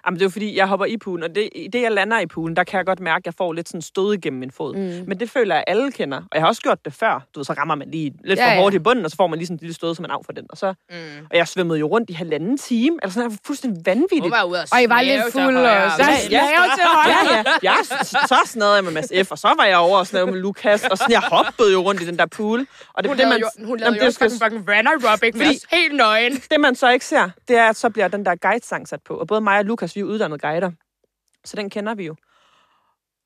Jamen, 0.07 0.19
det 0.19 0.23
er 0.23 0.27
jo 0.27 0.31
fordi, 0.31 0.57
jeg 0.57 0.67
hopper 0.67 0.87
i 0.87 0.97
poolen, 0.97 1.23
og 1.25 1.35
det, 1.35 1.49
det, 1.73 1.83
jeg 1.83 1.93
lander 1.93 2.19
i 2.21 2.27
poolen, 2.27 2.57
der 2.57 2.65
kan 2.65 2.79
jeg 2.79 2.87
godt 2.87 3.01
mærke, 3.01 3.23
at 3.23 3.27
jeg 3.27 3.35
får 3.39 3.53
lidt 3.53 3.69
sådan 3.69 3.83
stød 3.83 4.15
igennem 4.15 4.41
min 4.41 4.51
fod. 4.51 4.75
Mm. 4.77 5.05
Men 5.09 5.21
det 5.21 5.31
føler 5.31 5.55
jeg, 5.55 5.65
alle 5.67 5.93
kender. 5.93 6.17
Og 6.19 6.29
jeg 6.35 6.43
har 6.43 6.49
også 6.49 6.63
gjort 6.63 6.85
det 6.85 6.93
før. 6.95 7.27
Du 7.35 7.41
ved, 7.41 7.45
så 7.45 7.53
rammer 7.53 7.75
man 7.75 7.91
lige 7.91 8.13
lidt 8.25 8.39
Ja, 8.39 8.47
for 8.47 8.51
ja. 8.51 8.61
hårdt 8.61 8.75
i 8.75 8.79
bunden, 8.79 9.05
og 9.05 9.11
så 9.11 9.17
får 9.17 9.27
man 9.27 9.39
lige 9.39 9.47
sådan 9.47 9.55
en 9.55 9.59
lille 9.61 9.75
stød, 9.75 9.95
som 9.95 10.03
man 10.03 10.11
af 10.11 10.19
for 10.25 10.33
den. 10.33 10.45
Og, 10.51 10.57
så, 10.59 10.75
Mm. 10.91 10.97
og 11.31 11.37
jeg 11.37 11.49
svømmede 11.49 11.79
jo 11.79 11.87
rundt 11.87 12.11
i 12.11 12.13
halvanden 12.13 12.59
time. 12.59 12.99
Altså 13.03 13.15
sådan, 13.15 13.31
jeg 13.31 13.33
var 13.33 13.39
fuldstændig 13.47 13.83
vanvittigt. 13.87 14.31
Var 14.31 14.45
ude 14.45 14.61
at 14.63 14.73
Og 14.73 14.83
I 14.83 14.89
var 14.89 15.03
lidt 15.03 15.23
til 15.25 15.33
fulde 15.33 15.59
højre. 15.59 15.85
også. 15.85 16.03
Ja, 16.31 16.39
Ja, 16.39 16.45
ja. 16.45 17.37
Ja. 17.37 17.43
Jeg, 17.63 17.75
så 18.29 18.37
snadede 18.47 18.75
jeg 18.75 18.85
med 18.85 18.93
Mads 18.93 19.13
F., 19.29 19.31
og 19.33 19.39
så 19.39 19.55
var 19.59 19.65
jeg 19.65 19.77
over 19.79 19.99
og 19.99 20.07
snæve 20.07 20.27
med 20.27 20.35
Lukas, 20.41 20.85
og 20.85 20.99
sådan, 20.99 21.13
jeg 21.13 21.21
hoppede 21.21 21.73
jo 21.73 21.81
rundt 21.83 22.03
i 22.03 22.07
den 22.07 22.19
der 22.19 22.27
pool. 22.27 22.67
Og 22.95 23.03
det, 23.03 23.11
Hun 23.11 23.19
det, 23.19 23.29
man, 23.29 23.41
jo, 23.41 23.47
hun 23.59 23.67
Jamen, 23.79 23.81
lavede 23.81 24.01
det, 24.11 24.21
jo 24.23 24.29
fucking 24.39 24.65
fucking 24.65 24.89
aerobic 24.89 25.35
Fordi- 25.37 25.49
os 25.57 25.65
helt 25.71 25.97
nøgen. 25.97 26.33
det, 26.51 26.61
man 26.61 26.75
så 26.75 26.91
ikke 26.91 27.05
ser, 27.05 27.31
det 27.49 27.57
er, 27.57 27.69
at 27.69 27.77
så 27.77 27.91
bliver 27.91 28.09
den 28.09 28.25
der 28.27 28.35
guide-sang 28.35 28.89
sat 28.89 29.01
på. 29.03 29.15
Og 29.15 29.27
både 29.27 29.41
mig 29.41 29.59
og 29.59 29.65
Lukas, 29.65 29.94
vi 29.95 30.01
er 30.01 30.05
uddannede 30.05 30.39
guider. 30.39 30.71
Så 31.45 31.57
den 31.57 31.71
kender 31.71 31.95
vi 31.95 32.07
jo. 32.07 32.17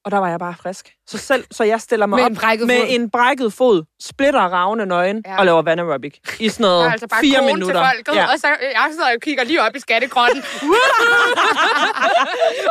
Og 0.05 0.11
der 0.11 0.19
var 0.19 0.29
jeg 0.29 0.39
bare 0.39 0.55
frisk. 0.63 0.95
Så, 1.07 1.19
selv, 1.19 1.45
så 1.51 1.65
jeg 1.65 1.81
stiller 1.81 2.07
mig 2.07 2.17
Med 2.17 2.25
op 2.25 2.31
en 2.31 2.37
brækket 2.37 2.67
med 2.67 2.77
fod. 2.81 2.87
en 2.89 3.11
brækket 3.11 3.53
fod, 3.53 3.85
splitter 4.01 4.41
ravne 4.41 4.87
nøgen 4.87 5.23
Ja. 5.27 5.39
og 5.39 5.45
laver 5.45 5.63
vand 5.63 5.81
aerobic 5.81 6.19
i 6.41 6.49
sådan 6.49 6.65
noget 6.65 6.93
altså 6.93 7.07
bare 7.09 7.21
fire 7.21 7.43
minutter. 7.43 7.67
til 7.67 7.91
folket, 7.97 8.15
ja. 8.21 8.33
og 8.33 8.39
så 8.39 8.47
jeg 8.49 8.89
sidder 8.93 9.15
og 9.15 9.21
kigger 9.21 9.45
lige 9.45 9.63
op 9.63 9.77
i 9.77 9.81
skattekrotten. 9.81 10.43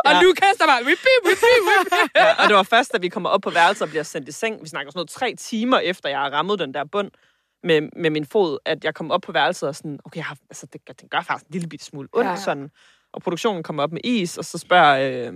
og 0.04 0.12
Ja. 0.12 0.20
Lukas, 0.22 0.56
der 0.58 0.66
bare... 0.66 0.84
Whip, 0.84 0.98
whip, 1.26 1.38
whip. 1.68 2.10
Ja, 2.16 2.42
og 2.42 2.48
det 2.48 2.56
var 2.56 2.62
først, 2.62 2.92
da 2.92 2.98
vi 2.98 3.08
kommer 3.08 3.28
op 3.28 3.40
på 3.40 3.50
værelset 3.50 3.82
og 3.82 3.88
bliver 3.88 4.02
sendt 4.02 4.28
i 4.28 4.32
seng. 4.32 4.62
Vi 4.62 4.68
snakker 4.68 4.90
sådan 4.92 4.98
noget 4.98 5.10
tre 5.10 5.34
timer 5.38 5.78
efter, 5.78 6.08
jeg 6.08 6.18
har 6.18 6.30
rammet 6.30 6.58
den 6.58 6.74
der 6.74 6.84
bund 6.92 7.10
med, 7.62 7.88
med 7.96 8.10
min 8.10 8.26
fod, 8.26 8.58
at 8.64 8.84
jeg 8.84 8.94
kom 8.94 9.10
op 9.10 9.20
på 9.20 9.32
værelset 9.32 9.68
og 9.68 9.74
sådan, 9.74 9.98
okay, 10.04 10.16
jeg 10.16 10.24
har, 10.24 10.36
altså, 10.50 10.66
det, 10.72 10.80
det 11.00 11.10
gør 11.10 11.20
faktisk 11.20 11.46
en 11.46 11.52
lille 11.52 11.68
bitte 11.68 11.84
smule 11.84 12.08
ondt 12.12 12.30
ja. 12.30 12.36
sådan. 12.36 12.70
Og 13.18 13.22
produktionen 13.22 13.62
kommer 13.62 13.82
op 13.82 13.92
med 13.92 14.00
is, 14.04 14.38
og 14.38 14.44
så 14.44 14.58
spørger 14.58 15.28
øh, 15.28 15.32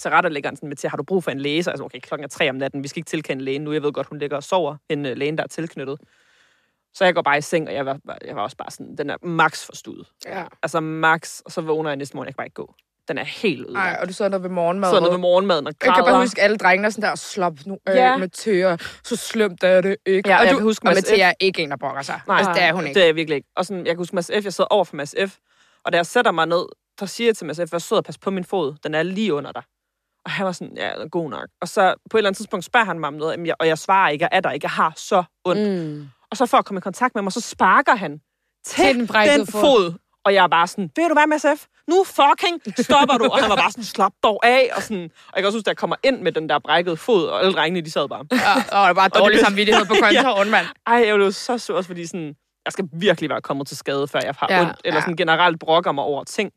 tilrettelæggeren 0.00 0.56
sådan 0.56 0.68
med 0.68 0.76
til, 0.76 0.90
har 0.90 0.96
du 0.96 1.02
brug 1.02 1.24
for 1.24 1.30
en 1.30 1.40
læge? 1.40 1.62
Så 1.62 1.70
altså, 1.70 1.84
okay, 1.84 2.00
klokken 2.00 2.24
er 2.24 2.28
tre 2.28 2.50
om 2.50 2.56
natten, 2.56 2.82
vi 2.82 2.88
skal 2.88 2.98
ikke 3.00 3.08
tilkende 3.10 3.44
lægen 3.44 3.62
nu. 3.62 3.72
Jeg 3.72 3.82
ved 3.82 3.92
godt, 3.92 4.06
hun 4.06 4.18
ligger 4.18 4.36
og 4.36 4.42
sover, 4.42 4.76
en 4.88 5.06
øh, 5.06 5.16
lægen, 5.16 5.36
der 5.38 5.44
er 5.44 5.48
tilknyttet. 5.48 5.98
Så 6.94 7.04
jeg 7.04 7.14
går 7.14 7.22
bare 7.22 7.38
i 7.38 7.40
seng, 7.40 7.68
og 7.68 7.74
jeg 7.74 7.86
var, 7.86 7.98
jeg 8.26 8.36
var 8.36 8.42
også 8.42 8.56
bare 8.56 8.70
sådan, 8.70 8.96
den 8.96 9.10
er 9.10 9.16
max 9.22 9.66
forstudet. 9.66 10.06
Ja. 10.26 10.44
Altså 10.62 10.80
max, 10.80 11.40
og 11.40 11.52
så 11.52 11.60
vågner 11.60 11.90
jeg 11.90 11.96
næste 11.96 12.16
morgen, 12.16 12.26
jeg 12.26 12.34
kan 12.34 12.36
bare 12.36 12.46
ikke 12.46 12.54
gå. 12.54 12.74
Den 13.08 13.18
er 13.18 13.24
helt 13.24 13.60
ødelagt. 13.66 13.86
Ej, 13.86 13.98
og 14.02 14.08
du 14.08 14.12
sidder 14.12 14.30
nede 14.30 14.42
ved 14.42 14.50
morgenmad. 14.50 14.90
Så 14.90 15.00
nede 15.00 15.10
ved 15.12 15.18
morgenmaden 15.18 15.66
og 15.66 15.72
Jeg 15.72 15.78
kan 15.94 16.02
græder. 16.02 16.12
bare 16.12 16.22
huske, 16.22 16.42
alle 16.42 16.56
drengene 16.56 16.90
sådan 16.92 17.10
der, 17.10 17.14
slap 17.16 17.52
nu 17.66 17.78
af 17.86 17.94
Ja. 17.94 18.16
med 18.16 18.28
tøger. 18.28 18.76
Så 19.04 19.16
slemt 19.16 19.64
er 19.64 19.80
det 19.80 19.96
ikke. 20.06 20.28
Ja, 20.28 20.38
og 20.38 20.44
jeg 20.44 20.52
du, 20.52 20.56
kan 20.58 20.64
huske, 20.64 20.84
og 20.88 20.94
Mads 20.94 21.10
Mathia 21.10 21.28
er 21.28 21.32
ikke 21.40 21.62
en, 21.62 21.70
der 21.70 21.76
brokker 21.76 22.02
sig. 22.02 22.20
Nej, 22.26 22.36
altså, 22.36 22.52
det 22.52 22.62
er 22.62 22.72
hun 22.72 22.86
ikke. 22.86 22.94
Det 22.94 23.02
er 23.02 23.06
jeg 23.06 23.16
virkelig 23.16 23.36
ikke. 23.36 23.48
Og 23.56 23.66
sådan, 23.66 23.78
jeg 23.86 23.90
kan 23.94 23.96
huske 23.96 24.14
Mads 24.16 24.26
F., 24.40 24.44
jeg 24.44 24.52
sidder 24.52 24.68
over 24.68 24.84
for 24.84 24.96
Mads 24.96 25.14
F., 25.28 25.36
og 25.84 25.92
da 25.92 25.96
jeg 25.96 26.06
sætter 26.06 26.30
mig 26.30 26.46
ned, 26.46 26.64
så 27.00 27.06
siger 27.06 27.28
jeg 27.28 27.36
til 27.36 27.46
Mads 27.46 27.60
F., 27.68 27.72
vær 27.72 27.78
sød 27.78 27.98
og 27.98 28.04
pas 28.04 28.18
på 28.18 28.30
min 28.30 28.44
fod, 28.44 28.74
den 28.84 28.94
er 28.94 29.02
lige 29.02 29.34
under 29.34 29.52
dig. 29.52 29.62
Og 30.24 30.30
han 30.30 30.46
var 30.46 30.52
sådan, 30.52 30.76
ja, 30.76 31.06
god 31.10 31.30
nok. 31.30 31.48
Og 31.62 31.68
så 31.68 31.94
på 32.10 32.16
et 32.16 32.20
eller 32.20 32.28
andet 32.28 32.36
tidspunkt 32.36 32.64
spørger 32.64 32.86
han 32.86 32.98
mig 33.00 33.08
om 33.08 33.14
noget, 33.14 33.46
jeg- 33.46 33.54
og 33.60 33.66
jeg 33.66 33.78
svarer 33.78 34.08
ikke, 34.08 34.22
jeg 34.22 34.28
er 34.32 34.40
der 34.40 34.50
ikke, 34.50 34.64
jeg 34.64 34.70
har 34.70 34.92
så 34.96 35.22
ondt. 35.44 35.86
Mm. 35.88 36.08
Og 36.30 36.36
så 36.36 36.46
for 36.46 36.58
at 36.58 36.64
komme 36.64 36.78
i 36.78 36.80
kontakt 36.80 37.14
med 37.14 37.22
mig, 37.22 37.32
så 37.32 37.40
sparker 37.40 37.94
han 37.96 38.20
til, 38.66 38.84
Til 38.84 38.94
den 38.94 39.08
den 39.08 39.46
fod. 39.46 39.60
fod. 39.60 39.94
Og 40.24 40.34
jeg 40.34 40.44
er 40.44 40.48
bare 40.48 40.66
sådan, 40.66 40.90
ved 40.96 41.08
du 41.08 41.14
hvad, 41.14 41.26
MSF? 41.26 41.66
Nu 41.88 42.04
fucking 42.04 42.62
stopper 42.84 43.18
du. 43.18 43.24
Og 43.24 43.38
han 43.40 43.50
var 43.50 43.56
bare 43.56 43.70
sådan, 43.70 43.84
slap 43.84 44.12
dog 44.22 44.40
af. 44.46 44.70
Og, 44.76 44.82
sådan, 44.82 45.02
og 45.04 45.32
jeg 45.34 45.42
kan 45.42 45.46
også 45.46 45.56
huske, 45.58 45.66
at 45.66 45.72
jeg 45.72 45.76
kommer 45.76 45.96
ind 46.02 46.20
med 46.20 46.32
den 46.32 46.48
der 46.48 46.58
brækkede 46.58 46.96
fod, 46.96 47.26
og 47.26 47.40
alle 47.40 47.52
drengene, 47.52 47.80
de 47.80 47.90
sad 47.90 48.08
bare. 48.08 48.24
Ja, 48.32 48.80
og 48.82 48.88
det 48.88 48.96
var 48.96 49.08
dårlig 49.08 49.34
blev- 49.36 49.44
samvittighed 49.44 49.84
på 49.86 49.94
kontoren, 50.02 50.50
mand. 50.50 50.66
Ej, 50.86 50.94
jeg 51.06 51.16
blev 51.16 51.32
så 51.32 51.58
sur, 51.58 51.76
også 51.76 51.86
fordi 51.88 52.06
sådan, 52.06 52.34
jeg 52.64 52.72
skal 52.72 52.88
virkelig 52.92 53.30
være 53.30 53.40
kommet 53.40 53.66
til 53.66 53.76
skade, 53.76 54.08
før 54.08 54.20
jeg 54.24 54.34
har 54.38 54.46
Ja, 54.50 54.56
ja, 54.56 54.62
ondt, 54.66 54.76
eller 54.84 55.00
sådan 55.00 55.16
generelt 55.16 55.60
brokker 55.60 55.92
mig 55.92 56.04
over 56.04 56.24
ting. 56.24 56.50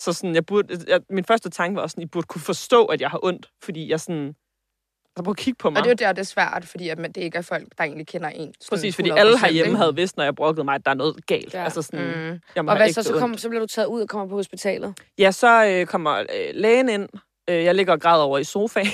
Så 0.00 0.12
sådan, 0.12 0.34
jeg 0.34 0.46
burde, 0.46 0.78
jeg, 0.88 1.00
min 1.10 1.24
første 1.24 1.50
tanke 1.50 1.76
var 1.76 1.82
også 1.82 1.94
sådan, 1.94 2.02
I 2.02 2.06
burde 2.06 2.26
kunne 2.26 2.40
forstå, 2.42 2.84
at 2.84 3.00
jeg 3.00 3.10
har 3.10 3.24
ondt, 3.24 3.48
fordi 3.62 3.90
jeg 3.90 4.00
sådan, 4.00 4.26
altså 4.26 5.24
prøv 5.24 5.30
at 5.30 5.36
kigge 5.36 5.58
på 5.58 5.70
mig. 5.70 5.78
Og 5.78 5.84
det 5.84 5.90
er 6.00 6.06
jo 6.06 6.08
der, 6.08 6.12
det 6.12 6.20
er 6.20 6.24
svært, 6.26 6.64
fordi 6.64 6.88
at 6.88 6.98
man, 6.98 7.12
det 7.12 7.20
ikke 7.20 7.38
er 7.38 7.42
folk, 7.42 7.64
der 7.78 7.84
egentlig 7.84 8.06
kender 8.06 8.28
en. 8.28 8.54
Præcis, 8.68 8.94
fordi 8.94 9.10
100%, 9.10 9.14
alle 9.14 9.38
herhjemme 9.38 9.68
ikke? 9.68 9.76
havde 9.76 9.94
vidst, 9.94 10.16
når 10.16 10.24
jeg 10.24 10.34
brokkede 10.34 10.64
mig, 10.64 10.74
at 10.74 10.84
der 10.84 10.90
er 10.90 10.94
noget 10.94 11.26
galt. 11.26 11.54
Ja. 11.54 11.64
Altså 11.64 11.82
sådan, 11.82 12.06
Mm. 12.06 12.40
jeg 12.54 12.64
må 12.64 12.70
Og 12.70 12.76
hvad 12.76 12.92
så? 12.92 13.02
Så, 13.02 13.12
kom, 13.18 13.38
så 13.38 13.48
bliver 13.48 13.60
du 13.60 13.66
taget 13.66 13.86
ud 13.86 14.00
og 14.00 14.08
kommer 14.08 14.26
på 14.28 14.34
hospitalet. 14.34 14.94
Ja, 15.18 15.30
så 15.30 15.66
øh, 15.66 15.86
kommer 15.86 16.18
øh, 16.18 16.24
lægen 16.54 16.88
ind. 16.88 17.08
Øh, 17.50 17.64
jeg 17.64 17.74
ligger 17.74 17.92
og 17.92 18.00
græder 18.00 18.24
over 18.24 18.38
i 18.38 18.44
sofaen. 18.44 18.86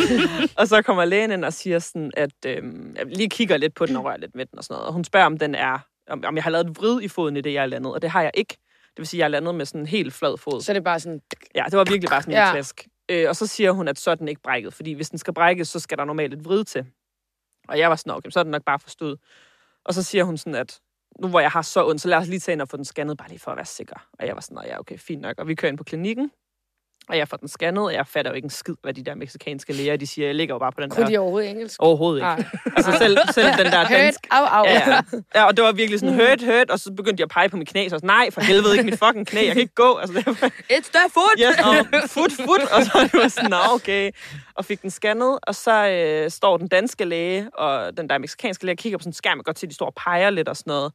og 0.58 0.68
så 0.68 0.82
kommer 0.82 1.04
lægen 1.04 1.30
ind 1.32 1.44
og 1.44 1.52
siger 1.52 1.78
sådan, 1.78 2.10
at 2.16 2.30
øh, 2.46 2.62
jeg 2.96 3.06
lige 3.06 3.28
kigger 3.30 3.56
lidt 3.56 3.74
på 3.74 3.86
den 3.86 3.96
og 3.96 4.04
rører 4.04 4.16
lidt 4.16 4.34
med 4.34 4.46
den 4.46 4.58
og 4.58 4.64
sådan 4.64 4.74
noget. 4.74 4.86
Og 4.86 4.92
hun 4.92 5.04
spørger, 5.04 5.26
om 5.26 5.38
den 5.38 5.54
er, 5.54 5.78
om, 6.10 6.22
om 6.26 6.36
jeg 6.36 6.44
har 6.44 6.50
lavet 6.50 6.66
et 6.66 6.76
vrid 6.76 7.02
i 7.02 7.08
foden 7.08 7.36
i 7.36 7.40
det, 7.40 7.52
jeg 7.52 7.62
er 7.62 7.66
landet. 7.66 7.92
Og 7.94 8.02
det 8.02 8.10
har 8.10 8.22
jeg 8.22 8.30
ikke. 8.34 8.56
Vil 9.00 9.06
sige, 9.06 9.18
jeg 9.18 9.24
er 9.24 9.28
landet 9.28 9.54
med 9.54 9.66
sådan 9.66 9.80
en 9.80 9.86
helt 9.86 10.12
flad 10.14 10.36
fod. 10.38 10.60
Så 10.60 10.72
er 10.72 10.74
det 10.74 10.84
bare 10.84 11.00
sådan... 11.00 11.20
Ja, 11.54 11.64
det 11.70 11.78
var 11.78 11.84
virkelig 11.84 12.08
bare 12.10 12.22
sådan 12.22 12.34
en 12.34 12.38
Ja. 12.38 12.52
klask. 12.52 12.86
Øh, 13.08 13.28
og 13.28 13.36
så 13.36 13.46
siger 13.46 13.70
hun, 13.72 13.88
at 13.88 13.98
så 13.98 14.10
er 14.10 14.14
den 14.14 14.28
ikke 14.28 14.42
brækket, 14.42 14.74
fordi 14.74 14.92
hvis 14.92 15.10
den 15.10 15.18
skal 15.18 15.34
brækkes, 15.34 15.68
så 15.68 15.80
skal 15.80 15.98
der 15.98 16.04
normalt 16.04 16.34
et 16.34 16.44
vrid 16.44 16.64
til. 16.64 16.86
Og 17.68 17.78
jeg 17.78 17.90
var 17.90 17.96
sådan, 17.96 18.12
okay, 18.12 18.30
så 18.30 18.38
er 18.40 18.42
den 18.44 18.50
nok 18.50 18.64
bare 18.64 18.78
forstået. 18.78 19.18
Og 19.84 19.94
så 19.94 20.02
siger 20.02 20.24
hun 20.24 20.36
sådan, 20.38 20.54
at 20.54 20.80
nu 21.20 21.28
hvor 21.28 21.40
jeg 21.40 21.50
har 21.50 21.62
så 21.62 21.86
ondt, 21.88 22.00
så 22.00 22.08
lad 22.08 22.18
os 22.18 22.28
lige 22.28 22.40
tage 22.40 22.52
ind 22.52 22.62
og 22.62 22.68
få 22.68 22.76
den 22.76 22.84
scannet, 22.84 23.18
bare 23.18 23.28
lige 23.28 23.38
for 23.38 23.50
at 23.50 23.56
være 23.56 23.66
sikker. 23.66 24.08
Og 24.18 24.26
jeg 24.26 24.34
var 24.34 24.40
sådan, 24.40 24.54
"Nå, 24.54 24.62
ja, 24.64 24.78
okay, 24.80 24.98
fint 24.98 25.22
nok. 25.22 25.38
Og 25.38 25.48
vi 25.48 25.54
kører 25.54 25.70
ind 25.70 25.78
på 25.78 25.84
klinikken, 25.84 26.30
og 27.10 27.16
jeg 27.18 27.28
får 27.28 27.36
den 27.36 27.48
scannet, 27.48 27.84
og 27.84 27.92
jeg 27.92 28.06
fatter 28.06 28.30
jo 28.30 28.34
ikke 28.34 28.46
en 28.46 28.50
skid, 28.50 28.74
hvad 28.82 28.94
de 28.94 29.02
der 29.04 29.14
meksikanske 29.14 29.72
læger, 29.72 29.96
de 29.96 30.06
siger. 30.06 30.26
Jeg 30.28 30.34
ligger 30.34 30.54
jo 30.54 30.58
bare 30.58 30.72
på 30.72 30.80
den 30.80 30.90
Kunne 30.90 31.04
der... 31.04 31.10
de 31.10 31.18
overhovedet 31.18 31.50
engelsk? 31.50 31.76
Overhovedet 31.82 32.18
ikke. 32.18 32.26
Nej. 32.26 32.44
Altså 32.76 32.92
selv, 32.98 33.18
selv 33.34 33.46
den 33.46 33.66
der 33.66 33.78
Hurt, 33.88 33.90
danske... 33.90 34.28
au, 34.30 34.44
au. 34.44 34.64
Ja, 34.64 34.72
ja. 34.90 35.00
ja, 35.34 35.44
og 35.44 35.56
det 35.56 35.64
var 35.64 35.72
virkelig 35.72 36.00
sådan, 36.00 36.14
hurt, 36.14 36.42
hurt, 36.44 36.70
og 36.70 36.78
så 36.78 36.92
begyndte 36.92 37.16
de 37.18 37.22
at 37.22 37.28
pege 37.28 37.48
på 37.48 37.56
mit 37.56 37.68
knæ, 37.68 37.80
så 37.80 37.84
jeg 37.84 37.90
sådan, 37.90 38.06
nej, 38.06 38.30
for 38.30 38.40
helvede, 38.40 38.72
ikke 38.72 38.84
mit 38.90 38.98
fucking 38.98 39.26
knæ, 39.26 39.40
jeg 39.46 39.52
kan 39.52 39.60
ikke 39.62 39.74
gå. 39.74 39.96
Altså, 39.96 40.16
det 40.16 40.26
var, 40.26 40.32
It's 40.72 40.90
the 40.98 41.06
foot! 41.12 41.38
Yes, 41.40 41.58
og 41.66 42.00
fut, 42.10 42.32
fut, 42.32 42.60
og 42.72 42.82
så 42.84 42.90
var 43.12 43.20
jeg 43.22 43.30
sådan, 43.30 43.50
"Nå, 43.50 43.56
okay. 43.74 44.10
Og 44.54 44.64
fik 44.64 44.82
den 44.82 44.90
scannet, 44.90 45.38
og 45.42 45.54
så 45.54 45.86
øh, 45.88 46.30
står 46.30 46.56
den 46.56 46.68
danske 46.68 47.04
læge, 47.04 47.50
og 47.54 47.96
den 47.96 48.08
der 48.08 48.18
meksikanske 48.18 48.66
læge 48.66 48.76
kigger 48.76 48.98
på 48.98 49.02
sådan 49.02 49.08
en 49.10 49.14
skærm, 49.14 49.38
og 49.38 49.44
godt 49.44 49.56
til, 49.56 49.66
at 49.66 49.70
de 49.70 49.74
står 49.74 49.86
og 49.86 49.94
peger 49.94 50.30
lidt 50.30 50.48
og 50.48 50.56
sådan 50.56 50.70
noget. 50.70 50.92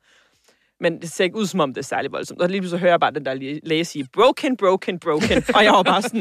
Men 0.80 1.02
det 1.02 1.12
ser 1.12 1.24
ikke 1.24 1.36
ud, 1.38 1.46
som 1.46 1.60
om 1.60 1.74
det 1.74 1.78
er 1.82 1.86
særlig 1.86 2.12
voldsomt. 2.12 2.42
Og 2.42 2.50
lige 2.50 2.62
pludselig 2.62 2.80
hører 2.80 2.92
jeg 2.92 3.00
bare 3.00 3.12
den 3.12 3.26
der 3.26 3.34
læge- 3.64 3.86
sige, 3.86 4.08
broken, 4.14 4.58
broken, 4.58 5.00
broken. 5.00 5.44
Og 5.56 5.64
jeg 5.64 5.72
var 5.74 5.84
bare 5.84 6.02
sådan, 6.02 6.20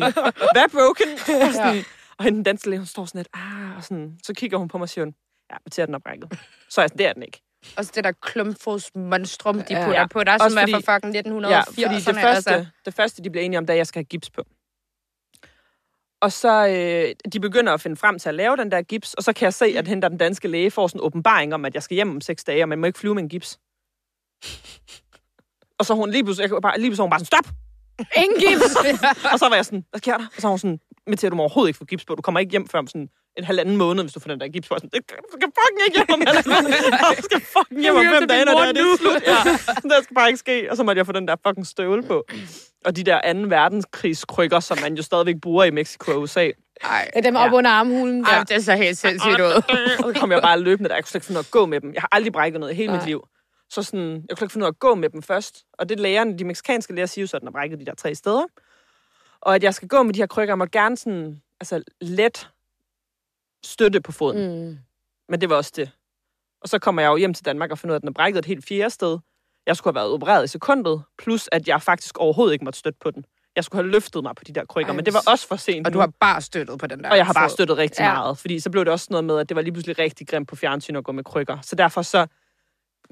hvad 0.52 0.68
broken? 0.72 1.08
Og, 1.48 1.52
sådan, 1.54 1.84
og 2.18 2.24
hende 2.24 2.36
den 2.36 2.42
danske 2.44 2.70
læge, 2.70 2.78
hun 2.78 2.86
står 2.86 3.04
sådan 3.04 3.18
lidt, 3.18 3.28
ah, 3.34 3.76
og 3.76 3.84
sådan, 3.84 4.18
så 4.22 4.34
kigger 4.34 4.58
hun 4.58 4.68
på 4.68 4.78
mig 4.78 4.82
og 4.82 4.88
siger, 4.88 5.04
hun, 5.04 5.14
ja, 5.50 5.56
men 5.64 5.70
til 5.70 5.86
den 5.86 5.94
er 5.94 5.98
brækket. 5.98 6.38
Så 6.68 6.80
er 6.80 6.86
sådan, 6.86 6.98
det 6.98 7.06
er 7.06 7.12
den 7.12 7.22
ikke. 7.22 7.40
Og 7.76 7.84
så 7.84 7.92
det 7.94 8.04
der 8.04 8.12
klumpfodsmonstrum, 8.12 9.54
de 9.62 9.64
Ja. 9.70 9.84
putter 9.84 10.00
Ja. 10.00 10.06
på, 10.06 10.24
der 10.24 10.32
Også 10.32 10.48
som 10.48 10.58
er 10.58 10.62
fordi- 10.72 10.84
fra 10.84 10.94
fucking 10.96 11.12
1980'erne. 11.16 11.48
Ja, 11.50 11.60
fordi 11.60 11.82
det 11.94 12.04
første, 12.04 12.50
Altså. 12.50 12.66
det 12.84 12.94
første, 12.94 13.22
de 13.22 13.30
bliver 13.30 13.44
enige 13.44 13.58
om, 13.58 13.66
det 13.66 13.70
er, 13.70 13.74
at 13.74 13.78
jeg 13.78 13.86
skal 13.86 13.98
have 14.00 14.04
gips 14.04 14.30
på. 14.30 14.42
Og 16.22 16.32
så 16.32 16.66
øh, 16.68 17.30
de 17.32 17.40
begynder 17.40 17.72
at 17.72 17.80
finde 17.80 17.96
frem 17.96 18.18
til 18.18 18.28
at 18.28 18.34
lave 18.34 18.56
den 18.56 18.70
der 18.70 18.82
gips, 18.82 19.14
og 19.14 19.22
så 19.22 19.32
kan 19.32 19.44
jeg 19.44 19.54
se, 19.54 19.64
at 19.66 19.88
hende, 19.88 20.02
der 20.02 20.06
er 20.06 20.10
den 20.10 20.18
danske 20.18 20.48
læge, 20.48 20.70
får 20.70 20.86
sådan 20.86 21.00
en 21.00 21.04
åbenbaring 21.04 21.54
om, 21.54 21.64
at 21.64 21.74
jeg 21.74 21.82
skal 21.82 21.94
hjem 21.94 22.10
om 22.10 22.20
seks 22.20 22.44
dage, 22.44 22.64
og 22.64 22.68
man 22.68 22.78
må 22.78 22.86
ikke 22.86 22.98
flyve 22.98 23.14
med 23.14 23.22
en 23.22 23.28
gips. 23.28 23.58
Og 25.78 25.86
så 25.86 25.94
hun 25.94 26.10
lige 26.10 26.24
pludselig, 26.24 26.50
jeg 26.52 26.62
bare, 26.62 26.78
lige 26.78 26.90
pludselig 26.90 27.02
hun 27.04 27.10
bare 27.10 27.20
sådan, 27.20 27.26
stop! 27.42 27.46
Ingen 28.16 28.38
gips! 28.40 28.76
Og 29.32 29.38
så 29.38 29.48
var 29.48 29.56
jeg 29.56 29.64
sådan, 29.64 29.84
hvad 29.90 29.98
sker 29.98 30.16
der? 30.18 30.26
Og 30.36 30.40
så 30.42 30.46
var 30.46 30.50
hun 30.50 30.58
sådan, 30.58 30.78
med 31.06 31.16
til 31.16 31.26
at 31.26 31.30
du 31.30 31.36
må 31.36 31.42
overhovedet 31.42 31.68
ikke 31.68 31.78
få 31.78 31.84
gips 31.84 32.04
på. 32.04 32.14
Du 32.14 32.22
kommer 32.22 32.40
ikke 32.40 32.50
hjem 32.50 32.68
før 32.68 32.78
om 32.78 32.86
sådan 32.86 33.08
en 33.38 33.44
halvanden 33.44 33.76
måned, 33.76 34.02
hvis 34.04 34.12
du 34.12 34.20
får 34.20 34.30
den 34.30 34.40
der 34.40 34.48
gips 34.48 34.68
på. 34.68 34.74
Sådan, 34.74 34.90
"Det- 34.92 35.02
skal 35.32 35.48
fucking 35.58 35.80
ikke 35.86 35.96
hjem 35.98 36.06
om 36.14 36.20
halvanden 36.34 36.72
Jeg 36.92 37.24
skal 37.24 37.40
fucking 37.40 37.80
hjem 37.80 37.96
om 37.96 38.04
fem 38.18 38.28
dage, 38.28 38.44
når 38.44 38.52
det 38.52 38.68
er, 38.68 38.72
det 38.72 38.80
er 38.82 38.96
slut. 38.96 39.22
Ja, 39.26 39.52
det 39.96 40.04
skal 40.04 40.14
bare 40.14 40.28
ikke 40.28 40.38
ske. 40.38 40.66
Og 40.70 40.76
så 40.76 40.82
måtte 40.82 40.98
jeg 40.98 41.06
få 41.06 41.12
den 41.12 41.28
der 41.28 41.36
fucking 41.46 41.66
støvle 41.66 42.02
på. 42.02 42.24
Og 42.84 42.96
de 42.96 43.02
der 43.04 43.20
anden 43.24 43.50
verdenskrigskrykker, 43.50 44.60
som 44.60 44.78
man 44.82 44.94
jo 44.94 45.02
stadigvæk 45.02 45.34
bruger 45.42 45.64
i 45.64 45.70
Mexico 45.70 46.10
og 46.12 46.20
USA. 46.20 46.50
Ej, 46.84 47.10
Ja, 47.16 47.20
dem 47.20 47.36
op 47.36 47.52
under 47.52 47.70
armhulen. 47.70 48.24
Ej, 48.24 48.44
det 48.48 48.64
ser 48.64 48.76
helt 48.76 48.98
sindssygt 48.98 49.40
ud. 49.40 49.44
Og 49.44 49.62
så 50.14 50.20
kom 50.20 50.32
jeg 50.32 50.42
bare 50.42 50.60
løbende 50.60 50.88
der. 50.88 50.94
Jeg 50.94 51.04
kunne 51.04 51.08
slet 51.10 51.18
ikke 51.18 51.26
finde 51.26 51.38
at 51.38 51.50
gå 51.50 51.66
med 51.66 51.80
dem. 51.80 51.94
Jeg 51.94 52.02
har 52.02 52.08
aldrig 52.12 52.32
brækket 52.32 52.60
noget 52.60 52.72
i 52.72 52.76
hele 52.76 52.86
Nej. 52.92 52.96
mit 52.96 53.06
liv. 53.06 53.20
Så 53.70 53.82
sådan, 53.82 54.24
jeg 54.28 54.36
kunne 54.36 54.44
ikke 54.44 54.52
finde 54.52 54.64
ud 54.64 54.66
af 54.66 54.72
at 54.72 54.78
gå 54.78 54.94
med 54.94 55.08
dem 55.10 55.22
først. 55.22 55.64
Og 55.72 55.88
det 55.88 56.00
lægerne, 56.00 56.38
de 56.38 56.44
meksikanske 56.44 56.94
læger 56.94 57.06
siger 57.06 57.22
jo 57.22 57.26
så, 57.26 57.36
at 57.36 57.40
den 57.40 57.46
har 57.46 57.52
brækket 57.52 57.80
de 57.80 57.84
der 57.84 57.94
tre 57.94 58.14
steder. 58.14 58.44
Og 59.40 59.54
at 59.54 59.62
jeg 59.62 59.74
skal 59.74 59.88
gå 59.88 60.02
med 60.02 60.14
de 60.14 60.18
her 60.18 60.26
krykker, 60.26 60.52
jeg 60.52 60.58
måtte 60.58 60.78
gerne 60.78 60.96
sådan, 60.96 61.42
altså 61.60 61.82
let 62.00 62.48
støtte 63.64 64.00
på 64.00 64.12
foden. 64.12 64.66
Mm. 64.68 64.78
Men 65.28 65.40
det 65.40 65.50
var 65.50 65.56
også 65.56 65.72
det. 65.76 65.90
Og 66.60 66.68
så 66.68 66.78
kommer 66.78 67.02
jeg 67.02 67.08
jo 67.08 67.16
hjem 67.16 67.34
til 67.34 67.44
Danmark 67.44 67.70
og 67.70 67.78
finder 67.78 67.92
ud 67.92 67.94
af, 67.94 67.98
at 67.98 68.02
den 68.02 68.08
er 68.08 68.12
brækket 68.12 68.38
et 68.38 68.44
helt 68.44 68.64
fjerde 68.68 68.90
sted. 68.90 69.18
Jeg 69.66 69.76
skulle 69.76 69.92
have 69.94 70.00
været 70.02 70.12
opereret 70.12 70.44
i 70.44 70.48
sekundet, 70.48 71.02
plus 71.18 71.48
at 71.52 71.68
jeg 71.68 71.82
faktisk 71.82 72.18
overhovedet 72.18 72.52
ikke 72.52 72.64
måtte 72.64 72.78
støtte 72.78 72.98
på 73.02 73.10
den. 73.10 73.24
Jeg 73.56 73.64
skulle 73.64 73.82
have 73.84 73.92
løftet 73.92 74.22
mig 74.22 74.34
på 74.36 74.44
de 74.44 74.52
der 74.52 74.64
krykker, 74.64 74.92
Ej, 74.92 74.96
men 74.96 75.04
det 75.04 75.14
var 75.14 75.22
også 75.26 75.48
for 75.48 75.56
sent 75.56 75.86
Og 75.86 75.92
du 75.92 75.96
nu. 75.98 76.00
har 76.00 76.12
bare 76.20 76.40
støttet 76.40 76.78
på 76.78 76.86
den 76.86 77.04
der 77.04 77.10
Og 77.10 77.16
jeg 77.16 77.26
har 77.26 77.32
bare 77.32 77.50
støttet 77.50 77.76
rigtig 77.76 78.00
ja. 78.00 78.12
meget, 78.12 78.38
fordi 78.38 78.60
så 78.60 78.70
blev 78.70 78.84
det 78.84 78.92
også 78.92 79.06
noget 79.10 79.24
med, 79.24 79.38
at 79.38 79.48
det 79.48 79.54
var 79.54 79.62
lige 79.62 79.72
pludselig 79.72 79.98
rigtig 79.98 80.28
grimt 80.28 80.48
på 80.48 80.56
fjernsyn 80.56 80.96
at 80.96 81.04
gå 81.04 81.12
med 81.12 81.24
krykker. 81.24 81.58
Så 81.62 81.76
derfor 81.76 82.02
så 82.02 82.26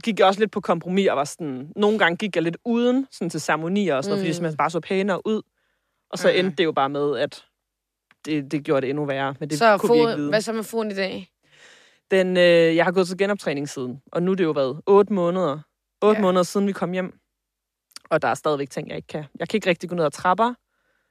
gik 0.03 0.19
jeg 0.19 0.27
også 0.27 0.41
lidt 0.41 0.51
på 0.53 0.61
kompromis 0.61 1.09
og 1.09 1.17
var 1.17 1.25
sådan, 1.25 1.73
nogle 1.77 1.99
gange 1.99 2.17
gik 2.17 2.37
jeg 2.37 2.43
lidt 2.43 2.57
uden 2.65 3.07
sådan 3.13 3.31
til 3.31 3.41
ceremonier 3.41 3.95
og 3.97 4.05
sådan 4.05 4.11
noget, 4.11 4.21
fordi 4.21 4.29
det 4.29 4.33
Mm. 4.33 4.35
simpelthen 4.37 4.57
bare 4.57 4.71
så 4.71 4.81
pænere 4.81 5.27
ud. 5.27 5.43
Og 6.11 6.19
så 6.19 6.29
Mm. 6.29 6.39
endte 6.39 6.57
det 6.57 6.65
jo 6.65 6.73
bare 6.73 6.89
med, 6.89 7.19
at 7.19 7.45
det, 8.25 8.53
det 8.53 8.65
gjorde 8.65 8.81
det 8.81 8.91
endnu 8.91 9.05
værre, 9.05 9.35
men 9.41 9.51
det 9.51 9.59
Så 9.59 9.79
kunne 9.79 9.93
vi 9.93 9.99
ikke 9.99 10.09
fod, 10.11 10.17
vide. 10.17 10.29
hvad 10.29 10.41
så 10.41 10.53
med 10.53 10.63
foden 10.65 10.91
i 10.91 10.95
dag? 10.95 11.29
Den, 12.11 12.37
øh, 12.37 12.77
jeg 12.77 12.85
har 12.85 12.93
gået 12.93 13.09
til 13.09 13.19
genoptræning 13.19 13.69
siden, 13.69 14.01
og 14.13 14.23
nu 14.23 14.31
er 14.31 14.35
det 14.35 14.45
jo 14.45 14.51
været 14.51 14.81
otte 14.87 15.13
måneder. 15.13 15.53
Otte 16.03 16.07
Ja. 16.07 16.13
ja. 16.15 16.21
måneder 16.21 16.43
siden 16.43 16.67
vi 16.67 16.73
kom 16.73 16.93
hjem. 16.93 17.19
Og 18.11 18.23
der 18.23 18.29
er 18.29 18.35
stadigvæk 18.35 18.71
ting, 18.71 18.89
jeg 18.89 18.97
ikke 18.97 19.07
kan. 19.07 19.25
Jeg 19.39 19.49
kan 19.49 19.57
ikke 19.57 19.71
rigtig 19.71 19.89
gå 19.89 19.95
ned 19.97 20.05
ad 20.05 20.11
trapper. 20.11 20.55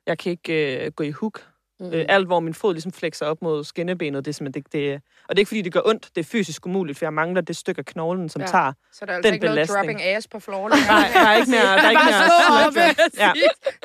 Jeg 0.08 0.17
kan 0.17 0.32
ikke 0.32 0.86
øh, 0.86 0.91
gå 0.91 1.04
i 1.04 1.12
hook. 1.12 1.47
Mm. 1.82 1.88
Mm. 1.88 1.94
Øh, 1.94 2.06
alt, 2.10 2.28
hvor 2.28 2.39
min 2.39 2.54
fod 2.54 2.74
ligesom 2.74 2.91
flexer 2.91 3.26
op 3.26 3.41
mod 3.41 3.63
skinnebenet, 3.63 4.26
det 4.26 4.32
er 4.32 4.34
simpelthen 4.34 4.63
det, 4.63 4.74
det, 4.74 4.94
og 5.30 5.30
det 5.30 5.38
er 5.38 5.39
ikke, 5.39 5.48
fordi 5.50 5.62
det 5.62 5.74
gør 5.74 5.80
ondt. 5.86 6.10
Det 6.15 6.22
er 6.22 6.30
fysisk 6.32 6.65
umuligt, 6.65 6.98
for 6.98 7.06
jeg 7.06 7.13
mangler 7.13 7.41
det 7.41 7.56
stykke 7.58 7.80
af 7.80 7.86
knoglen, 7.86 8.30
som 8.30 8.41
Ja. 8.41 8.48
tager. 8.48 8.74
Så 8.94 9.06
der 9.06 9.12
er 9.12 9.15
altså 9.15 9.34
ikke 9.34 9.46
noget 9.46 9.56
belastning. 9.56 9.78
dropping 9.78 10.02
ass 10.02 10.28
på 10.28 10.39
floor. 10.39 10.70
Nej, 10.70 11.10
der 11.13 11.20
er 11.30 11.36
ikke 11.36 11.52
mere, 11.52 11.62
der 11.62 11.67
er 11.84 11.89
ikke 11.89 12.02
mere 12.06 12.24
op, 12.26 12.74
drop. 12.74 12.76
Ja, 13.17 13.32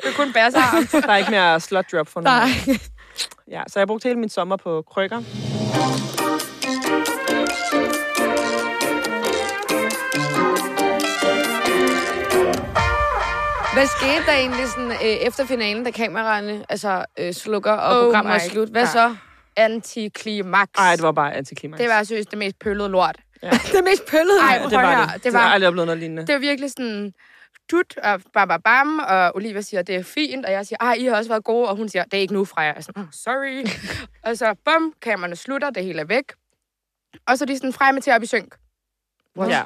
Det 0.01 0.05
er 0.09 0.13
kun 0.15 0.33
bærserarm. 0.33 0.87
der 1.07 1.11
er 1.13 1.17
ikke 1.17 1.31
mere 1.31 1.59
slot 1.59 1.85
drop 1.91 2.07
for. 2.07 2.21
Nej. 2.21 2.47
Ja, 3.51 3.63
så 3.67 3.79
jeg 3.79 3.87
brugte 3.87 4.07
hele 4.07 4.19
min 4.19 4.29
sommer 4.29 4.55
på 4.57 4.81
krykker. 4.81 5.21
Hvad 13.77 13.87
skete 13.87 14.25
der 14.25 14.33
egentlig 14.33 14.67
sådan, 14.67 14.91
øh, 14.91 14.97
efter 15.27 15.45
finalen, 15.45 15.83
da 15.83 15.91
kameraerne 15.91 16.65
altså, 16.69 17.05
øh, 17.19 17.33
slukker, 17.33 17.71
og 17.71 17.97
Oh 17.99 18.03
programmet 18.05 18.35
er 18.35 18.39
slut? 18.39 18.69
Hvad 18.69 18.81
God. 18.81 18.87
så? 18.87 19.15
Antiklimaks. 19.55 20.71
Nej, 20.77 20.95
det 20.95 21.03
var 21.03 21.11
bare 21.11 21.33
antiklimaks. 21.35 21.81
det 21.81 21.89
var 21.89 22.03
seriøst 22.03 22.31
det 22.31 22.37
mest 22.39 22.59
pøllede 22.59 22.89
lort. 22.89 23.17
det 23.73 23.83
mest 23.83 24.05
pøllede. 24.11 24.39
Ej, 24.41 24.55
Ja, 24.55 24.63
det 24.63 24.71
var 24.71 25.05
det. 25.05 25.13
det 25.13 25.23
Det 25.23 25.33
var- 25.33 25.39
var 25.39 25.45
jeg 25.45 25.53
aldrig 25.53 25.67
oplevet 25.67 25.85
noget 25.87 25.99
lignende. 25.99 26.27
Det 26.27 26.33
var 26.33 26.39
virkelig 26.39 26.71
sådan, 26.71 27.13
dut, 27.71 27.97
og 27.97 28.21
bam, 28.33 28.47
bam, 28.47 28.61
bam, 28.61 28.99
og 28.99 29.35
Olivia 29.35 29.61
siger, 29.61 29.81
det 29.81 29.95
er 29.95 30.03
fint, 30.03 30.45
og 30.45 30.51
jeg 30.51 30.65
siger, 30.67 30.77
ej, 30.81 30.93
I 30.93 31.05
har 31.05 31.15
også 31.17 31.29
været 31.31 31.43
gode, 31.43 31.69
og 31.69 31.75
hun 31.75 31.89
siger, 31.89 32.03
det 32.03 32.13
er 32.13 32.21
ikke 32.21 32.33
nu, 32.33 32.45
Freja. 32.45 32.67
Jeg 32.67 32.77
er 32.77 32.81
sådan, 32.81 33.03
oh, 33.03 33.09
sorry. 33.11 33.67
og 34.29 34.37
så, 34.37 34.55
bum, 34.65 34.93
kameraerne 35.01 35.35
slutter, 35.35 35.69
det 35.69 35.83
hele 35.83 36.01
er 36.01 36.05
væk. 36.05 36.23
Og 37.27 37.37
så 37.37 37.43
er 37.43 37.45
de 37.45 37.57
sådan, 37.57 37.73
Freja 37.73 37.91
med 37.91 38.01
til 38.01 38.13
op 38.13 38.23
i 38.23 38.25
synk. 38.25 38.55
Ja. 39.37 39.63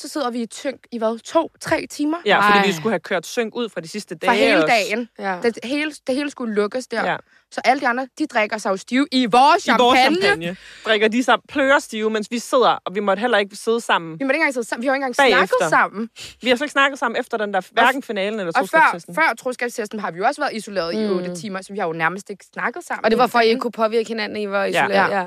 Så 0.00 0.08
sidder 0.08 0.30
vi 0.30 0.42
i 0.42 0.46
synk 0.52 0.86
i 0.92 0.98
hvad, 0.98 1.18
to, 1.18 1.50
tre 1.60 1.86
timer? 1.90 2.16
ja, 2.26 2.40
fordi 2.48 2.58
Ej. 2.58 2.66
vi 2.66 2.72
skulle 2.72 2.92
have 2.92 3.00
kørt 3.00 3.26
synk 3.26 3.54
ud 3.54 3.68
fra 3.68 3.80
de 3.80 3.88
sidste 3.88 4.14
dage. 4.14 4.28
Fra 4.30 4.34
hele 4.34 4.62
dagen. 4.62 5.08
Ja. 5.18 5.38
Det 5.42 5.58
hele, 5.64 5.92
det 6.06 6.14
hele 6.14 6.30
skulle 6.30 6.54
lukkes 6.54 6.86
der. 6.86 7.04
Ja. 7.10 7.16
Så 7.50 7.60
alle 7.64 7.80
de 7.80 7.88
andre, 7.88 8.08
de 8.18 8.26
drikker 8.26 8.58
sig 8.58 8.70
jo 8.70 8.76
stive 8.76 9.06
i 9.12 9.26
vores 9.26 9.66
I 9.66 9.70
vores 9.78 9.98
champagne. 9.98 10.20
champagne. 10.22 10.56
Drikker 10.86 11.08
de 11.08 11.22
sammen 11.24 11.44
plører 11.48 11.78
stive, 11.78 12.10
mens 12.10 12.28
vi 12.30 12.38
sidder, 12.38 12.78
og 12.84 12.94
vi 12.94 13.00
måtte 13.00 13.20
heller 13.20 13.38
ikke 13.38 13.56
sidde 13.56 13.80
sammen. 13.80 14.18
Vi 14.20 14.24
må 14.24 14.30
ikke 14.30 14.36
engang 14.36 14.54
sidde 14.54 14.66
sammen. 14.66 14.82
Vi 14.82 14.86
har 14.86 14.92
jo 14.92 14.94
ikke 14.94 15.04
engang 15.06 15.16
Bagefter. 15.16 15.56
snakket 15.58 15.70
sammen. 15.70 16.10
Vi 16.42 16.48
har 16.48 16.56
slet 16.56 16.64
ikke 16.64 16.72
snakket 16.72 16.98
sammen 16.98 17.20
efter 17.20 17.36
den 17.38 17.54
der, 17.54 17.60
hverken 17.72 18.02
finalen 18.02 18.40
eller 18.40 18.52
Og 18.56 18.68
før, 18.68 18.78
troskabstesten. 18.78 19.14
før 19.14 19.34
troskabstesten 19.38 20.00
har 20.00 20.10
vi 20.10 20.18
jo 20.18 20.24
også 20.24 20.40
været 20.40 20.52
isoleret 20.54 20.94
mm. 20.94 21.00
i 21.02 21.06
Mm. 21.06 21.16
otte 21.16 21.34
timer, 21.36 21.62
så 21.62 21.72
vi 21.72 21.78
har 21.78 21.86
jo 21.86 21.92
nærmest 21.92 22.30
ikke 22.30 22.44
snakket 22.54 22.84
sammen. 22.84 23.04
Og 23.04 23.10
det 23.10 23.18
var 23.18 23.26
for, 23.26 23.38
at 23.38 23.44
I 23.44 23.48
ikke 23.48 23.60
kunne 23.60 23.72
påvirke 23.72 24.08
hinanden, 24.08 24.38
I 24.38 24.48
var 24.50 24.64
isoleret. 24.64 25.10
Ja. 25.10 25.20
Ja. 25.20 25.26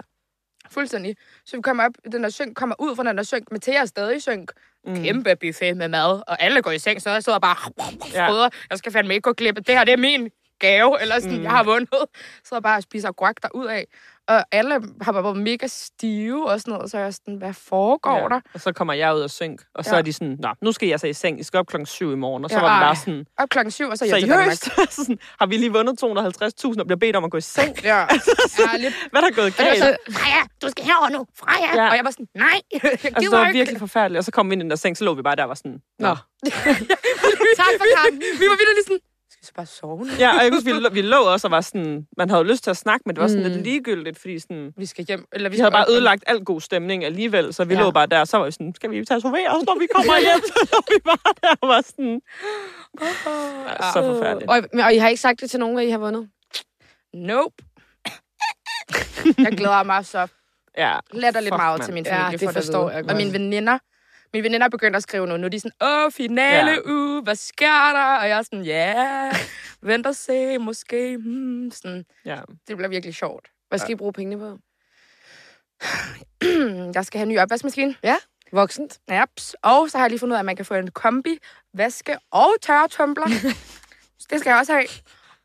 Fuldstændig. 0.72 1.16
Så 1.46 1.56
vi 1.56 1.62
kommer 1.62 1.86
op, 1.86 1.92
den 2.12 2.24
der 2.24 2.30
synk, 2.30 2.56
kommer 2.56 2.76
ud 2.80 2.96
fra 2.96 3.04
den 3.04 3.18
der 3.18 3.24
synk, 3.24 3.52
med 3.52 3.60
er 3.76 3.86
stadig 3.86 4.22
synk. 4.22 4.52
Mm. 4.86 4.96
Kæmpe 5.04 5.36
buffet 5.36 5.78
med 5.78 5.88
mad, 5.88 6.22
og 6.28 6.42
alle 6.42 6.62
går 6.62 6.72
i 6.72 6.80
seng, 6.80 7.02
så 7.02 7.10
jeg 7.10 7.24
sidder 7.24 7.40
bare 7.40 7.56
Ja. 8.14 8.50
Jeg 8.70 8.78
skal 8.78 8.92
fandme 8.92 9.14
ikke 9.14 9.22
gå 9.24 9.34
klippe. 9.34 9.62
Det 9.62 9.76
her, 9.78 9.84
det 9.84 9.94
er 9.94 9.98
min 9.98 10.30
gave, 10.60 11.02
eller 11.02 11.20
sådan, 11.20 11.38
Mm. 11.38 11.44
jeg 11.44 11.52
har 11.52 11.64
vundet. 11.64 11.90
Så 12.44 12.56
jeg 12.56 12.64
bare 12.64 12.78
og 12.78 12.84
spiser 12.84 13.12
guac 13.12 13.36
derudad. 13.42 13.84
Og 14.28 14.46
alle 14.52 14.80
har 15.02 15.12
bare 15.12 15.24
været 15.24 15.38
mega 15.38 15.68
stive 15.68 16.50
og 16.50 16.60
sådan 16.60 16.74
noget, 16.74 16.92
så 16.92 16.98
er 16.98 17.02
jeg 17.02 17.14
sådan, 17.14 17.36
hvad 17.36 17.54
foregår 17.54 18.18
ja. 18.18 18.28
der? 18.30 18.40
Og 18.54 18.62
så 18.62 18.72
kommer 18.74 18.94
jeg 18.94 19.16
ud 19.16 19.22
og 19.22 19.30
synk, 19.30 19.62
og 19.76 19.86
så 19.86 19.92
Ja. 19.92 19.98
er 19.98 20.02
de 20.02 20.14
sådan, 20.14 20.38
Nå, 20.40 20.50
nu 20.62 20.72
skal 20.72 20.90
jeg 20.90 21.00
så 21.00 21.08
i 21.08 21.14
seng, 21.14 21.40
I 21.40 21.44
skal 21.44 21.58
op 21.58 21.68
klokken 21.68 21.86
7 21.86 22.12
i 22.12 22.16
morgen. 22.16 22.44
Og 22.44 22.50
så 22.50 22.56
Ja, 22.56 22.62
var 22.62 22.80
det 22.80 22.86
bare 22.86 22.96
sådan, 22.96 23.26
Op 23.38 23.50
klokken 23.50 23.72
syv, 23.72 23.88
og 23.90 23.98
så 23.98 24.06
er 24.06 24.10
jeg 24.10 24.58
til? 24.58 24.72
Så 24.92 25.04
sådan, 25.04 25.20
har 25.40 25.46
vi 25.46 25.58
lige 25.58 25.74
vundet 25.74 26.04
250.000 26.04 26.80
og 26.80 26.86
bliver 26.88 26.98
bedt 27.00 27.16
om 27.16 27.24
at 27.24 27.32
gå 27.32 27.38
i 27.38 27.42
seng? 27.42 27.84
Ja, 27.84 27.98
ja 28.60 28.78
lidt. 28.78 28.94
Hvad 29.12 29.22
er 29.22 29.26
der 29.28 29.36
gået 29.36 29.58
galt? 29.58 29.78
så, 29.84 29.96
Freja, 30.12 30.42
du 30.62 30.70
skal 30.70 30.86
herover 30.86 31.10
nu, 31.10 31.26
Freja. 31.40 31.76
Ja. 31.76 31.84
Ja. 31.84 31.90
Og 31.90 31.96
jeg 31.96 32.06
var 32.06 32.12
sådan, 32.12 32.28
nej, 32.36 32.48
jeg 32.74 32.82
gider 32.82 32.92
Altså, 33.04 33.20
det 33.22 33.32
var 33.32 33.46
ikke. 33.48 33.58
virkelig 33.58 33.80
forfærdeligt. 33.80 34.18
Og 34.18 34.24
så 34.24 34.32
kom 34.32 34.50
vi 34.50 34.54
ind 34.54 34.62
i 34.62 34.64
den 34.64 34.70
der 34.70 34.76
seng, 34.76 34.98
så 34.98 35.04
lå 35.04 35.14
vi 35.14 35.22
bare 35.22 35.36
der 35.36 35.44
og 35.44 35.50
var 35.50 35.56
sådan, 35.56 35.82
Nå. 36.00 36.08
Nå. 36.10 36.16
tak 37.62 37.74
for 37.80 37.86
kampen. 37.98 38.22
Vi 38.42 38.46
var 38.52 38.58
virkelig 38.64 38.84
sådan, 38.88 39.00
vi 39.42 39.46
så 39.46 39.54
bare 39.56 39.66
sove 39.66 39.98
nu? 40.06 40.12
Ja, 40.20 40.38
og 40.38 40.44
jeg 40.44 40.52
husker, 40.54 40.74
vi, 40.74 40.80
lå- 40.86 40.90
vi 40.90 41.02
lå 41.02 41.18
også 41.18 41.48
og 41.48 41.52
var 41.52 41.62
sådan, 41.62 42.08
man 42.18 42.30
havde 42.30 42.44
lyst 42.44 42.64
til 42.64 42.70
at 42.72 42.78
snakke, 42.78 43.04
men 43.06 43.16
det 43.16 43.22
var 43.22 43.28
sådan 43.28 43.44
Mm. 43.44 43.50
lidt 43.52 43.64
ligegyldigt, 43.64 44.20
fordi 44.20 44.40
sådan, 44.40 44.74
Vi 44.78 44.86
skal 44.86 45.06
hjem. 45.06 45.26
Eller 45.34 45.50
vi, 45.50 45.54
vi 45.54 45.58
skal 45.58 45.64
havde 45.64 45.72
bare 45.72 45.86
op- 45.86 45.92
ødelagt 45.92 46.24
al 46.28 46.44
god 46.44 46.62
stemning 46.62 47.06
alligevel, 47.06 47.54
så 47.54 47.64
vi 47.66 47.74
Ja. 47.74 47.80
lå 47.80 47.92
bare 47.92 48.06
der, 48.06 48.20
og 48.20 48.28
så 48.28 48.38
var 48.38 48.46
vi 48.46 48.52
sådan, 48.52 48.74
skal 48.76 48.92
vi 48.92 49.06
tage 49.06 49.18
os, 49.18 49.24
når 49.24 49.80
vi 49.80 49.88
kommer 49.96 50.20
hjem? 50.20 50.42
Så 50.54 50.68
lå 50.74 50.82
vi 50.96 51.00
bare 51.06 51.34
der 51.44 51.56
og 51.62 51.68
var 51.70 51.82
sådan, 51.82 52.22
ja, 53.02 53.92
så 53.94 54.14
forfærdeligt. 54.14 54.52
Og, 54.52 54.64
men- 54.74 54.80
og 54.86 54.94
I 54.94 54.98
har 54.98 55.08
ikke 55.08 55.22
sagt 55.22 55.42
det 55.42 55.50
til 55.52 55.60
nogen, 55.60 55.80
at 55.80 55.86
I 55.86 55.90
har 55.90 55.98
vundet? 55.98 56.30
Nope. 57.14 57.56
jeg 59.38 59.52
glæder 59.58 59.84
mig 59.84 60.06
så 60.06 60.28
Ja, 60.78 60.96
latterligt 61.14 61.54
Fuck, 61.54 61.62
meget 61.62 61.82
til 61.82 61.94
min 61.94 62.06
Ja, 62.06 62.18
familie. 62.24 62.38
det 62.38 62.48
for 62.48 62.54
forstår 62.54 62.84
vide. 62.84 62.92
jeg 62.96 63.04
Og 63.04 63.08
godt. 63.08 63.18
mine 63.18 63.34
veninder, 63.34 63.78
mine 64.34 64.44
veninder 64.44 64.66
er 64.66 64.70
begyndt 64.70 64.96
at 64.96 65.04
skrive 65.04 65.28
nu. 65.28 65.38
Nu 65.38 65.46
er 65.46 65.50
de 65.50 65.60
sådan, 65.60 65.88
åh, 65.88 66.12
finale 66.12 66.72
Ja. 66.72 66.78
uge, 66.92 67.22
hvad 67.22 67.36
sker 67.36 67.92
der? 67.94 68.18
Og 68.20 68.30
jeg 68.30 68.38
er 68.38 68.42
sådan, 68.42 68.66
ja, 68.66 69.32
vent 69.82 70.08
og 70.08 70.16
se, 70.16 70.58
måske. 70.58 71.18
Hmm, 71.18 71.72
sådan. 71.72 72.06
ja. 72.26 72.40
Det 72.68 72.78
bliver 72.78 72.90
virkelig 72.90 73.16
sjovt. 73.16 73.48
Hvad 73.70 73.80
skal 73.80 73.92
I 73.92 73.96
bruge 73.96 74.14
pengene 74.14 74.38
på? 74.40 74.58
jeg 76.96 77.06
skal 77.06 77.18
have 77.18 77.24
en 77.24 77.30
ny 77.30 77.40
opvaskemaskine. 77.40 77.96
Voksent? 78.54 79.00
Japs. 79.10 79.56
Og 79.64 79.90
så 79.92 79.98
har 79.98 80.06
jeg 80.06 80.10
lige 80.10 80.20
fundet 80.20 80.34
ud 80.34 80.36
af, 80.36 80.40
at 80.40 80.46
man 80.46 80.56
kan 80.56 80.66
få 80.66 80.74
en 80.74 80.92
kombi, 80.92 81.38
vaske 81.74 82.18
og 82.32 82.50
tørretumbler. 82.62 83.26
Det 84.30 84.40
skal 84.40 84.50
jeg 84.50 84.58
også 84.60 84.74
have. 84.74 84.86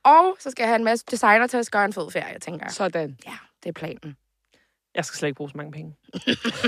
Og 0.04 0.36
så 0.38 0.50
skal 0.50 0.62
jeg 0.62 0.68
have 0.68 0.76
en 0.78 0.84
masse 0.84 1.04
designer 1.10 1.46
til 1.46 1.56
at 1.56 1.68
gøre 1.72 1.84
en 1.84 1.92
fed 1.92 2.10
ferie, 2.10 2.38
tænker 2.38 2.66
jeg. 2.66 2.72
Sådan. 2.72 3.18
Ja, 3.26 3.32
det 3.62 3.68
er 3.68 3.72
planen. 3.72 4.16
Jeg 4.96 5.04
skal 5.04 5.16
slet 5.16 5.28
ikke 5.28 5.36
bruge 5.36 5.50
så 5.50 5.56
mange 5.56 5.72
penge. 5.72 5.94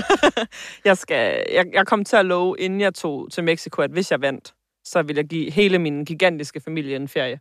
jeg, 0.89 0.97
skal, 0.97 1.45
jeg, 1.51 1.65
jeg 1.73 1.87
kom 1.87 2.05
til 2.05 2.15
at 2.15 2.25
love, 2.25 2.55
inden 2.59 2.81
jeg 2.81 2.93
tog 2.93 3.31
til 3.31 3.43
Mexico, 3.43 3.81
at 3.81 3.91
hvis 3.91 4.11
jeg 4.11 4.21
vandt, 4.21 4.53
så 4.83 5.01
ville 5.01 5.19
jeg 5.19 5.27
give 5.29 5.51
hele 5.51 5.79
min 5.79 6.05
gigantiske 6.05 6.61
familie 6.61 6.95
en 6.95 7.07
ferie. 7.07 7.39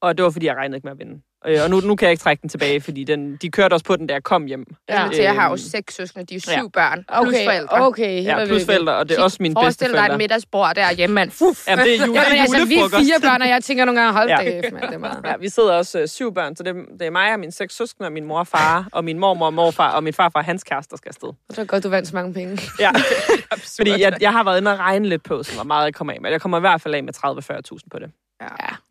Og 0.00 0.16
det 0.18 0.24
var, 0.24 0.30
fordi 0.30 0.46
jeg 0.46 0.56
regnede 0.56 0.76
ikke 0.76 0.86
med 0.86 0.92
at 0.92 0.98
vinde. 0.98 1.22
Øh, 1.46 1.58
Og 1.62 1.70
nu, 1.70 1.80
nu 1.80 1.96
kan 1.96 2.06
jeg 2.06 2.10
ikke 2.12 2.22
trække 2.22 2.40
den 2.40 2.48
tilbage, 2.50 2.80
fordi 2.80 3.04
den, 3.04 3.36
de 3.36 3.50
kørte 3.50 3.74
også 3.74 3.84
på 3.84 3.96
den 3.96 4.08
der 4.08 4.20
kom 4.20 4.44
hjem. 4.46 4.74
Ja. 4.88 5.04
Altså, 5.04 5.22
jeg 5.22 5.34
har 5.34 5.44
jo 5.46 5.50
Øhm, 5.52 5.58
seks 5.58 5.94
søskende, 5.94 6.26
de 6.26 6.34
er 6.34 6.40
syv 6.40 6.50
ja. 6.52 6.56
ja. 6.60 6.68
børn, 6.68 7.04
plus 7.22 7.34
Okay, 7.34 7.44
forældre. 7.46 7.80
okay. 7.86 8.24
Ja, 8.24 8.44
plus 8.46 8.64
forældre, 8.64 8.96
og 8.96 9.08
det 9.08 9.18
er 9.18 9.22
også 9.22 9.36
mine 9.40 9.54
Forestil 9.54 9.92
dig 9.92 10.06
et 10.10 10.18
middagsbord 10.18 10.74
derhjemme, 10.74 11.14
mand. 11.14 11.30
Fuff. 11.30 11.68
Jamen, 11.68 11.84
det 11.86 12.00
er, 12.00 12.06
jule, 12.06 12.20
Ja, 12.20 12.28
men 12.30 12.40
altså, 12.40 12.64
vi 12.64 12.74
er 12.74 12.88
fire 12.88 13.20
børn, 13.22 13.42
og 13.42 13.48
jeg 13.48 13.64
tænker 13.64 13.84
nogle 13.84 14.00
gange, 14.00 14.12
hold 14.18 14.28
Ja. 14.28 14.42
ja. 14.42 14.60
det, 14.60 14.72
mand, 14.72 14.82
det 14.86 14.94
er 14.94 14.98
meget. 14.98 15.20
Ja, 15.24 15.36
vi 15.36 15.48
sidder 15.48 15.72
også 15.72 16.00
øh, 16.00 16.08
syv 16.08 16.34
børn, 16.34 16.56
så 16.56 16.62
det, 16.62 16.74
det 16.98 17.06
er 17.06 17.10
mig 17.10 17.32
og 17.32 17.40
mine 17.40 17.52
seks 17.52 17.76
søskende, 17.76 18.06
og 18.06 18.12
min 18.12 18.24
mor 18.24 18.38
og 18.38 18.46
far, 18.46 18.88
og 18.92 19.04
min 19.04 19.18
mormor 19.18 19.46
og 19.46 19.54
morfar, 19.54 19.90
og 19.92 20.04
min 20.04 20.12
farfar 20.14 20.38
og 20.40 20.44
hans 20.44 20.64
kæreste, 20.64 20.90
der 20.90 20.96
skal 20.96 21.08
afsted. 21.08 21.28
Så 21.50 21.60
er 21.60 21.64
godt, 21.64 21.84
du 21.84 21.88
vandt 21.88 22.08
så 22.08 22.16
mange 22.16 22.34
penge. 22.34 22.58
Ja. 22.80 22.90
Fordi 23.76 23.90
jeg, 24.00 24.12
jeg 24.20 24.32
har 24.32 24.44
været 24.44 24.58
inde 24.60 24.72
og 24.72 24.78
regne 24.78 25.08
lidt 25.08 25.22
på, 25.22 25.42
sådan, 25.42 25.56
hvor 25.56 25.64
meget 25.64 25.84
jeg 25.84 25.94
kommer 25.94 26.12
af 26.14 26.20
med. 26.20 26.30
Jeg 26.30 26.40
kommer 26.40 26.58
i 26.58 26.60
hvert 26.60 26.80
fald 26.80 26.94
af 26.94 27.04
med 27.04 27.12
30-40.000 27.16 27.78
på 27.90 27.98
det. 27.98 28.10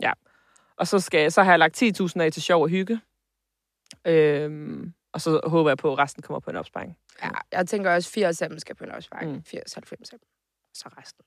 Ja. 0.02 0.12
Og 0.84 0.88
så, 0.88 1.00
skal, 1.00 1.32
så 1.32 1.44
har 1.44 1.52
jeg 1.52 1.60
lagt 1.60 1.84
10.000 1.84 2.22
af 2.22 2.32
til 2.32 2.42
sjov 2.42 2.62
og 2.62 2.70
hygge. 2.70 3.00
Øhm, 4.06 4.94
og 5.14 5.22
så 5.22 5.42
håber 5.44 5.70
jeg 5.70 5.78
på, 5.78 5.92
at 5.92 5.98
resten 5.98 6.24
kommer 6.24 6.40
på 6.40 6.50
en 6.50 6.56
opsparing. 6.56 6.98
ja, 7.24 7.30
jeg 7.52 7.68
tænker 7.68 7.92
også, 7.92 8.10
80 8.10 8.42
af 8.42 8.50
dem 8.50 8.60
skal 8.60 8.76
på 8.76 8.84
en 8.84 8.92
opsparing. 8.92 9.32
Mm. 9.32 9.36
Mm. 9.36 9.44
80, 9.44 9.74
90 9.74 10.10
af 10.10 10.20
dem. 10.20 10.28
Så 10.74 10.90
resten. 10.98 11.26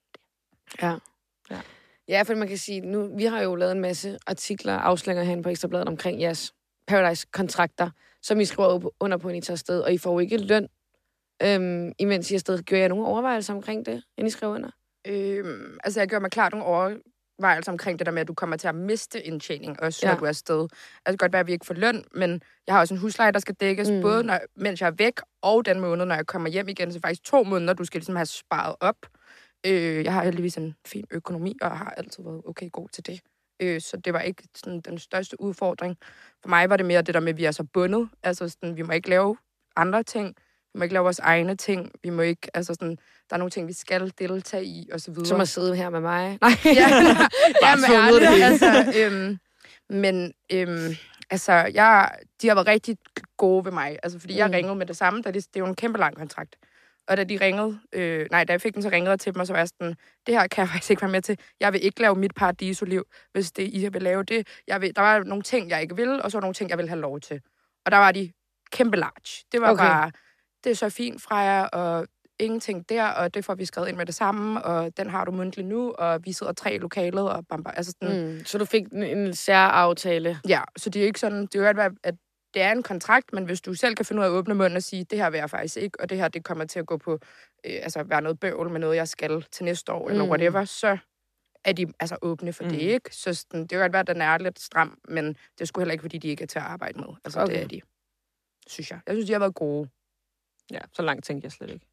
Ja, 2.08 2.22
for 2.22 2.34
man 2.34 2.48
kan 2.48 2.58
sige, 2.58 2.80
nu, 2.80 3.16
vi 3.16 3.24
har 3.24 3.42
jo 3.42 3.54
lavet 3.54 3.72
en 3.72 3.80
masse 3.80 4.18
artikler, 4.26 4.74
afsløringer 4.74 5.24
herinde 5.24 5.42
på 5.42 5.48
Ekstrabladet 5.48 5.88
omkring 5.88 6.20
jeres 6.20 6.54
Paradise-kontrakter, 6.86 7.90
som 8.22 8.40
I 8.40 8.44
skriver 8.44 8.90
under 9.00 9.16
på, 9.16 9.28
inden 9.28 9.38
I 9.38 9.42
tager 9.42 9.54
afsted, 9.54 9.80
og 9.80 9.92
I 9.92 9.98
får 9.98 10.12
jo 10.12 10.18
ikke 10.18 10.36
løn, 10.36 10.68
øhm, 11.42 11.92
imens 11.98 12.30
I 12.30 12.34
er 12.34 12.36
afsted. 12.36 12.62
Gør 12.62 12.76
jeg 12.76 12.88
nogle 12.88 13.06
overvejelser 13.06 13.54
omkring 13.54 13.86
det, 13.86 14.02
inden 14.16 14.26
I 14.26 14.30
skriver 14.30 14.54
under? 14.54 14.70
Øhm, 15.06 15.78
altså, 15.84 16.00
jeg 16.00 16.08
gør 16.08 16.18
mig 16.18 16.30
klart 16.30 16.52
nogle 16.52 16.66
overvejelser 17.38 17.72
omkring 17.72 17.98
det 17.98 18.06
der 18.06 18.12
med, 18.12 18.20
at 18.20 18.28
du 18.28 18.34
kommer 18.34 18.56
til 18.56 18.68
at 18.68 18.74
miste 18.74 19.22
indtjening, 19.22 19.82
også 19.82 20.00
ja. 20.06 20.12
Når 20.12 20.18
du 20.18 20.24
er 20.24 20.28
afsted. 20.28 20.60
Altså, 20.62 20.72
det 21.06 21.06
kan 21.06 21.16
godt 21.16 21.32
være, 21.32 21.40
at 21.40 21.46
vi 21.46 21.52
ikke 21.52 21.66
får 21.66 21.74
løn, 21.74 22.04
men 22.14 22.42
jeg 22.66 22.74
har 22.74 22.80
også 22.80 22.94
en 22.94 23.00
husleje, 23.00 23.32
der 23.32 23.38
skal 23.38 23.54
dækkes, 23.54 23.90
mm. 23.90 24.00
både 24.00 24.22
når, 24.22 24.40
mens 24.56 24.80
jeg 24.80 24.86
er 24.86 24.94
væk, 24.98 25.20
og 25.42 25.66
den 25.66 25.80
måned, 25.80 26.06
når 26.06 26.14
jeg 26.14 26.26
kommer 26.26 26.48
hjem 26.48 26.68
igen. 26.68 26.92
Så 26.92 27.00
faktisk 27.00 27.24
to 27.24 27.42
måneder, 27.42 27.72
du 27.74 27.84
skal 27.84 27.98
ligesom 27.98 28.16
have 28.16 28.26
sparet 28.26 28.76
op. 28.80 28.96
Øh, 29.66 30.04
jeg 30.04 30.12
har 30.12 30.24
heldigvis 30.24 30.56
en 30.56 30.74
fin 30.86 31.04
økonomi, 31.10 31.56
og 31.62 31.78
har 31.78 31.90
altid 31.90 32.22
været 32.24 32.42
okay 32.46 32.70
god 32.72 32.88
til 32.88 33.06
det. 33.06 33.20
Øh, 33.60 33.80
så 33.80 33.96
det 33.96 34.12
var 34.12 34.20
ikke 34.20 34.42
sådan, 34.56 34.80
den 34.80 34.98
største 34.98 35.40
udfordring. 35.40 35.96
For 36.42 36.48
mig 36.48 36.70
var 36.70 36.76
det 36.76 36.86
mere 36.86 37.02
det 37.02 37.14
der 37.14 37.20
med, 37.20 37.28
at 37.28 37.36
vi 37.36 37.44
er 37.44 37.50
så 37.50 37.64
bundet. 37.64 38.08
Altså, 38.22 38.48
sådan, 38.48 38.76
vi 38.76 38.82
må 38.82 38.92
ikke 38.92 39.08
lave 39.08 39.36
andre 39.76 40.02
ting. 40.02 40.36
Vi 40.76 40.78
må 40.78 40.82
ikke 40.82 40.92
lave 40.92 41.02
vores 41.02 41.18
egne 41.18 41.56
ting. 41.56 41.92
Vi 42.02 42.10
må 42.10 42.22
ikke, 42.22 42.48
altså 42.54 42.74
sådan, 42.74 42.98
der 43.30 43.34
er 43.34 43.38
nogle 43.38 43.50
ting, 43.50 43.68
vi 43.68 43.72
skal 43.72 44.12
deltage 44.18 44.64
i, 44.64 44.88
og 44.92 45.00
så 45.00 45.10
videre. 45.10 45.26
Som 45.26 45.40
at 45.40 45.48
sidde 45.48 45.76
her 45.76 45.90
med 45.90 46.00
mig. 46.00 46.38
Nej. 46.42 46.50
Ja, 46.64 46.88
ja 47.62 47.76
men 47.76 47.84
ærligt, 47.92 48.44
altså, 48.44 48.92
øhm, 49.00 49.38
men 49.88 50.32
øhm, 50.52 50.94
altså, 51.30 51.52
jeg, 51.52 52.10
de 52.42 52.48
har 52.48 52.54
været 52.54 52.66
rigtig 52.66 52.96
gode 53.36 53.64
ved 53.64 53.72
mig, 53.72 53.98
altså, 54.02 54.18
fordi 54.18 54.34
mm. 54.34 54.38
jeg 54.38 54.52
ringede 54.52 54.74
med 54.74 54.86
det 54.86 54.96
samme, 54.96 55.22
da 55.22 55.30
det, 55.30 55.46
det 55.46 55.56
er 55.56 55.60
jo 55.60 55.66
en 55.66 55.74
kæmpe 55.74 55.98
lang 55.98 56.16
kontrakt. 56.16 56.56
Og 57.08 57.16
da 57.16 57.24
de 57.24 57.38
ringede, 57.40 57.80
øh, 57.92 58.26
nej, 58.30 58.44
da 58.44 58.52
jeg 58.52 58.60
fik 58.60 58.74
den, 58.74 58.82
så 58.82 58.88
ringede 58.88 59.10
jeg 59.10 59.20
til 59.20 59.34
dem, 59.34 59.40
og 59.40 59.46
så 59.46 59.52
var 59.52 59.60
jeg 59.60 59.68
sådan, 59.68 59.96
det 60.26 60.34
her 60.34 60.46
kan 60.46 60.62
jeg 60.62 60.68
faktisk 60.72 60.90
ikke 60.90 61.02
være 61.02 61.10
med 61.10 61.22
til. 61.22 61.38
Jeg 61.60 61.72
vil 61.72 61.84
ikke 61.84 62.00
lave 62.00 62.14
mit 62.14 62.34
paradisoliv, 62.34 63.04
hvis 63.32 63.52
det 63.52 63.68
I 63.74 63.88
vil 63.88 64.02
lave 64.02 64.22
det. 64.22 64.48
Jeg 64.66 64.80
vil, 64.80 64.96
der 64.96 65.02
var 65.02 65.22
nogle 65.22 65.42
ting, 65.42 65.70
jeg 65.70 65.82
ikke 65.82 65.96
ville, 65.96 66.22
og 66.22 66.30
så 66.30 66.38
var 66.38 66.40
nogle 66.40 66.54
ting, 66.54 66.70
jeg 66.70 66.78
ville 66.78 66.88
have 66.88 67.00
lov 67.00 67.20
til. 67.20 67.40
Og 67.84 67.92
der 67.92 67.98
var 67.98 68.12
de 68.12 68.32
kæmpe 68.70 68.96
large. 68.96 69.44
Det 69.52 69.60
var 69.60 69.70
okay. 69.70 69.84
bare, 69.84 70.10
det 70.66 70.72
er 70.72 70.76
så 70.76 70.88
fint 70.88 71.22
fra 71.22 71.36
jer, 71.36 71.64
og 71.64 72.06
ingenting 72.38 72.88
der, 72.88 73.08
og 73.08 73.34
det 73.34 73.44
får 73.44 73.54
vi 73.54 73.64
skrevet 73.64 73.88
ind 73.88 73.96
med 73.96 74.06
det 74.06 74.14
samme, 74.14 74.62
og 74.62 74.96
den 74.96 75.10
har 75.10 75.24
du 75.24 75.32
mundtligt 75.32 75.68
nu, 75.68 75.92
og 75.92 76.24
vi 76.24 76.32
sidder 76.32 76.52
tre 76.52 76.74
i 76.74 76.78
lokalet, 76.78 77.30
og 77.30 77.46
bam, 77.48 77.64
bam, 77.64 77.74
altså 77.76 77.94
sådan, 78.00 78.34
mm. 78.34 78.44
Så 78.44 78.58
du 78.58 78.64
fik 78.64 78.82
en, 78.92 79.02
en 79.02 79.34
særaftale. 79.34 80.40
ja, 80.48 80.62
så 80.76 80.90
det 80.90 81.00
er 81.00 81.04
jo 81.04 81.06
ikke 81.06 81.20
sådan, 81.20 81.42
det 81.42 81.54
er 81.54 81.58
jo 81.58 81.64
godt 81.66 81.76
være, 81.76 81.90
at 82.02 82.14
det 82.54 82.62
er 82.62 82.72
en 82.72 82.82
kontrakt, 82.82 83.32
men 83.32 83.44
hvis 83.44 83.60
du 83.60 83.74
selv 83.74 83.94
kan 83.94 84.04
finde 84.04 84.20
ud 84.20 84.24
af 84.24 84.28
at 84.28 84.32
åbne 84.32 84.54
munden 84.54 84.76
og 84.76 84.82
sige, 84.82 85.04
det 85.04 85.18
her 85.18 85.30
vil 85.30 85.38
jeg 85.38 85.50
faktisk 85.50 85.76
ikke, 85.76 86.00
og 86.00 86.10
det 86.10 86.18
her, 86.18 86.28
det 86.28 86.44
kommer 86.44 86.64
til 86.64 86.78
at 86.78 86.86
gå 86.86 86.96
på, 86.96 87.12
øh, 87.66 87.78
altså 87.82 88.02
være 88.02 88.22
noget 88.22 88.40
bøvl 88.40 88.70
med 88.70 88.80
noget, 88.80 88.96
jeg 88.96 89.08
skal 89.08 89.44
til 89.52 89.64
næste 89.64 89.92
år, 89.92 90.06
mm. 90.06 90.10
eller 90.10 90.28
whatever, 90.28 90.64
så 90.64 90.98
er 91.64 91.72
de 91.72 91.86
altså 92.00 92.16
åbne 92.22 92.52
for 92.52 92.64
mm. 92.64 92.70
det, 92.70 92.80
ikke? 92.80 93.16
Så 93.16 93.34
sådan, 93.34 93.60
det 93.60 93.70
kan 93.70 93.78
godt 93.78 93.92
være, 93.92 94.00
at 94.00 94.06
den 94.06 94.20
er 94.20 94.38
lidt 94.38 94.60
stram, 94.60 94.98
men 95.08 95.28
det 95.28 95.60
er 95.60 95.64
sgu 95.64 95.80
heller 95.80 95.92
ikke, 95.92 96.02
fordi 96.02 96.18
de 96.18 96.28
ikke 96.28 96.42
er 96.42 96.46
til 96.46 96.58
at 96.58 96.64
arbejde 96.64 96.98
med. 96.98 97.08
Altså. 97.24 97.40
Okay. 97.40 97.54
det 97.54 97.62
er 97.62 97.68
de. 97.68 97.80
Synes 98.66 98.90
jeg. 98.90 99.00
Jeg 99.06 99.14
synes, 99.14 99.26
de 99.26 99.32
har 99.32 99.40
været 99.40 99.54
gode. 99.54 99.88
Ja, 100.70 100.78
så 100.92 101.02
langt 101.02 101.24
tænkte 101.24 101.44
jeg 101.46 101.52
slet 101.52 101.70
ikke. 101.70 101.86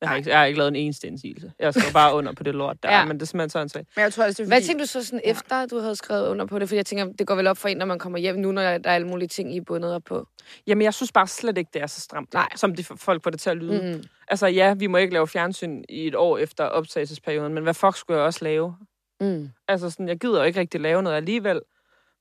Jeg 0.00 0.08
har, 0.08 0.16
ikke, 0.16 0.30
jeg 0.30 0.38
har 0.38 0.44
ikke 0.44 0.58
lavet 0.58 0.68
en 0.68 0.76
eneste 0.76 1.06
indsigelse. 1.06 1.52
Jeg 1.58 1.74
skrev 1.74 1.92
bare 1.92 2.14
under 2.14 2.32
på 2.32 2.42
det 2.42 2.54
lort 2.54 2.82
der, 2.82 2.98
Ja. 2.98 3.04
men 3.04 3.16
det 3.16 3.22
er 3.22 3.26
simpelthen 3.26 3.50
sådan 3.50 3.68
set. 3.68 3.86
Men 3.96 4.02
jeg 4.02 4.12
tror 4.12 4.24
også, 4.24 4.42
det 4.42 4.44
er 4.46 4.50
Hvad 4.50 4.56
fordi... 4.56 4.66
tænkte 4.66 4.82
du 4.84 4.88
så 4.88 5.04
sådan 5.04 5.20
Ja. 5.24 5.30
efter, 5.30 5.56
at 5.56 5.70
du 5.70 5.78
havde 5.78 5.96
skrevet 5.96 6.28
under 6.28 6.46
på 6.46 6.58
det? 6.58 6.68
Fordi 6.68 6.76
jeg 6.76 6.86
tænker, 6.86 7.04
det 7.12 7.26
går 7.26 7.34
vel 7.34 7.46
op 7.46 7.56
for 7.58 7.68
en, 7.68 7.76
når 7.76 7.86
man 7.86 7.98
kommer 7.98 8.18
hjem 8.18 8.36
nu, 8.36 8.52
når 8.52 8.62
der 8.62 8.68
er 8.90 8.94
alle 8.94 9.06
mulige 9.08 9.28
ting, 9.28 9.54
I 9.54 9.56
er 9.56 9.60
bundet 9.62 9.94
op 9.94 10.02
på. 10.04 10.28
Jamen, 10.66 10.82
jeg 10.82 10.94
synes 10.94 11.12
bare 11.12 11.26
slet 11.26 11.58
ikke, 11.58 11.70
det 11.74 11.82
er 11.82 11.86
så 11.86 12.00
stramt, 12.00 12.32
Nej. 12.34 12.48
som 12.56 12.74
de 12.74 12.84
folk 12.84 13.22
får 13.22 13.30
det 13.30 13.40
til 13.40 13.50
at 13.50 13.56
lyde. 13.56 13.82
Mm. 13.92 13.98
Mm. 13.98 14.04
Altså 14.28 14.46
ja, 14.46 14.74
vi 14.74 14.86
må 14.86 14.96
ikke 14.96 15.12
lave 15.12 15.28
fjernsyn 15.28 15.84
i 15.88 16.06
et 16.06 16.14
år 16.14 16.38
efter 16.38 16.64
optagelsesperioden, 16.64 17.54
men 17.54 17.62
hvad 17.62 17.74
fuck 17.74 17.96
skulle 17.96 18.18
jeg 18.18 18.26
også 18.26 18.44
lave? 18.44 18.76
Mm. 19.20 19.48
Altså 19.68 19.90
sådan, 19.90 20.08
jeg 20.08 20.18
gider 20.18 20.38
jo 20.38 20.42
ikke 20.44 20.60
rigtig 20.60 20.80
lave 20.80 21.02
noget 21.02 21.16
alligevel. 21.16 21.60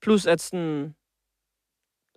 Plus 0.01 0.25
at 0.27 0.41
sådan, 0.41 0.95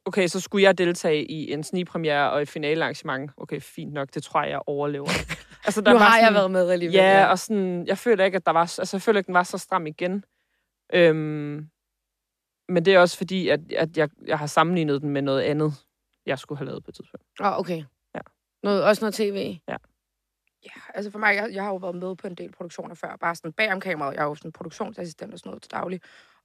okay, 0.09 0.27
så 0.27 0.41
skulle 0.41 0.63
jeg 0.63 0.79
deltage 0.79 1.25
i 1.25 1.53
en 1.53 1.63
snigpremiere 1.65 2.31
og 2.31 2.43
et 2.43 2.49
finalearrangement. 2.49 3.31
Okay, 3.37 3.61
fint 3.61 3.93
nok, 3.93 4.15
det 4.15 4.23
tror 4.23 4.43
jeg, 4.43 4.51
jeg 4.51 4.61
overlever. 4.67 5.07
altså, 5.67 5.81
Nu 5.83 5.91
var 5.91 5.99
har 5.99 6.17
jeg 6.17 6.23
sådan- 6.25 6.35
været 6.35 6.51
med 6.51 6.71
alligevel. 6.71 6.95
Ja, 6.95 7.27
og 7.27 7.39
sådan, 7.39 7.87
jeg 7.87 7.99
føler 7.99 8.25
ikke, 8.25 8.37
at 8.37 8.47
der 8.47 8.53
var, 8.53 8.61
altså, 8.61 8.91
jeg 8.97 9.03
føler 9.03 9.19
ikke, 9.19 9.27
den 9.27 9.35
var 9.35 9.43
så 9.43 9.59
stram 9.59 9.87
igen. 9.87 10.25
Øhm, 10.95 11.69
men 12.69 12.85
det 12.85 12.95
er 12.95 12.99
også 13.01 13.17
fordi, 13.17 13.49
at, 13.49 13.73
at 13.73 13.97
jeg, 13.97 14.09
jeg 14.27 14.39
har 14.39 14.47
sammenlignet 14.47 15.03
den 15.03 15.11
med 15.11 15.23
noget 15.23 15.43
andet, 15.43 15.73
jeg 16.27 16.39
skulle 16.39 16.59
have 16.59 16.67
lavet 16.67 16.85
på 16.85 16.91
et 16.91 16.95
tidspunkt. 16.95 17.27
Oh, 17.41 17.59
okay. 17.59 17.85
Ja. 18.15 18.21
Noget, 18.63 18.85
også 18.85 19.03
noget 19.05 19.15
tv. 19.15 19.59
Ja, 20.65 20.71
altså 20.95 21.11
for 21.11 21.19
mig, 21.19 21.35
jeg, 21.37 21.49
jeg 21.53 21.63
har 21.63 21.71
jo 21.71 21.77
været 21.77 21.95
med 21.95 22.17
på 22.17 22.27
en 22.27 22.35
del 22.35 22.53
produktioner 22.53 22.95
før, 22.95 23.17
bare 23.17 23.35
sådan 23.35 23.53
bag 23.53 23.73
om 23.73 23.81
kameraet. 23.81 24.15
Jeg 24.15 24.21
er 24.23 24.27
jo 24.27 24.35
sådan 24.35 24.53
produktionsassistent 24.53 25.33
og 25.33 25.39
sådan 25.39 25.51
noget 25.51 25.63
til 25.63 25.71
daglig. 25.71 26.01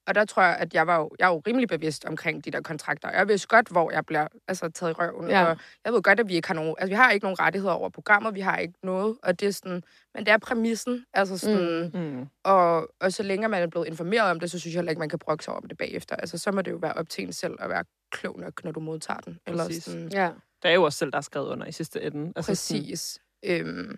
Og 0.08 0.16
der 0.16 0.26
tror 0.26 0.44
jeg, 0.44 0.56
at 0.56 0.74
jeg 0.74 0.88
var 0.88 0.98
jo, 1.00 1.12
jeg 1.20 1.26
er 1.26 1.34
jo 1.34 1.42
rimelig 1.48 1.68
bevidst 1.70 2.06
omkring 2.06 2.46
de 2.46 2.52
der 2.52 2.62
kontrakter. 2.62 3.10
Jeg 3.12 3.28
vidste 3.28 3.48
godt, 3.48 3.68
hvor 3.68 3.92
jeg 3.92 4.06
bliver 4.06 4.28
altså, 4.48 4.70
taget 4.70 4.92
i 4.92 4.94
røven. 4.94 5.30
Ja. 5.30 5.46
Og 5.46 5.58
jeg 5.86 5.94
ved 5.94 6.02
godt, 6.02 6.20
at 6.20 6.28
vi 6.30 6.36
ikke 6.36 6.48
har 6.48 6.56
nogen... 6.56 6.76
Altså, 6.78 6.88
vi 6.90 6.94
har 6.96 7.12
ikke 7.12 7.24
nogen 7.26 7.40
rettigheder 7.40 7.74
over 7.74 7.90
programmet. 7.90 8.36
Vi 8.36 8.40
har 8.40 8.58
ikke 8.58 8.74
noget. 8.84 9.18
Og 9.24 9.40
det 9.40 9.48
er 9.48 9.52
sådan... 9.52 9.84
Men 10.14 10.26
det 10.26 10.32
er 10.32 10.38
præmissen. 10.38 11.06
Altså 11.14 11.38
sådan... 11.38 11.92
Mm. 11.94 12.00
Mm. 12.00 12.28
Og, 12.44 12.90
og 13.00 13.14
så 13.14 13.24
længe 13.24 13.48
man 13.48 13.64
er 13.64 13.68
blevet 13.68 13.88
informeret 13.88 14.32
om 14.32 14.40
det, 14.40 14.52
så 14.52 14.60
synes 14.60 14.74
jeg 14.74 14.80
heller 14.80 14.92
ikke, 14.92 15.00
man 15.00 15.10
kan 15.10 15.20
brokke 15.20 15.44
sig 15.44 15.54
om 15.54 15.68
det 15.68 15.78
bagefter. 15.78 16.16
Altså, 16.16 16.38
så 16.38 16.52
må 16.52 16.62
det 16.62 16.72
jo 16.72 16.78
være 16.78 16.94
op 16.94 17.10
til 17.10 17.24
en 17.24 17.34
selv 17.34 17.54
at 17.60 17.70
være 17.70 17.84
klog 18.12 18.40
nok, 18.40 18.64
når 18.64 18.72
du 18.72 18.80
modtager 18.80 19.20
den. 19.20 19.40
Eller 19.48 19.66
Præcis. 19.66 19.84
sådan, 19.84 20.08
Ja. 20.12 20.30
Det 20.64 20.70
er 20.72 20.76
jo 20.76 20.84
også 20.84 20.98
selv, 20.98 21.12
der 21.12 21.18
er 21.18 21.22
skrevet 21.22 21.48
under 21.48 21.66
i 21.66 21.72
sidste 21.72 22.02
ende. 22.02 22.34
Altså, 22.36 22.56
sådan- 22.56 22.82
Præcis. 22.82 23.20
Øhm, 23.46 23.98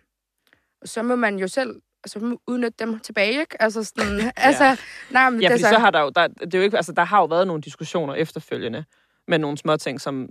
og 0.82 0.88
så 0.88 1.04
må 1.04 1.16
man 1.16 1.40
jo 1.40 1.48
selv 1.48 1.82
altså, 2.06 2.20
må 2.20 2.42
udnytte 2.48 2.76
dem 2.80 3.00
tilbage, 3.00 3.40
ikke? 3.40 3.62
Altså 3.62 3.84
sådan, 3.84 4.32
altså, 4.38 4.82
nej, 5.12 5.30
men 5.30 5.42
Ja, 5.42 5.48
fordi 5.48 5.54
altså, 5.64 5.70
så 5.70 5.80
har 5.80 5.92
der 5.92 6.02
jo, 6.02 6.10
der, 6.16 6.28
det 6.28 6.54
er 6.54 6.58
jo 6.58 6.64
ikke, 6.64 6.78
altså, 6.78 6.92
der 6.92 7.04
har 7.04 7.20
jo 7.20 7.26
været 7.26 7.48
nogle 7.48 7.62
diskussioner 7.62 8.14
efterfølgende 8.14 8.84
med 9.28 9.40
nogle 9.40 9.58
små 9.58 9.78
ting, 9.78 10.02
som 10.02 10.30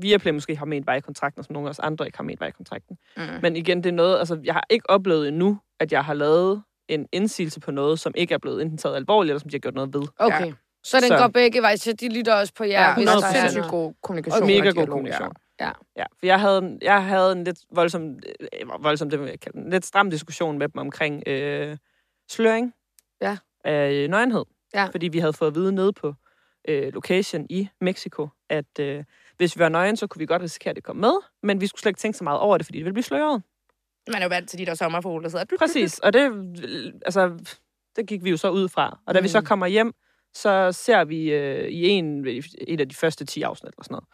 Viaplay 0.00 0.32
måske 0.32 0.56
har 0.56 0.66
ment 0.66 0.86
var 0.86 0.94
i 0.94 1.00
kontrakten, 1.00 1.38
og 1.38 1.44
som 1.44 1.52
nogle 1.52 1.68
af 1.68 1.70
os 1.70 1.78
andre 1.78 2.06
ikke 2.06 2.18
har 2.18 2.24
ment 2.24 2.40
var 2.40 2.46
i 2.46 2.50
kontrakten. 2.50 2.96
Mm. 3.16 3.22
Men 3.42 3.56
igen, 3.56 3.78
det 3.84 3.86
er 3.90 3.94
noget, 3.94 4.18
altså, 4.18 4.40
jeg 4.44 4.54
har 4.54 4.64
ikke 4.70 4.90
oplevet 4.90 5.28
endnu, 5.28 5.58
at 5.80 5.92
jeg 5.92 6.04
har 6.04 6.14
lavet 6.14 6.62
en 6.88 7.06
indsigelse 7.12 7.60
på 7.60 7.70
noget, 7.70 8.00
som 8.00 8.12
ikke 8.16 8.34
er 8.34 8.38
blevet 8.38 8.62
enten 8.62 8.78
taget 8.78 8.96
alvorligt, 8.96 9.30
eller 9.30 9.40
som 9.40 9.50
de 9.50 9.54
har 9.56 9.60
gjort 9.60 9.74
noget 9.74 9.94
ved. 9.94 10.02
Okay. 10.18 10.52
Så 10.84 10.96
den 11.00 11.08
Så- 11.08 11.18
går 11.18 11.28
begge 11.28 11.62
veje, 11.62 11.76
så 11.76 11.92
de 11.92 12.08
lytter 12.08 12.34
også 12.34 12.52
på 12.56 12.64
jer. 12.64 12.88
Ja, 12.88 12.94
hvis 12.94 13.08
hun 13.10 13.20
der 13.22 13.26
har 13.26 13.34
er 13.34 13.40
sindssygt 13.40 13.70
god 13.70 13.92
kommunikation. 14.02 14.42
Og 14.42 14.46
mega 14.46 14.58
god 14.58 14.72
dialog, 14.72 14.88
kommunikation. 14.88 15.28
Ja. 15.28 15.45
Ja, 15.60 15.72
for 16.18 16.26
jeg 16.26 16.40
havde, 16.40 16.58
en- 16.58 16.78
jeg 16.82 17.04
havde 17.04 17.32
en 17.32 17.44
lidt 17.44 17.58
voldsom, 17.70 18.18
øh, 18.40 18.68
voldsom 18.84 19.10
det 19.10 19.20
vil 19.20 19.28
jeg 19.28 19.40
kalde 19.40 19.58
den, 19.62 19.70
lidt 19.70 19.86
stram 19.86 20.10
diskussion 20.10 20.58
med 20.58 20.68
dem 20.68 20.78
omkring 20.80 21.22
øh, 21.28 21.76
sløring 22.30 22.74
Ja. 23.20 23.36
af 23.64 23.92
øh, 23.92 24.08
nøgenhed. 24.08 24.44
Ja. 24.74 24.84
Fordi 24.86 25.08
vi 25.08 25.18
havde 25.18 25.32
fået 25.32 25.48
at 25.48 25.54
vide 25.54 25.72
nede 25.72 25.92
på 25.92 26.14
øh, 26.68 26.92
location 26.94 27.46
i 27.50 27.68
Mexico, 27.80 28.28
at 28.50 28.78
øh, 28.80 29.04
hvis 29.36 29.56
vi 29.56 29.60
var 29.60 29.68
nøgen, 29.68 29.96
så 29.96 30.06
kunne 30.06 30.20
vi 30.20 30.26
godt 30.26 30.42
risikere, 30.42 30.70
at 30.70 30.76
det 30.76 30.84
kom 30.84 30.96
med, 30.96 31.12
men 31.42 31.60
vi 31.60 31.66
skulle 31.66 31.80
slet 31.80 31.90
ikke 31.90 31.98
tænke 32.00 32.18
så 32.18 32.24
meget 32.24 32.40
over 32.40 32.58
det, 32.58 32.66
fordi 32.66 32.78
det 32.78 32.84
ville 32.84 32.94
blive 32.94 33.02
sløret. 33.04 33.42
Man 34.12 34.16
er 34.22 34.22
jo 34.24 34.28
vant 34.28 34.48
til 34.50 34.58
de 34.58 34.66
der 34.66 34.74
sommerfugle, 34.74 35.22
der 35.22 35.28
sidder... 35.30 35.44
Præcis, 35.58 35.98
og 35.98 36.12
det, 36.12 36.22
altså, 37.04 37.38
det 37.96 38.06
gik 38.06 38.24
vi 38.24 38.30
jo 38.30 38.36
så 38.36 38.50
ud 38.50 38.68
fra. 38.68 38.98
Og 39.06 39.14
da 39.14 39.20
mm. 39.20 39.24
vi 39.24 39.28
så 39.28 39.40
Mm. 39.40 39.46
kommer 39.46 39.66
hjem, 39.66 39.92
så 40.34 40.72
ser 40.72 41.04
vi 41.04 41.32
øh, 41.32 41.68
i 41.68 41.88
en, 41.88 42.26
et 42.68 42.80
af 42.80 42.88
de 42.88 42.94
første 42.94 43.24
10 43.24 43.42
afsnit 43.42 43.68
eller 43.72 43.84
sådan 43.84 43.92
noget, 43.94 44.04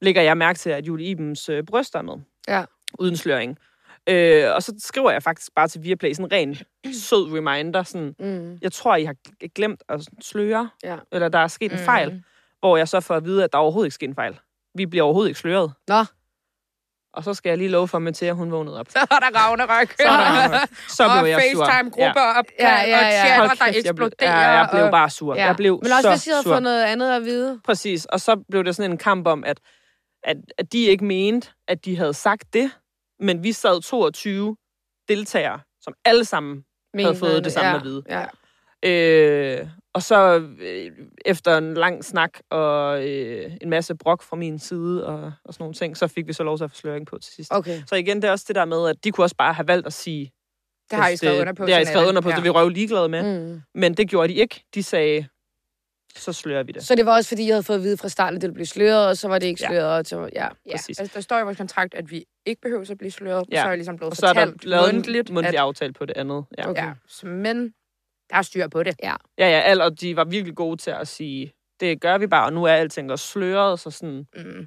lægger 0.00 0.22
jeg 0.22 0.36
mærke 0.36 0.58
til, 0.58 0.70
at 0.70 0.86
Julie 0.86 1.06
Ibens 1.06 1.48
øh, 1.48 1.64
bryster 1.64 1.98
er 1.98 2.02
med. 2.02 2.14
Ja. 2.48 2.64
Uden 2.98 3.16
sløring. 3.16 3.58
Øh, 4.06 4.44
og 4.54 4.62
så 4.62 4.72
skriver 4.78 5.10
jeg 5.10 5.22
faktisk 5.22 5.54
bare 5.56 5.68
til 5.68 5.82
Viaplay 5.82 6.12
sådan 6.12 6.24
en 6.24 6.32
ren 6.32 6.94
sød 7.08 7.32
reminder, 7.36 7.82
sådan, 7.82 8.14
Mm. 8.18 8.58
jeg 8.62 8.72
tror, 8.72 8.96
I 8.96 9.04
har 9.04 9.14
glemt 9.54 9.82
at 9.88 10.00
sløre, 10.22 10.70
Ja. 10.84 10.96
eller 11.12 11.28
der 11.28 11.38
er 11.38 11.48
sket 11.48 11.72
en 11.72 11.78
Mm. 11.78 11.84
fejl, 11.84 12.22
hvor 12.60 12.76
jeg 12.76 12.88
så 12.88 13.00
får 13.00 13.14
at 13.14 13.24
vide, 13.24 13.44
at 13.44 13.52
der 13.52 13.58
overhovedet 13.58 13.86
ikke 13.86 13.94
sker 13.94 14.06
en 14.06 14.14
fejl. 14.14 14.38
Vi 14.74 14.86
bliver 14.86 15.04
overhovedet 15.04 15.28
ikke 15.30 15.40
sløret. 15.40 15.72
Nå. 15.88 16.04
Og 17.12 17.24
så 17.24 17.34
skal 17.34 17.50
jeg 17.50 17.58
lige 17.58 17.70
love 17.70 17.88
for 17.88 17.98
mig 17.98 18.14
til, 18.14 18.26
at 18.26 18.34
hun 18.36 18.50
vågnede 18.52 18.80
op. 18.80 18.86
Så 18.92 18.98
er 19.10 19.18
der 19.18 19.38
Ragnarok. 19.38 19.88
Så, 19.92 20.08
er 20.08 20.48
der, 20.48 20.66
så 20.88 21.04
og 21.04 21.10
blev 21.22 21.30
jeg 21.30 21.42
sur. 21.54 21.64
FaceTime-grupper 21.64 22.20
op, 22.38 22.44
Ja, 22.60 22.68
ja, 22.80 22.88
ja. 22.88 22.96
og 23.06 23.26
chatter, 23.26 23.54
der 23.64 23.72
kæft, 23.72 23.86
jeg 23.86 23.94
blev, 23.94 24.06
eksploderer. 24.06 24.40
ja, 24.40 24.50
jeg 24.58 24.68
blev 24.72 24.84
og- 24.84 24.90
bare 24.90 25.10
sur. 25.10 25.34
Ja. 25.34 25.46
Jeg 25.46 25.56
blev 25.56 25.80
Men 25.82 25.92
også 25.92 26.02
så 26.02 26.10
hvis 26.10 26.26
I 26.26 26.30
havde 26.30 26.42
fået 26.44 26.62
noget 26.62 26.82
andet 26.84 27.16
at 27.16 27.24
vide. 27.24 27.60
Præcis. 27.64 28.04
Og 28.04 28.20
så 28.20 28.36
blev 28.50 28.64
det 28.64 28.76
sådan 28.76 28.90
en 28.90 28.98
kamp 28.98 29.26
om, 29.26 29.44
at, 29.44 29.60
at, 30.22 30.36
at 30.58 30.72
de 30.72 30.84
ikke 30.84 31.04
mente, 31.04 31.50
at 31.68 31.84
de 31.84 31.96
havde 31.96 32.14
sagt 32.14 32.54
det, 32.54 32.70
men 33.20 33.42
vi 33.44 33.52
sad 33.52 33.82
22 33.82 34.56
deltagere, 35.08 35.60
som 35.80 35.94
alle 36.04 36.24
sammen 36.24 36.64
havde 36.94 37.16
fået 37.16 37.44
det 37.44 37.52
samme 37.52 37.70
ja. 37.70 37.76
at 37.76 37.84
vide. 37.84 38.02
Ja. 38.08 38.24
Øh, 38.84 39.66
og 39.94 40.02
så 40.02 40.48
øh, 40.60 40.90
efter 41.26 41.58
en 41.58 41.74
lang 41.74 42.04
snak 42.04 42.38
og 42.50 43.08
øh, 43.08 43.52
en 43.60 43.70
masse 43.70 43.94
brok 43.94 44.22
fra 44.22 44.36
min 44.36 44.58
side 44.58 45.06
og, 45.06 45.32
og 45.44 45.54
sådan 45.54 45.62
nogle 45.62 45.74
ting, 45.74 45.96
så 45.96 46.06
fik 46.06 46.26
vi 46.26 46.32
så 46.32 46.42
lov 46.42 46.56
til 46.56 46.64
at 46.64 46.70
få 46.70 46.76
sløring 46.76 47.06
på 47.06 47.18
til 47.18 47.32
sidst. 47.34 47.52
Okay. 47.54 47.82
Så 47.86 47.94
igen, 47.94 48.16
det 48.22 48.28
er 48.28 48.32
også 48.32 48.44
det 48.48 48.56
der 48.56 48.64
med, 48.64 48.88
at 48.88 49.04
de 49.04 49.10
kunne 49.12 49.24
også 49.24 49.36
bare 49.36 49.52
have 49.52 49.68
valgt 49.68 49.86
at 49.86 49.92
sige, 49.92 50.32
Det 50.90 50.98
har 50.98 51.08
I 51.08 51.16
skrevet 51.16 51.40
under 51.40 51.52
på. 51.52 51.66
Det 51.66 51.74
har 51.74 51.80
I 51.80 51.84
skrevet 51.84 52.08
under 52.08 52.22
på, 52.22 52.28
Ja. 52.28 52.36
det 52.36 52.44
vi 52.44 52.50
røv 52.50 52.68
ligeglade 52.68 53.08
med. 53.08 53.46
Mm. 53.54 53.60
Men 53.74 53.94
det 53.94 54.08
gjorde 54.10 54.28
de 54.28 54.34
ikke. 54.34 54.64
De 54.74 54.82
sagde, 54.82 55.28
så 56.16 56.32
slører 56.32 56.62
vi 56.62 56.72
det. 56.72 56.82
Så 56.82 56.94
det 56.94 57.06
var 57.06 57.14
også, 57.16 57.28
fordi 57.28 57.46
jeg 57.46 57.54
havde 57.54 57.62
fået 57.62 57.76
at 57.76 57.82
vide 57.82 57.96
fra 57.96 58.08
starten, 58.08 58.36
at 58.36 58.42
det 58.42 58.48
ville 58.48 58.54
blive 58.54 58.66
sløret, 58.66 59.08
og 59.08 59.16
så 59.16 59.28
var 59.28 59.38
det 59.38 59.46
ikke 59.46 59.62
Ja. 59.64 59.68
sløret. 59.68 59.98
Og 59.98 60.06
så, 60.06 60.30
ja. 60.34 60.48
Ja, 60.66 60.70
Præcis. 60.76 60.98
altså, 61.00 61.14
der 61.14 61.20
står 61.20 61.38
i 61.40 61.42
vores 61.42 61.56
kontrakt, 61.56 61.94
at 61.94 62.10
vi 62.10 62.24
ikke 62.46 62.60
behøver 62.62 62.90
at 62.90 62.98
blive 62.98 63.10
sløret. 63.10 63.44
Ja. 63.50 63.56
Så 63.56 63.62
er 63.64 63.68
jeg 63.68 63.76
ligesom 63.78 63.96
blevet 63.96 64.10
Og 64.10 64.16
så 64.16 64.26
er 64.26 64.32
der 64.32 64.52
lavet 64.62 64.88
en 64.88 64.94
mundtligt, 64.96 65.30
mundtlig 65.30 65.58
at, 65.58 65.62
aftale 65.62 65.92
på 65.92 66.04
det 66.06 66.16
andet. 66.16 66.44
Ja. 66.58 66.70
Okay. 66.70 66.82
ja, 66.82 66.92
så- 67.08 67.26
men 67.26 67.64
der 68.30 68.36
er 68.36 68.42
styr 68.42 68.68
på 68.68 68.82
det. 68.82 68.94
Ja, 69.02 69.14
ja, 69.38 69.44
al, 69.60 69.80
og 69.80 70.00
de 70.00 70.16
var 70.16 70.24
virkelig 70.24 70.56
gode 70.56 70.76
til 70.76 70.90
at 70.90 71.08
sige, 71.08 71.52
det 71.80 72.00
gør 72.00 72.18
vi 72.18 72.26
bare, 72.26 72.44
og 72.46 72.52
nu 72.52 72.64
er 72.64 72.72
alting 72.72 73.12
også 73.12 73.26
sløret, 73.26 73.80
så 73.80 73.90
sådan, 73.90 74.26
Mm. 74.36 74.66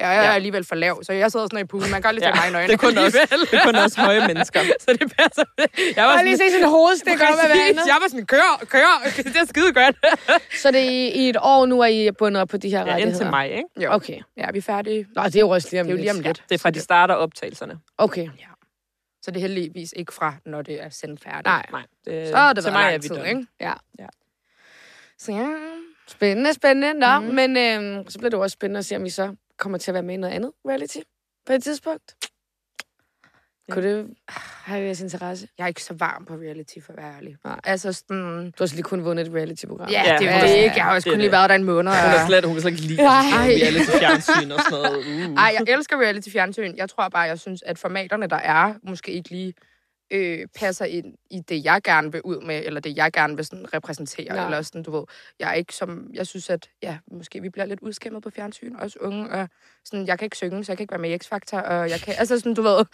Ja, 0.00 0.08
jeg 0.08 0.18
er 0.24 0.28
Ja. 0.28 0.34
alligevel 0.34 0.64
for 0.64 0.74
lav, 0.74 1.02
så 1.02 1.12
jeg 1.12 1.30
sidder 1.32 1.46
sådan 1.46 1.64
i 1.64 1.66
poolen. 1.66 1.90
Man 1.90 2.02
kan 2.02 2.14
Ja, 2.14 2.20
se 2.20 2.40
mig 2.40 2.48
i 2.48 2.52
nøgne. 2.52 2.66
det 2.68 2.72
er 2.72 2.76
kun 2.76 2.88
alligevel. 2.88 3.40
det 3.50 3.54
er 3.58 3.64
kun 3.64 3.74
også 3.76 4.00
høje 4.00 4.26
mennesker. 4.26 4.60
så 4.84 4.90
det 5.00 5.12
passer. 5.18 5.44
Jeg 5.96 6.04
var 6.04 6.12
sådan, 6.12 6.24
lige 6.24 6.36
sådan 6.38 6.58
en 6.64 6.68
hovedstik 6.68 7.14
op 7.14 7.38
af 7.44 7.48
vandet. 7.58 7.86
Jeg 7.86 7.96
var 8.02 8.08
sådan, 8.08 8.26
kør, 8.26 8.64
kør. 8.68 8.92
Det 9.16 9.36
er 9.36 9.46
skide 9.46 9.72
godt. 9.72 9.96
Så 10.62 10.70
det 10.70 10.80
er 10.80 10.90
i, 10.90 11.08
i 11.08 11.28
et 11.28 11.36
år 11.42 11.66
nu, 11.66 11.80
er 11.80 11.86
I 11.86 12.10
bundet 12.18 12.42
op 12.42 12.48
på 12.48 12.56
de 12.56 12.70
her 12.70 12.78
Ja, 12.78 12.84
rettigheder? 12.84 13.08
indtil 13.12 13.30
mig, 13.30 13.50
ikke? 13.50 13.64
Jo. 13.82 13.92
Okay. 13.92 14.18
Ja, 14.36 14.50
vi 14.52 14.58
er 14.58 14.62
færdige. 14.62 15.06
Nå, 15.16 15.22
det 15.24 15.36
er 15.36 15.40
jo 15.40 15.48
også 15.48 15.68
lige 15.70 15.80
om 15.80 15.86
Det 15.86 15.92
er 15.92 15.96
jo 15.96 16.00
lige 16.02 16.10
om 16.10 16.20
lidt. 16.20 16.42
Det 16.48 16.54
er 16.54 16.58
fra, 16.58 16.70
de 16.70 16.80
starter 16.80 17.14
optagelserne. 17.14 17.78
Okay. 17.98 18.28
Så 19.22 19.30
det 19.30 19.36
er 19.36 19.40
heldigvis 19.40 19.94
ikke 19.96 20.12
fra, 20.14 20.34
når 20.46 20.62
det 20.62 20.82
er 20.82 20.88
sendt 20.90 21.20
færdigt. 21.24 21.46
Nej. 21.46 21.66
Nej, 21.72 21.82
det, 22.04 22.28
Så 22.28 22.36
har 22.36 22.52
det 22.52 22.64
til 22.64 22.72
mig 22.72 22.94
er 22.94 22.98
vi 22.98 23.08
tid, 23.08 23.24
ikke? 23.28 23.46
Ja. 23.60 23.72
Så 25.18 25.32
ja, 25.32 25.46
Spændende, 26.08 26.54
spændende. 26.54 26.94
Nå, 26.94 27.18
mm. 27.20 27.26
men 27.34 27.56
øhm, 27.56 28.08
så 28.10 28.18
bliver 28.18 28.30
det 28.30 28.38
også 28.38 28.54
spændende 28.54 28.78
at 28.78 28.84
se, 28.84 28.96
om 28.96 29.04
vi 29.04 29.10
så 29.10 29.34
kommer 29.60 29.78
til 29.78 29.90
at 29.90 29.94
være 29.94 30.02
med 30.02 30.14
i 30.14 30.16
noget 30.16 30.34
andet 30.34 30.52
reality 30.68 30.98
på 31.46 31.52
et 31.52 31.62
tidspunkt. 31.62 32.14
Ja. 33.68 33.74
Kunne 33.74 33.88
det 33.88 34.06
have 34.26 34.84
jeres 34.84 35.00
interesse? 35.00 35.48
jeg 35.58 35.64
er 35.64 35.68
ikke 35.68 35.82
så 35.84 35.94
varm 35.94 36.24
på 36.24 36.34
reality, 36.34 36.78
for 36.86 36.92
at 36.92 36.98
være 36.98 37.16
ærlig. 37.16 37.36
Nej. 37.44 37.60
Altså 37.64 37.92
sådan... 37.92 38.44
Du 38.44 38.52
har 38.58 38.64
også 38.64 38.74
lige 38.74 38.82
kun 38.82 39.04
vundet 39.04 39.26
et 39.26 39.34
reality-program. 39.34 39.88
Ja, 39.88 40.02
Ja, 40.06 40.18
det 40.18 40.28
er 40.28 40.40
jo 40.40 40.46
det 40.46 40.54
ikke. 40.56 40.76
Jeg 40.76 40.84
har 40.84 40.94
også 40.94 41.04
det 41.04 41.10
er 41.10 41.14
kun 41.14 41.18
lige 41.18 41.24
det. 41.26 41.32
været 41.32 41.48
der 41.50 41.54
en 41.56 41.64
måned. 41.64 41.92
Hun 41.92 42.00
kan 42.00 42.20
Og... 42.20 42.26
slet, 42.26 42.44
hun 42.44 42.54
kan 42.54 42.60
slet 42.62 42.72
ikke 42.72 42.82
lide 42.84 43.02
Nej. 43.02 43.22
Nej. 43.30 43.46
reality 43.46 43.90
fjernsyn 43.98 44.50
og 44.50 44.60
sådan 44.60 44.78
noget. 44.82 45.28
Uh. 45.28 45.34
Ej, 45.34 45.54
jeg 45.58 45.74
elsker 45.74 45.96
reality-fjernsyn. 45.96 46.76
Jeg 46.76 46.88
tror 46.90 47.08
bare, 47.08 47.22
jeg 47.22 47.38
synes, 47.38 47.62
at 47.62 47.78
formaterne, 47.78 48.26
der 48.26 48.36
er, 48.36 48.74
måske 48.82 49.12
ikke 49.12 49.30
lige 49.30 49.54
øh, 50.10 50.46
passer 50.54 50.84
ind 50.84 51.14
i 51.30 51.40
det, 51.48 51.64
jeg 51.64 51.80
gerne 51.84 52.12
vil 52.12 52.22
ud 52.22 52.40
med, 52.40 52.62
eller 52.66 52.80
det, 52.80 52.96
jeg 52.96 53.12
gerne 53.12 53.36
vil 53.36 53.44
sådan 53.44 53.74
repræsentere. 53.74 54.34
Nej. 54.34 54.44
Eller 54.44 54.62
sådan, 54.62 54.82
du 54.82 54.90
ved, 54.90 55.04
jeg 55.38 55.50
er 55.50 55.54
ikke 55.54 55.74
som, 55.74 56.10
jeg 56.14 56.26
synes, 56.26 56.50
at 56.50 56.70
ja, 56.82 56.98
måske 57.12 57.42
vi 57.42 57.48
bliver 57.48 57.66
lidt 57.66 57.80
udskæmmet 57.80 58.22
på 58.22 58.30
fjernsyn, 58.30 58.74
også 58.74 58.98
unge, 59.00 59.30
og 59.30 59.48
sådan, 59.84 60.06
jeg 60.06 60.18
kan 60.18 60.26
ikke 60.26 60.36
synge, 60.36 60.64
så 60.64 60.72
jeg 60.72 60.76
kan 60.76 60.84
ikke 60.84 60.92
være 60.92 61.00
med 61.00 61.10
i 61.10 61.14
X-Factor, 61.14 61.60
og 61.60 61.90
jeg 61.90 62.00
kan, 62.00 62.14
altså 62.18 62.38
sådan, 62.38 62.54
du 62.54 62.62
ved, 62.62 62.84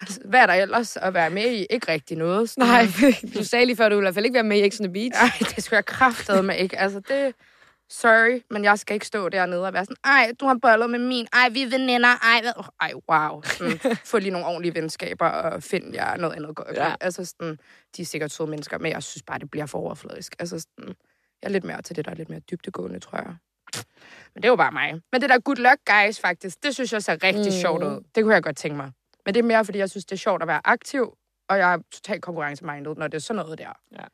altså, 0.00 0.20
hvad 0.24 0.40
er 0.40 0.46
der 0.46 0.54
ellers 0.54 0.96
at 0.96 1.14
være 1.14 1.30
med 1.30 1.50
i? 1.50 1.66
Ikke 1.70 1.92
rigtig 1.92 2.16
noget. 2.16 2.50
Sådan, 2.50 2.68
Nej, 2.68 2.86
du 3.34 3.44
sagde 3.44 3.66
lige 3.66 3.76
før, 3.76 3.88
du 3.88 3.94
ville 3.94 4.04
i 4.04 4.06
hvert 4.06 4.14
fald 4.14 4.24
ikke 4.24 4.34
være 4.34 4.42
med 4.42 4.64
i 4.64 4.70
X 4.70 4.80
on 4.80 4.84
the 4.86 4.92
Beach. 4.92 5.22
Ej, 5.22 5.48
det 5.56 5.64
skulle 5.64 5.76
jeg 5.76 5.84
kraftet 5.84 6.44
med 6.44 6.56
ikke. 6.56 6.78
Altså, 6.78 7.00
det... 7.00 7.34
Sorry, 7.90 8.40
men 8.50 8.64
jeg 8.64 8.78
skal 8.78 8.94
ikke 8.94 9.06
stå 9.06 9.28
dernede 9.28 9.66
og 9.66 9.72
være 9.72 9.84
sådan, 9.84 9.96
ej, 10.04 10.32
du 10.40 10.46
har 10.46 10.58
bollet 10.62 10.90
med 10.90 10.98
min, 10.98 11.26
ej, 11.32 11.48
vi 11.48 11.62
er 11.62 11.70
veninder, 11.70 12.08
ej, 12.08 12.40
hvad? 12.42 12.52
ej, 12.80 12.92
wow. 13.10 13.42
Sådan, 13.42 13.78
få 14.10 14.18
lige 14.18 14.30
nogle 14.30 14.46
ordentlige 14.46 14.74
venskaber 14.74 15.26
og 15.26 15.62
find 15.62 15.94
jer 15.94 16.16
noget 16.16 16.34
andet 16.34 16.56
godt. 16.56 16.76
Ja. 16.76 16.94
Altså, 17.00 17.24
sådan, 17.24 17.58
de 17.96 18.02
er 18.02 18.06
sikkert 18.06 18.30
søde 18.30 18.50
mennesker, 18.50 18.78
men 18.78 18.92
jeg 18.92 19.02
synes 19.02 19.22
bare, 19.22 19.38
det 19.38 19.50
bliver 19.50 19.66
for 19.66 19.78
overfladisk. 19.78 20.36
Altså, 20.38 20.58
sådan, 20.58 20.94
jeg 21.42 21.48
er 21.48 21.48
lidt 21.48 21.64
mere 21.64 21.82
til 21.82 21.96
det, 21.96 22.04
der 22.04 22.10
er 22.10 22.14
lidt 22.14 22.28
mere 22.28 22.40
dybtegående, 22.40 23.00
tror 23.00 23.18
jeg. 23.18 23.36
Men 24.34 24.42
det 24.42 24.48
jo 24.48 24.56
bare 24.56 24.72
mig. 24.72 25.00
Men 25.12 25.20
det 25.20 25.30
der 25.30 25.38
good 25.38 25.56
luck, 25.56 25.80
guys, 25.86 26.20
faktisk, 26.20 26.62
det 26.62 26.74
synes 26.74 26.92
jeg 26.92 27.02
ser 27.02 27.22
rigtig 27.22 27.46
mm. 27.46 27.60
sjovt 27.60 27.82
ud. 27.82 28.04
Det 28.14 28.24
kunne 28.24 28.34
jeg 28.34 28.42
godt 28.42 28.56
tænke 28.56 28.76
mig. 28.76 28.92
Men 29.24 29.34
det 29.34 29.40
er 29.40 29.44
mere, 29.44 29.64
fordi 29.64 29.78
jeg 29.78 29.90
synes, 29.90 30.04
det 30.04 30.12
er 30.12 30.18
sjovt 30.18 30.42
at 30.42 30.48
være 30.48 30.60
aktiv, 30.64 31.14
og 31.48 31.58
jeg 31.58 31.72
er 31.72 31.78
totalt 31.92 32.22
konkurrencemindet, 32.22 32.98
når 32.98 33.08
det 33.08 33.14
er 33.14 33.20
sådan 33.20 33.42
noget 33.42 33.58
der. 33.58 33.72
Ja. 33.92 34.04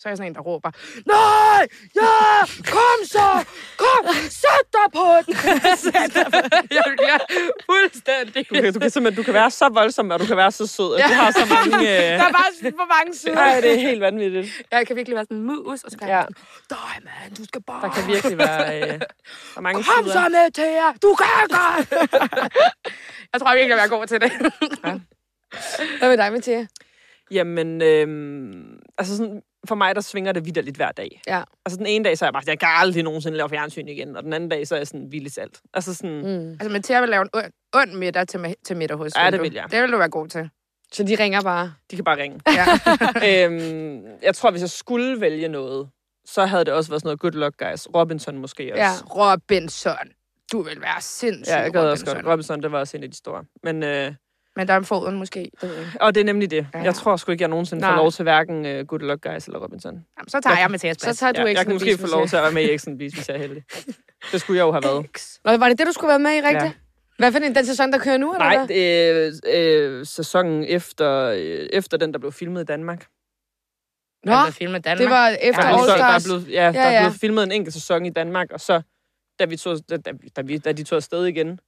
Så 0.00 0.08
er 0.08 0.10
jeg 0.10 0.16
sådan 0.18 0.30
en, 0.32 0.34
der 0.34 0.40
råber, 0.40 0.70
nej, 1.06 1.66
ja, 1.96 2.46
kom 2.74 2.98
så, 3.04 3.28
kom, 3.82 4.04
sæt 4.42 4.66
dig 4.72 4.88
på 4.98 5.06
den. 5.26 5.34
sæt 5.86 6.10
dig 6.14 6.26
på 6.32 6.40
den. 6.52 6.68
Jeg 6.70 6.84
bliver 6.96 7.18
fuldstændig. 7.70 8.48
Du 8.50 8.54
kan, 8.54 8.72
du, 8.74 8.78
kan 8.80 8.90
simpelthen, 8.90 9.16
du 9.16 9.22
kan 9.22 9.34
være 9.34 9.50
så 9.50 9.68
voldsom, 9.68 10.10
og 10.10 10.20
du 10.20 10.26
kan 10.26 10.36
være 10.36 10.52
så 10.52 10.66
sød, 10.66 10.90
og 10.92 10.98
du 11.08 11.14
har 11.14 11.30
så 11.30 11.46
mange... 11.54 11.76
Øh... 11.88 12.18
Der 12.20 12.24
er 12.24 12.32
bare 12.32 12.72
for 12.80 12.88
mange 12.98 13.14
sider. 13.14 13.34
Nej, 13.34 13.60
det 13.60 13.70
er 13.74 13.78
helt 13.78 14.00
vanvittigt. 14.00 14.62
Jeg 14.70 14.86
kan 14.86 14.96
virkelig 14.96 15.14
være 15.16 15.24
sådan 15.24 15.36
en 15.36 15.42
mus, 15.44 15.82
og 15.84 15.90
så 15.90 15.98
kan 15.98 16.08
Ja. 16.08 16.16
jeg 16.16 16.26
sådan, 16.70 16.82
nej, 17.04 17.12
mand, 17.22 17.36
du 17.36 17.44
skal 17.44 17.62
bare... 17.62 17.82
Der 17.88 17.94
kan 17.94 18.06
virkelig 18.08 18.38
være 18.38 18.80
øh, 18.82 18.88
der 18.88 19.06
er 19.56 19.60
mange 19.60 19.84
Kom 19.84 20.04
sider. 20.04 20.12
så 20.12 20.28
med 20.28 20.50
til 20.50 20.64
jer, 20.64 20.92
du 21.02 21.14
kan 21.14 21.48
godt. 21.58 21.88
jeg 23.32 23.40
tror 23.40 23.54
virkelig, 23.54 23.76
jeg 23.76 23.84
er 23.84 23.88
god 23.88 24.06
til 24.06 24.20
det. 24.20 24.32
Hvad 25.98 26.08
med 26.08 26.16
dig, 26.16 26.32
Mathia? 26.32 26.66
Jamen, 27.30 27.82
øhm, 27.82 28.78
altså 28.98 29.16
sådan, 29.16 29.42
for 29.68 29.74
mig, 29.74 29.94
der 29.94 30.00
svinger 30.00 30.32
det 30.32 30.44
vidderligt 30.44 30.76
hver 30.76 30.92
dag. 30.92 31.22
Ja. 31.26 31.42
Altså 31.66 31.76
den 31.76 31.86
ene 31.86 32.04
dag, 32.04 32.18
så 32.18 32.24
er 32.24 32.26
jeg 32.26 32.32
bare, 32.32 32.42
jeg 32.46 32.58
kan 32.58 32.68
aldrig 32.72 33.02
nogensinde 33.02 33.36
lave 33.36 33.48
fjernsyn 33.48 33.88
igen, 33.88 34.16
og 34.16 34.22
den 34.22 34.32
anden 34.32 34.48
dag, 34.50 34.66
så 34.68 34.74
er 34.74 34.78
jeg 34.78 34.86
sådan 34.86 35.12
vildt 35.12 35.34
salt. 35.34 35.60
Altså 35.74 35.94
sådan, 35.94 36.18
mm. 36.18 36.50
Altså, 36.50 36.68
men 36.68 36.82
til 36.82 36.92
at 36.92 37.08
lave 37.08 37.22
en 37.22 37.28
ond, 37.32 37.52
ond 37.74 37.92
middag 37.92 38.26
til, 38.26 38.54
til 38.64 38.76
middag 38.76 38.96
hos. 38.96 39.12
Ja, 39.16 39.30
det 39.30 39.40
vil 39.42 39.52
jeg. 39.54 39.64
Det 39.70 39.82
vil 39.82 39.92
du 39.92 39.96
være 39.98 40.08
god 40.08 40.28
til. 40.28 40.50
Så 40.92 41.02
de 41.02 41.14
ringer 41.14 41.42
bare. 41.42 41.74
de 41.90 41.96
kan 41.96 42.04
bare 42.04 42.16
ringe. 42.22 42.40
Ja. 42.46 42.64
øhm, 43.46 44.02
jeg 44.22 44.34
tror, 44.34 44.50
hvis 44.50 44.60
jeg 44.62 44.70
skulle 44.70 45.20
vælge 45.20 45.48
noget, 45.48 45.88
så 46.24 46.46
havde 46.46 46.64
det 46.64 46.74
også 46.74 46.90
været 46.90 47.02
sådan 47.02 47.08
noget 47.08 47.20
Good 47.20 47.32
Luck 47.32 47.54
Guys. 47.58 47.88
Robinson 47.94 48.38
måske 48.38 48.72
også. 48.72 48.82
Ja. 48.82 48.90
Robinson. 49.32 50.08
Du 50.52 50.62
vil 50.62 50.80
være 50.80 51.00
sindssyg, 51.00 51.52
Ja, 51.54 51.60
jeg 51.60 51.72
gad 51.72 51.80
også 51.80 52.04
Robinson. 52.04 52.14
godt. 52.14 52.32
Robinson, 52.32 52.62
det 52.62 52.72
var 52.72 52.78
også 52.78 52.96
en 52.96 53.02
af 53.02 53.10
de 53.10 53.16
store. 53.16 53.44
Men, 53.62 53.82
øh, 53.82 54.12
Men 54.58 54.68
der 54.68 54.74
er 54.74 54.78
en 54.78 54.84
foden 54.84 55.16
måske. 55.18 55.50
Det 55.60 55.70
jeg 55.76 56.02
og 56.02 56.14
det 56.14 56.20
er 56.20 56.24
nemlig 56.24 56.50
det. 56.50 56.66
Ja. 56.74 56.78
Jeg 56.82 56.94
tror 56.94 57.16
sgu 57.16 57.32
ikke, 57.32 57.42
jeg 57.42 57.48
nogensinde 57.48 57.82
får 57.82 57.88
Nej. 57.88 57.96
lov 57.96 58.12
til 58.12 58.22
hverken 58.22 58.56
uh, 58.66 58.86
Good 58.86 59.00
Luck 59.00 59.22
Guys 59.22 59.46
eller 59.46 59.58
Robinson. 59.58 59.92
Jamen, 59.94 60.28
så 60.28 60.40
tager 60.40 60.58
jeg 60.58 60.70
Mathias 60.70 60.96
Så 61.00 61.14
tager 61.14 61.32
du 61.32 61.40
Ja, 61.40 61.46
ikke 61.46 61.58
jeg 61.58 61.66
kan 61.66 61.74
måske 61.74 61.98
få 61.98 62.06
lov 62.06 62.26
til 62.26 62.36
at 62.36 62.42
være 62.42 62.52
med 62.52 62.62
i 62.62 62.70
Exxon 62.74 62.98
Beach, 62.98 63.16
hvis 63.16 63.28
jeg 63.28 63.34
er 63.34 63.38
heldig. 63.40 63.62
Det 64.32 64.40
skulle 64.40 64.58
jeg 64.58 64.64
jo 64.64 64.72
have 64.72 64.82
været. 64.84 65.06
Nå, 65.44 65.56
var 65.56 65.68
det 65.68 65.78
det, 65.78 65.86
du 65.86 65.92
skulle 65.92 66.08
være 66.08 66.18
med 66.18 66.30
i, 66.30 66.40
rigtigt? 66.40 66.54
Ja. 66.54 66.64
Ja. 66.64 66.72
Hvad 67.18 67.32
for 67.32 67.38
en, 67.38 67.54
den 67.54 67.66
sæson, 67.66 67.92
der 67.92 67.98
kører 67.98 68.16
nu, 68.16 68.32
eller 68.32 68.44
Nej, 68.44 68.56
hvad? 68.66 68.76
er 68.76 69.30
øh, 69.98 70.06
sæsonen 70.06 70.64
efter, 70.68 71.24
øh, 71.24 71.68
efter 71.72 71.96
den, 71.96 72.12
der 72.12 72.18
blev 72.18 72.32
filmet 72.32 72.60
i 72.60 72.64
Danmark. 72.64 73.06
Nå, 74.24 74.32
Han 74.32 74.46
blev 74.46 74.52
filmet 74.52 74.78
i 74.78 74.82
Danmark. 74.82 74.98
det 75.00 75.10
var 75.10 75.28
efter 75.28 75.62
Der, 75.62 75.68
All 75.68 75.78
er 75.80 75.84
så, 75.84 75.86
der, 75.86 76.04
er 76.04 76.18
Stars. 76.18 76.24
blevet, 76.24 76.48
ja, 76.50 76.72
der 76.72 76.80
Ja, 76.80 76.86
er 76.88 76.90
ja. 76.92 77.00
blevet 77.02 77.20
filmet 77.20 77.42
en 77.44 77.52
enkelt 77.52 77.74
sæson 77.74 78.06
i 78.06 78.10
Danmark, 78.10 78.52
og 78.52 78.60
så, 78.60 78.82
da, 79.38 79.44
vi 79.44 79.56
tog, 79.56 79.78
da, 79.90 79.96
da, 79.96 80.12
da, 80.36 80.42
vi, 80.42 80.58
da 80.58 80.72
de 80.72 80.84
tog 80.84 80.96
afsted 80.96 81.24
igen, 81.24 81.58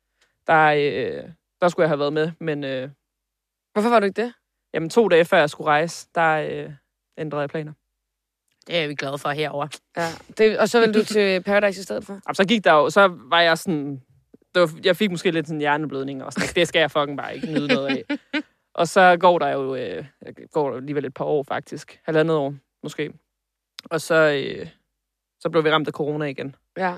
der, 0.46 0.66
øh, 0.66 1.24
der 1.60 1.68
skulle 1.68 1.84
jeg 1.84 1.90
have 1.90 1.98
været 1.98 2.12
med. 2.12 2.32
Men 2.40 2.64
øh, 2.64 2.88
Hvorfor 3.72 3.88
var 3.88 4.00
du 4.00 4.06
ikke 4.06 4.22
det? 4.22 4.32
jamen, 4.74 4.90
to 4.90 5.08
dage 5.08 5.24
før 5.24 5.38
jeg 5.38 5.50
skulle 5.50 5.68
rejse, 5.70 6.08
der 6.14 6.30
øh, 6.36 6.72
ændrede 7.18 7.40
jeg 7.40 7.50
planer. 7.50 7.72
Det 8.66 8.76
er 8.78 8.88
vi 8.88 8.94
glade 8.94 9.18
for 9.18 9.28
herover. 9.30 9.66
Ja. 9.96 10.08
Det, 10.38 10.58
og 10.58 10.68
så 10.68 10.80
vil 10.80 10.94
du 10.94 11.04
til 11.04 11.42
Paradise 11.42 11.80
i 11.80 11.82
stedet 11.84 12.04
for? 12.04 12.12
Jamen, 12.12 12.34
så 12.34 12.44
gik 12.44 12.64
der 12.64 12.72
jo, 12.72 12.90
så 12.90 13.06
var 13.30 13.40
jeg 13.40 13.58
sådan, 13.58 14.02
det 14.54 14.62
var, 14.62 14.70
jeg 14.84 14.96
fik 14.96 15.10
måske 15.10 15.30
lidt 15.30 15.46
sådan 15.46 15.56
en 15.56 15.60
hjerneblødning 15.60 16.24
og 16.24 16.32
sådan, 16.32 16.48
det 16.54 16.68
skal 16.68 16.80
jeg 16.80 16.90
fucking 16.90 17.18
bare 17.18 17.34
ikke 17.34 17.46
nyde 17.46 17.68
noget 17.68 17.86
af. 17.86 18.04
og 18.74 18.88
så 18.88 19.16
går 19.20 19.38
der 19.38 19.48
jo, 19.48 19.74
øh, 19.74 20.04
går 20.52 20.70
der 20.70 20.76
alligevel 20.76 21.04
et 21.04 21.14
par 21.14 21.24
år 21.24 21.42
faktisk, 21.42 22.00
halvandet 22.04 22.36
år 22.36 22.54
måske. 22.82 23.12
Og 23.84 24.00
så, 24.00 24.14
øh, 24.14 24.68
så 25.40 25.50
blev 25.50 25.64
vi 25.64 25.70
ramt 25.70 25.88
af 25.88 25.92
corona 25.92 26.24
igen. 26.24 26.56
Ja. 26.78 26.94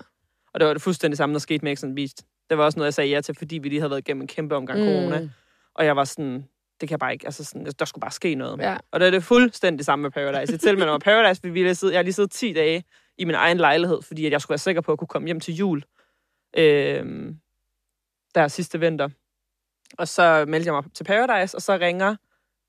Og 0.55 0.61
det 0.61 0.66
var 0.66 0.72
det 0.72 0.83
fuldstændig 0.83 1.16
samme, 1.18 1.33
der 1.33 1.38
skete 1.38 1.64
med 1.64 1.77
X 1.77 1.85
on 1.85 1.94
Beach. 1.94 2.14
Det 2.52 2.58
var 2.58 2.64
også 2.64 2.78
noget, 2.78 2.86
jeg 2.86 2.94
sagde 2.94 3.10
ja 3.10 3.20
til, 3.20 3.34
fordi 3.34 3.58
vi 3.58 3.68
lige 3.68 3.80
havde 3.80 3.90
været 3.90 4.00
igennem 4.00 4.20
en 4.20 4.26
kæmpe 4.26 4.56
omgang 4.56 4.80
mm. 4.80 4.86
corona. 4.86 5.28
Og 5.74 5.84
jeg 5.84 5.96
var 5.96 6.04
sådan, 6.04 6.48
det 6.80 6.88
kan 6.88 6.98
bare 6.98 7.12
ikke, 7.12 7.26
altså 7.26 7.44
sådan, 7.44 7.66
der 7.78 7.84
skulle 7.84 8.00
bare 8.00 8.10
ske 8.10 8.34
noget. 8.34 8.58
Ja. 8.58 8.76
Og 8.90 9.00
det 9.00 9.06
er 9.06 9.10
det 9.10 9.24
fuldstændig 9.24 9.86
samme 9.86 10.02
med 10.02 10.10
Paradise. 10.10 10.58
Til 10.58 10.78
med, 10.78 10.86
når 10.86 10.98
Paradise, 10.98 11.42
vi 11.42 11.50
ville 11.50 11.74
sidde, 11.74 11.92
jeg 11.92 11.98
har 11.98 12.02
lige 12.02 12.12
siddet 12.12 12.30
10 12.30 12.52
dage 12.52 12.84
i 13.18 13.24
min 13.24 13.34
egen 13.34 13.56
lejlighed, 13.56 14.02
fordi 14.02 14.26
at 14.26 14.32
jeg 14.32 14.40
skulle 14.40 14.50
være 14.50 14.58
sikker 14.58 14.80
på 14.80 14.92
at 14.92 14.98
kunne 14.98 15.08
komme 15.08 15.26
hjem 15.26 15.40
til 15.40 15.54
jul. 15.54 15.82
Øhm, 16.56 17.36
der 18.34 18.48
sidste 18.48 18.80
vinter. 18.80 19.08
Og 19.98 20.08
så 20.08 20.44
meldte 20.48 20.66
jeg 20.66 20.74
mig 20.74 20.84
til 20.94 21.04
Paradise, 21.04 21.56
og 21.56 21.62
så 21.62 21.76
ringer 21.76 22.16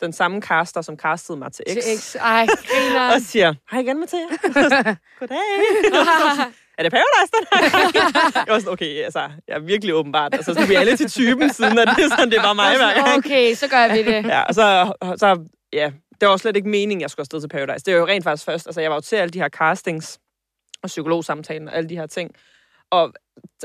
den 0.01 0.13
samme 0.13 0.41
caster, 0.41 0.81
som 0.81 0.97
castede 0.97 1.37
mig 1.37 1.51
til 1.51 1.65
X, 1.69 1.73
Til 1.73 1.99
X. 1.99 2.15
Ej, 2.15 2.45
griner. 2.45 3.07
og 3.15 3.21
siger, 3.21 3.53
hej 3.71 3.79
igen, 3.79 3.99
Mathia. 3.99 4.19
Goddag. 5.19 5.37
er 6.77 6.83
det 6.83 6.91
Paradise, 6.91 7.31
den? 7.33 7.45
Jeg 8.35 8.53
var 8.53 8.59
sådan, 8.59 8.73
okay, 8.73 9.03
altså, 9.03 9.19
jeg 9.47 9.55
er 9.55 9.59
virkelig 9.59 9.93
åbenbart. 9.93 10.33
Altså, 10.33 10.53
så 10.53 10.65
vi 10.65 10.75
alle 10.75 10.97
til 10.97 11.09
typen, 11.09 11.53
siden 11.53 11.79
at 11.79 11.87
det 11.97 12.09
sådan, 12.09 12.31
det 12.31 12.41
bare 12.43 12.55
mig 12.55 12.77
hver 12.77 12.93
gang. 12.93 13.17
Okay, 13.17 13.53
så 13.53 13.67
gør 13.67 13.93
vi 13.93 14.03
det. 14.03 14.25
Ja, 14.25 14.41
og 14.41 14.53
så, 14.53 14.93
så 15.17 15.45
ja, 15.73 15.91
det 16.21 16.29
var 16.29 16.37
slet 16.37 16.55
ikke 16.55 16.69
meningen, 16.69 17.01
jeg 17.01 17.09
skulle 17.09 17.23
afsted 17.23 17.41
til 17.41 17.47
Paradise. 17.47 17.85
Det 17.85 17.93
var 17.93 17.99
jo 17.99 18.07
rent 18.07 18.23
faktisk 18.23 18.45
først, 18.45 18.67
altså 18.67 18.81
jeg 18.81 18.89
var 18.89 18.97
jo 18.97 19.01
til 19.01 19.15
alle 19.15 19.31
de 19.31 19.39
her 19.39 19.49
castings, 19.49 20.19
og 20.83 20.87
psykologsamtaler 20.87 21.71
og 21.71 21.77
alle 21.77 21.89
de 21.89 21.95
her 21.95 22.07
ting. 22.07 22.31
Og 22.91 23.13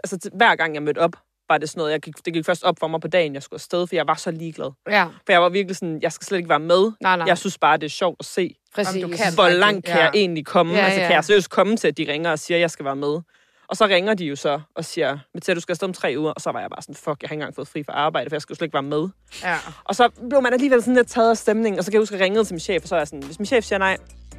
altså, 0.05 0.31
hver 0.35 0.57
gang 0.57 0.75
jeg 0.75 0.83
mødte 0.83 0.99
op, 0.99 1.17
var 1.49 1.59
det 1.59 1.69
sådan 1.69 1.79
noget, 1.81 1.93
jeg 1.93 2.01
gik, 2.01 2.15
det 2.25 2.33
gik 2.33 2.45
først 2.47 2.65
op 2.65 2.77
for 2.81 2.89
mig 2.89 3.01
på 3.01 3.09
dagen, 3.09 3.35
jeg 3.35 3.43
skulle 3.43 3.57
afsted, 3.59 3.87
for 3.87 3.95
jeg 3.97 4.07
var 4.07 4.15
så 4.15 4.31
ligeglad. 4.31 4.71
Ja, 4.91 5.05
For 5.05 5.33
jeg 5.33 5.43
var 5.43 5.49
virkelig 5.49 5.77
sådan, 5.77 5.99
jeg 6.03 6.13
skal 6.13 6.25
slet 6.27 6.39
ikke 6.39 6.49
være 6.51 6.61
med. 6.61 6.93
nej, 7.01 7.17
nej. 7.17 7.27
Jeg 7.27 7.39
synes 7.39 7.59
bare, 7.59 7.77
det 7.77 7.85
er 7.85 7.89
sjovt 7.91 8.17
at 8.21 8.27
se, 8.27 8.55
Præcis. 8.75 9.05
Om 9.05 9.11
du 9.11 9.17
kan. 9.17 9.35
hvor 9.35 9.49
langt 9.49 9.87
kan 9.87 9.97
ja. 9.97 10.03
jeg 10.03 10.11
egentlig 10.15 10.47
komme. 10.47 10.75
Ja, 10.75 10.81
altså, 10.85 11.01
ja. 11.01 11.07
kan 11.07 11.15
jeg 11.15 11.25
seriøst 11.25 11.51
komme 11.51 11.77
til, 11.77 11.89
at 11.89 11.99
de 11.99 12.07
ringer 12.13 12.31
og 12.31 12.39
siger, 12.39 12.57
at 12.59 12.61
jeg 12.61 12.71
skal 12.71 12.85
være 12.85 12.97
med. 12.97 13.21
Og 13.69 13.77
så 13.77 13.87
ringer 13.87 14.15
de 14.15 14.25
jo 14.25 14.37
så 14.37 14.61
og 14.77 14.85
siger, 14.85 15.19
Mathia, 15.35 15.55
du 15.55 15.61
skal 15.61 15.73
afsted 15.73 15.89
om 15.89 15.95
tre 15.95 16.15
uger. 16.19 16.31
Og 16.33 16.41
så 16.41 16.51
var 16.53 16.61
jeg 16.61 16.71
bare 16.71 16.83
sådan, 16.83 16.95
fuck, 16.95 17.07
jeg 17.07 17.29
har 17.29 17.33
ikke 17.35 17.35
engang 17.35 17.55
fået 17.55 17.69
fri 17.69 17.83
fra 17.83 17.93
arbejde, 17.93 18.31
for 18.31 18.35
jeg 18.37 18.43
skal 18.43 18.55
jo 18.55 18.57
slet 18.57 18.67
ikke 18.67 18.75
være 18.75 18.83
med. 18.83 19.09
Ja. 19.43 19.57
Og 19.85 19.95
så 19.95 20.09
blev 20.29 20.43
man 20.43 20.53
alligevel 20.53 20.81
sådan 20.83 20.95
lidt 20.95 21.09
taget 21.09 21.31
af 21.31 21.37
stemningen, 21.37 21.79
og 21.79 21.85
så 21.85 21.91
kan 21.91 21.95
jeg 21.97 22.01
huske, 22.03 22.15
at 22.15 22.21
jeg 22.21 22.25
ringede 22.25 22.45
til 22.45 22.55
min 22.55 22.61
chef, 22.61 22.83
og 22.83 22.89
så 22.89 22.95
er 22.95 23.01
jeg 23.01 23.09
sådan, 23.09 23.23
hvis 23.23 23.39
min 23.39 23.47
chef 23.47 23.65
siger 23.65 23.79
nej, 23.79 23.97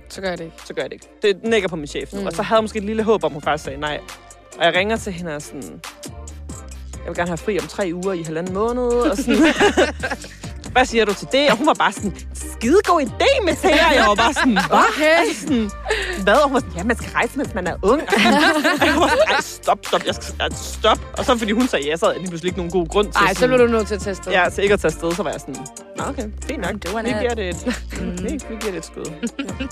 Så 0.10 0.22
gør 0.22 0.30
jeg 0.30 0.38
det 0.38 0.44
ikke. 0.44 0.56
så 0.66 0.74
gør 0.74 0.82
jeg 0.82 0.92
det 0.92 0.96
ikke. 0.96 1.08
Det 1.22 1.44
nækker 1.44 1.70
på 1.70 1.76
min 1.76 1.88
chef 1.88 2.14
nu. 2.14 2.20
Mm. 2.22 2.26
Og 2.28 2.34
så 2.34 2.42
havde 2.42 2.58
jeg 2.58 2.64
måske 2.64 2.78
et 2.80 2.86
lille 2.86 3.04
håb 3.04 3.24
om, 3.24 3.32
hun 3.32 3.42
faktisk 3.42 3.64
sagde 3.64 3.80
nej. 3.80 4.00
Og 4.58 4.66
jeg 4.66 4.76
ringer 4.76 4.98
til 4.98 5.14
hende 5.14 5.36
og 5.36 5.42
sådan, 5.42 5.82
jeg 7.00 7.08
vil 7.08 7.16
gerne 7.16 7.30
have 7.30 7.38
fri 7.38 7.60
om 7.60 7.68
tre 7.68 7.92
uger 7.94 8.14
i 8.14 8.24
halvanden 8.24 8.54
måned, 8.54 8.84
og 8.84 9.18
sådan, 9.18 9.36
hvad 10.72 10.86
siger 10.86 11.06
du 11.06 11.14
til 11.14 11.28
det? 11.32 11.50
Og 11.52 11.58
hun 11.58 11.68
var 11.68 11.74
bare 11.74 11.92
sådan, 11.92 12.14
skide 12.36 12.80
god 12.86 13.02
idé 13.02 13.46
med 13.46 13.56
til 13.56 13.70
Jeg 13.70 14.06
var 14.08 14.16
bare 14.16 14.34
sådan, 14.34 14.52
hvad? 14.54 14.80
Okay. 14.90 15.34
Sådan, 15.40 15.72
hvad? 16.24 16.34
Og 16.34 16.44
hun 16.44 16.54
var 16.54 16.60
sådan, 16.60 16.76
ja, 16.78 16.84
man 16.84 16.98
skal 16.98 17.12
rejse, 17.12 17.38
mens 17.38 17.54
man 17.54 17.68
er 17.68 17.76
ung. 17.84 18.02
Og 18.82 18.86
jeg 18.86 18.96
var 18.96 19.08
sådan, 19.08 19.42
stop, 19.44 19.80
stop, 19.88 20.06
jeg 20.06 20.16
skal 20.16 20.34
ej, 20.40 20.48
stop. 20.56 21.00
Og 21.18 21.26
så 21.26 21.38
fordi 21.38 21.52
hun 21.52 21.68
sagde 21.68 21.86
ja, 21.90 21.96
så 21.98 22.06
havde 22.06 22.14
jeg 22.16 22.22
lige 22.22 22.30
pludselig 22.30 22.50
ikke 22.50 22.58
nogen 22.60 22.72
god 22.72 22.88
grund 22.88 23.08
til 23.12 23.22
Nej, 23.24 23.34
så 23.34 23.48
blev 23.48 23.60
du 23.60 23.68
nødt 23.68 23.88
til 23.88 23.96
at 23.96 24.02
tage 24.02 24.12
afsted. 24.12 24.32
Ja, 24.32 24.50
til 24.54 24.64
ikke 24.64 24.74
at 24.74 24.80
tage 24.80 24.92
afsted, 24.94 25.12
så 25.16 25.24
var 25.24 25.32
jeg 25.32 25.40
sådan, 25.40 25.56
Nå, 25.98 26.04
okay, 26.10 26.24
fint 26.48 26.62
nok. 26.62 26.74
det 26.84 26.94
var 26.94 27.02
vi 27.02 27.10
giver 27.10 27.34
det 27.34 27.50
et, 27.50 27.66
vi, 28.24 28.30
vi 28.50 28.56
giver 28.62 28.72
det 28.72 28.76
et 28.78 28.86
skud. 28.86 29.06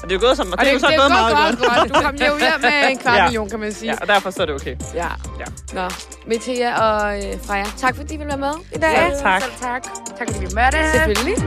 Og 0.04 0.10
det 0.10 0.16
er 0.16 0.20
gået 0.20 0.38
som, 0.38 0.52
Og 0.52 0.58
det 0.60 0.68
er 0.70 0.74
jo 0.74 0.80
så 0.80 0.94
gået 0.98 1.12
meget 1.12 1.36
godt. 1.38 1.60
godt. 1.60 1.90
Du 1.90 2.02
kom 2.02 2.16
jo 2.16 2.38
hjem 2.40 2.62
med 2.62 2.90
en 2.92 2.98
kvart 2.98 3.18
Ja. 3.20 3.24
million, 3.24 3.50
kan 3.50 3.60
man 3.60 3.74
sige. 3.74 3.92
Ja, 3.92 3.98
og 4.02 4.08
derfor 4.08 4.30
så 4.32 4.42
er 4.42 4.46
det 4.46 4.56
okay. 4.56 4.76
Ja. 4.96 5.08
Ja. 5.40 5.46
Nå, 5.74 5.90
Metea 6.28 6.70
og 6.82 7.18
øh, 7.18 7.34
Freja, 7.46 7.66
tak 7.78 7.96
fordi 7.96 8.14
I 8.14 8.18
ville 8.18 8.30
være 8.30 8.38
med 8.38 8.54
i 8.76 8.78
dag. 8.78 8.92
Ja, 8.94 9.10
tak. 9.22 9.42
Selv 9.42 9.52
tak. 9.62 9.84
Tak 10.18 10.28
fordi 10.32 10.40
vi 10.40 10.52
mødte. 10.56 10.78
Selvfølgelig. 10.93 11.38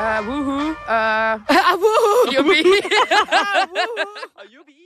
Uh, 0.00 0.20
woohoo. 0.26 0.70
Uh, 0.88 1.36
Ah, 1.48 1.74
woohoo. 1.76 2.32
Yubi. 2.32 2.60
Og 4.40 4.44
Yubi. 4.54 4.79